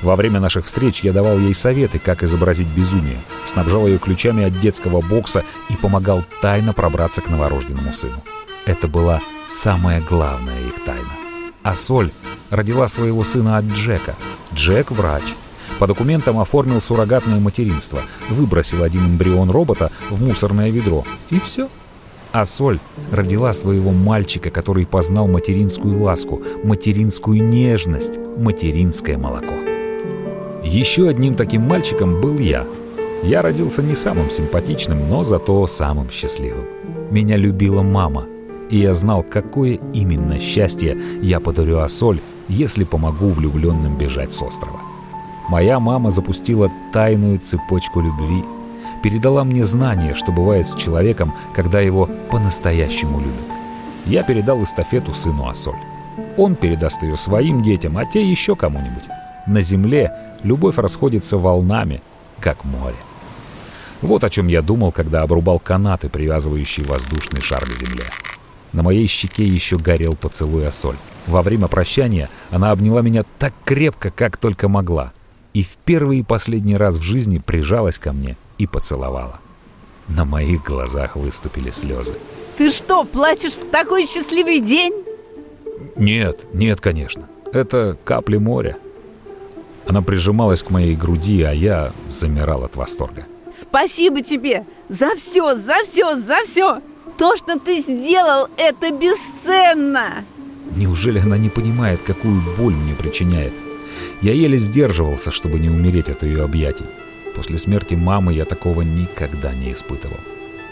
Во 0.03 0.16
время 0.16 0.39
наших 0.39 0.66
встреч 0.66 1.01
я 1.01 1.12
давал 1.12 1.39
ей 1.39 1.55
советы, 1.55 1.99
как 1.99 2.22
изобразить 2.22 2.68
безумие, 2.68 3.18
снабжал 3.47 3.86
ее 3.86 3.99
ключами 3.99 4.45
от 4.45 4.61
детского 4.61 5.01
бокса 5.01 5.45
и 5.70 5.76
помогал 5.76 6.22
тайно 6.41 6.72
пробраться 6.72 7.20
к 7.20 7.28
новорожденному 7.28 7.93
сыну. 7.93 8.22
Это 8.64 8.86
была 8.86 9.20
самая 9.47 10.01
главная 10.03 10.61
их 10.61 10.84
тайна. 10.84 10.97
А 11.69 11.75
Соль 11.75 12.11
родила 12.49 12.89
своего 12.89 13.25
сына 13.25 13.59
от 13.59 13.66
Джека. 13.66 14.14
Джек– 14.55 14.91
врач. 14.91 15.25
По 15.79 15.87
документам 15.87 16.39
оформил 16.39 16.81
суррогатное 16.81 17.41
материнство, 17.41 18.01
выбросил 18.31 18.83
один 18.83 19.05
эмбрион 19.05 19.51
робота 19.51 19.91
в 20.09 20.25
мусорное 20.25 20.71
ведро. 20.71 21.05
И 21.29 21.39
все. 21.39 21.69
А 22.33 22.47
Соль 22.47 22.79
родила 23.12 23.53
своего 23.53 23.91
мальчика, 23.91 24.49
который 24.49 24.87
познал 24.87 25.29
материнскую 25.29 26.01
ласку, 26.03 26.43
материнскую 26.64 27.47
нежность, 27.47 28.16
материнское 28.39 29.19
молоко. 29.19 29.53
Еще 30.64 31.07
одним 31.07 31.35
таким 31.35 31.69
мальчиком 31.69 32.23
был 32.23 32.39
я. 32.39 32.66
Я 33.23 33.43
родился 33.43 33.83
не 33.83 33.95
самым 33.95 34.31
симпатичным, 34.31 35.11
но 35.11 35.23
зато 35.23 35.66
самым 35.66 36.09
счастливым. 36.09 36.64
Меня 37.11 37.37
любила 37.37 37.83
мама, 37.83 38.25
и 38.71 38.79
я 38.79 38.95
знал, 38.95 39.23
какое 39.23 39.79
именно 39.93 40.39
счастье 40.39 40.97
я 41.23 41.41
подарю 41.41 41.79
Асоль, 41.79 42.21
если 42.49 42.85
помогу 42.85 43.29
влюбленным 43.29 43.97
бежать 43.97 44.33
с 44.33 44.43
острова. 44.43 44.81
Моя 45.49 45.81
мама 45.81 46.11
запустила 46.11 46.71
тайную 46.93 47.39
цепочку 47.39 48.01
любви– 48.01 48.45
передала 49.03 49.45
мне 49.45 49.64
знание, 49.64 50.14
что 50.14 50.33
бывает 50.33 50.66
с 50.66 50.75
человеком, 50.75 51.35
когда 51.55 51.81
его 51.81 52.09
по-настоящему 52.31 53.21
любят. 53.21 53.47
Я 54.07 54.23
передал 54.23 54.62
эстафету 54.62 55.14
сыну 55.14 55.49
Асоль. 55.49 55.79
Он 56.37 56.57
передаст 56.57 57.03
ее 57.03 57.16
своим 57.16 57.62
детям, 57.62 57.99
а 57.99 58.05
те 58.05 58.29
еще 58.29 58.57
кому-нибудь. 58.57 59.05
На 59.47 59.61
земле 59.61 60.12
любовь 60.43 60.79
расходится 60.79 61.39
волнами, 61.39 62.01
как 62.41 62.64
море. 62.64 62.97
Вот 64.03 64.25
о 64.25 64.31
чем 64.31 64.47
я 64.49 64.62
думал, 64.62 64.93
когда 64.93 65.23
обрубал 65.23 65.59
канаты, 65.59 66.09
привязывающие 66.09 66.87
воздушный 66.87 67.41
шар 67.41 67.64
к 67.64 67.79
земле. 67.79 68.05
На 68.73 68.83
моей 68.83 69.07
щеке 69.07 69.45
еще 69.45 69.77
горел 69.79 70.14
поцелуй 70.14 70.66
Асоль. 70.66 70.97
Во 71.27 71.43
время 71.43 71.69
прощания 71.69 72.29
она 72.51 72.71
обняла 72.71 73.03
меня 73.03 73.25
так 73.39 73.53
крепко, 73.64 74.11
как 74.11 74.37
только 74.37 74.69
могла. 74.69 75.12
И 75.55 75.62
в 75.62 75.77
первый 75.85 76.19
и 76.19 76.23
последний 76.23 76.77
раз 76.77 76.97
в 76.97 77.03
жизни 77.03 77.39
прижалась 77.39 77.99
ко 77.99 78.12
мне 78.12 78.37
и 78.59 78.66
поцеловала. 78.66 79.41
На 80.09 80.25
моих 80.25 80.64
глазах 80.64 81.16
выступили 81.16 81.71
слезы. 81.71 82.14
Ты 82.57 82.71
что, 82.71 83.05
плачешь 83.05 83.55
в 83.55 83.71
такой 83.71 84.05
счастливый 84.05 84.61
день? 84.61 84.93
Нет, 85.97 86.41
нет, 86.53 86.81
конечно. 86.81 87.29
Это 87.53 87.97
капли 88.05 88.37
моря. 88.37 88.77
Она 89.87 90.03
прижималась 90.03 90.62
к 90.62 90.71
моей 90.71 90.95
груди, 90.95 91.43
а 91.43 91.53
я 91.53 91.93
замирал 92.09 92.64
от 92.64 92.77
восторга. 92.77 93.27
Спасибо 93.53 94.23
тебе 94.23 94.66
за 94.89 95.14
все, 95.14 95.55
за 95.55 95.77
все, 95.85 96.16
за 96.16 96.43
все. 96.45 96.81
То, 97.19 97.37
что 97.37 97.59
ты 97.59 97.79
сделал, 97.79 98.49
это 98.57 98.93
бесценно. 98.93 100.25
Неужели 100.77 101.19
она 101.19 101.37
не 101.37 101.49
понимает, 101.49 102.01
какую 102.01 102.41
боль 102.57 102.75
мне 102.75 102.95
причиняет? 102.95 103.53
Я 104.21 104.33
еле 104.33 104.57
сдерживался, 104.57 105.33
чтобы 105.33 105.59
не 105.59 105.69
умереть 105.69 106.09
от 106.09 106.23
ее 106.23 106.45
объятий. 106.45 106.87
После 107.35 107.59
смерти 107.59 107.95
мамы 107.95 108.35
я 108.35 108.45
такого 108.45 108.83
никогда 108.83 109.53
не 109.53 109.73
испытывал. 109.73 110.19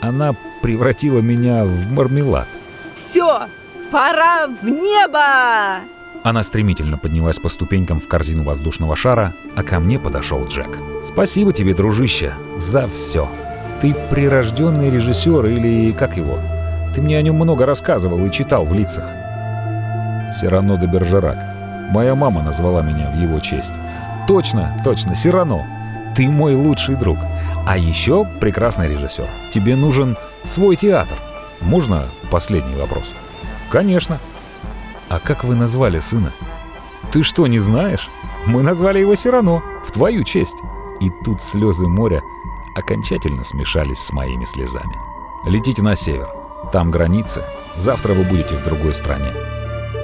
Она 0.00 0.36
превратила 0.62 1.18
меня 1.18 1.64
в 1.64 1.90
мармелад. 1.90 2.46
Все, 2.94 3.48
пора 3.90 4.46
в 4.46 4.68
небо! 4.68 5.80
Она 6.22 6.42
стремительно 6.42 6.96
поднялась 6.96 7.38
по 7.38 7.48
ступенькам 7.48 7.98
в 7.98 8.06
корзину 8.06 8.44
воздушного 8.44 8.94
шара, 8.94 9.34
а 9.56 9.62
ко 9.64 9.80
мне 9.80 9.98
подошел 9.98 10.44
Джек. 10.46 10.78
«Спасибо 11.04 11.52
тебе, 11.52 11.74
дружище, 11.74 12.34
за 12.56 12.88
все. 12.88 13.28
Ты 13.80 13.94
прирожденный 14.10 14.90
режиссер 14.90 15.46
или 15.46 15.92
как 15.92 16.16
его? 16.16 16.38
Ты 16.94 17.02
мне 17.02 17.18
о 17.18 17.22
нем 17.22 17.36
много 17.36 17.66
рассказывал 17.66 18.24
и 18.24 18.30
читал 18.30 18.64
в 18.64 18.72
лицах». 18.72 19.04
Сирано 20.32 20.76
де 20.76 20.86
Бержерак. 20.86 21.38
Моя 21.90 22.14
мама 22.14 22.42
назвала 22.42 22.82
меня 22.82 23.10
в 23.10 23.20
его 23.20 23.38
честь. 23.40 23.74
«Точно, 24.26 24.76
точно, 24.82 25.14
Сирано. 25.14 25.66
Ты 26.16 26.28
мой 26.28 26.54
лучший 26.54 26.94
друг. 26.94 27.18
А 27.66 27.76
еще 27.76 28.26
прекрасный 28.40 28.88
режиссер. 28.88 29.28
Тебе 29.50 29.76
нужен 29.76 30.16
свой 30.44 30.76
театр. 30.76 31.18
Можно 31.60 32.04
последний 32.30 32.74
вопрос? 32.76 33.12
Конечно. 33.70 34.18
А 35.08 35.18
как 35.18 35.44
вы 35.44 35.54
назвали 35.54 35.98
сына? 35.98 36.32
Ты 37.12 37.22
что, 37.22 37.46
не 37.46 37.58
знаешь? 37.58 38.08
Мы 38.46 38.62
назвали 38.62 39.00
его 39.00 39.14
Сирано, 39.14 39.62
в 39.84 39.92
твою 39.92 40.24
честь. 40.24 40.56
И 41.00 41.10
тут 41.24 41.42
слезы 41.42 41.86
моря 41.86 42.22
окончательно 42.76 43.42
смешались 43.42 43.98
с 43.98 44.12
моими 44.12 44.44
слезами. 44.44 44.96
Летите 45.46 45.82
на 45.82 45.96
север. 45.96 46.28
Там 46.72 46.90
границы. 46.90 47.42
Завтра 47.76 48.12
вы 48.12 48.24
будете 48.24 48.54
в 48.56 48.64
другой 48.64 48.94
стране. 48.94 49.32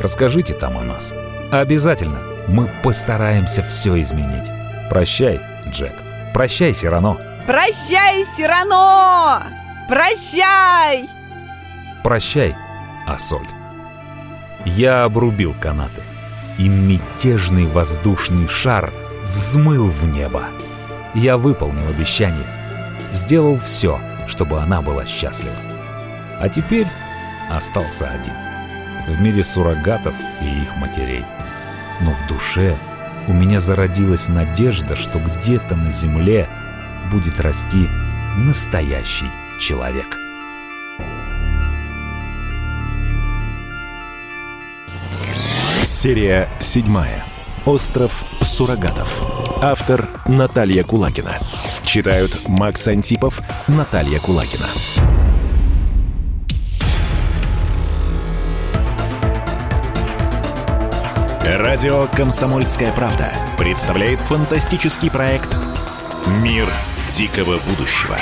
Расскажите 0.00 0.54
там 0.54 0.78
о 0.78 0.82
нас. 0.82 1.12
Обязательно. 1.50 2.20
Мы 2.48 2.70
постараемся 2.82 3.62
все 3.62 4.00
изменить. 4.00 4.48
Прощай, 4.90 5.40
Джек. 5.68 5.94
Прощай, 6.34 6.74
Сирано. 6.74 7.18
Прощай, 7.46 8.24
Сирано! 8.24 9.42
Прощай! 9.88 11.08
Прощай, 12.02 12.56
Асоль. 13.06 13.46
Я 14.64 15.04
обрубил 15.04 15.54
канаты, 15.60 16.02
и 16.58 16.68
мятежный 16.68 17.66
воздушный 17.66 18.48
шар 18.48 18.92
взмыл 19.24 19.86
в 19.86 20.04
небо. 20.06 20.44
Я 21.14 21.36
выполнил 21.36 21.86
обещание, 21.88 22.46
сделал 23.12 23.56
все, 23.56 24.00
чтобы 24.26 24.60
она 24.60 24.82
была 24.82 25.04
счастлива. 25.04 25.56
А 26.40 26.48
теперь 26.48 26.86
остался 27.50 28.08
один. 28.10 28.34
В 29.06 29.20
мире 29.20 29.44
суррогатов 29.44 30.14
и 30.40 30.62
их 30.62 30.76
матерей. 30.76 31.24
Но 32.00 32.12
в 32.12 32.28
душе 32.28 32.76
у 33.28 33.32
меня 33.32 33.60
зародилась 33.60 34.28
надежда, 34.28 34.96
что 34.96 35.18
где-то 35.18 35.76
на 35.76 35.90
земле 35.90 36.48
будет 37.10 37.40
расти 37.40 37.88
настоящий 38.36 39.30
человек. 39.58 40.18
Серия 45.84 46.48
седьмая. 46.60 47.24
Остров 47.64 48.24
суррогатов. 48.40 49.22
Автор 49.62 50.08
Наталья 50.26 50.82
Кулагина. 50.82 51.36
Читают 51.92 52.48
Макс 52.48 52.88
Антипов, 52.88 53.42
Наталья 53.68 54.18
Кулагина. 54.18 54.64
Радио 61.44 62.06
«Комсомольская 62.16 62.90
правда» 62.92 63.30
представляет 63.58 64.20
фантастический 64.20 65.10
проект 65.10 65.54
«Мир 66.38 66.66
дикого 67.08 67.58
будущего». 67.58 68.16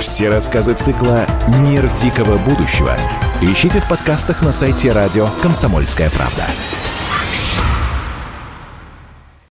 Все 0.00 0.30
рассказы 0.30 0.72
цикла 0.72 1.26
«Мир 1.58 1.92
дикого 1.92 2.38
будущего» 2.38 2.96
ищите 3.42 3.80
в 3.80 3.88
подкастах 3.90 4.40
на 4.40 4.54
сайте 4.54 4.92
радио 4.92 5.26
«Комсомольская 5.42 6.08
правда». 6.08 6.46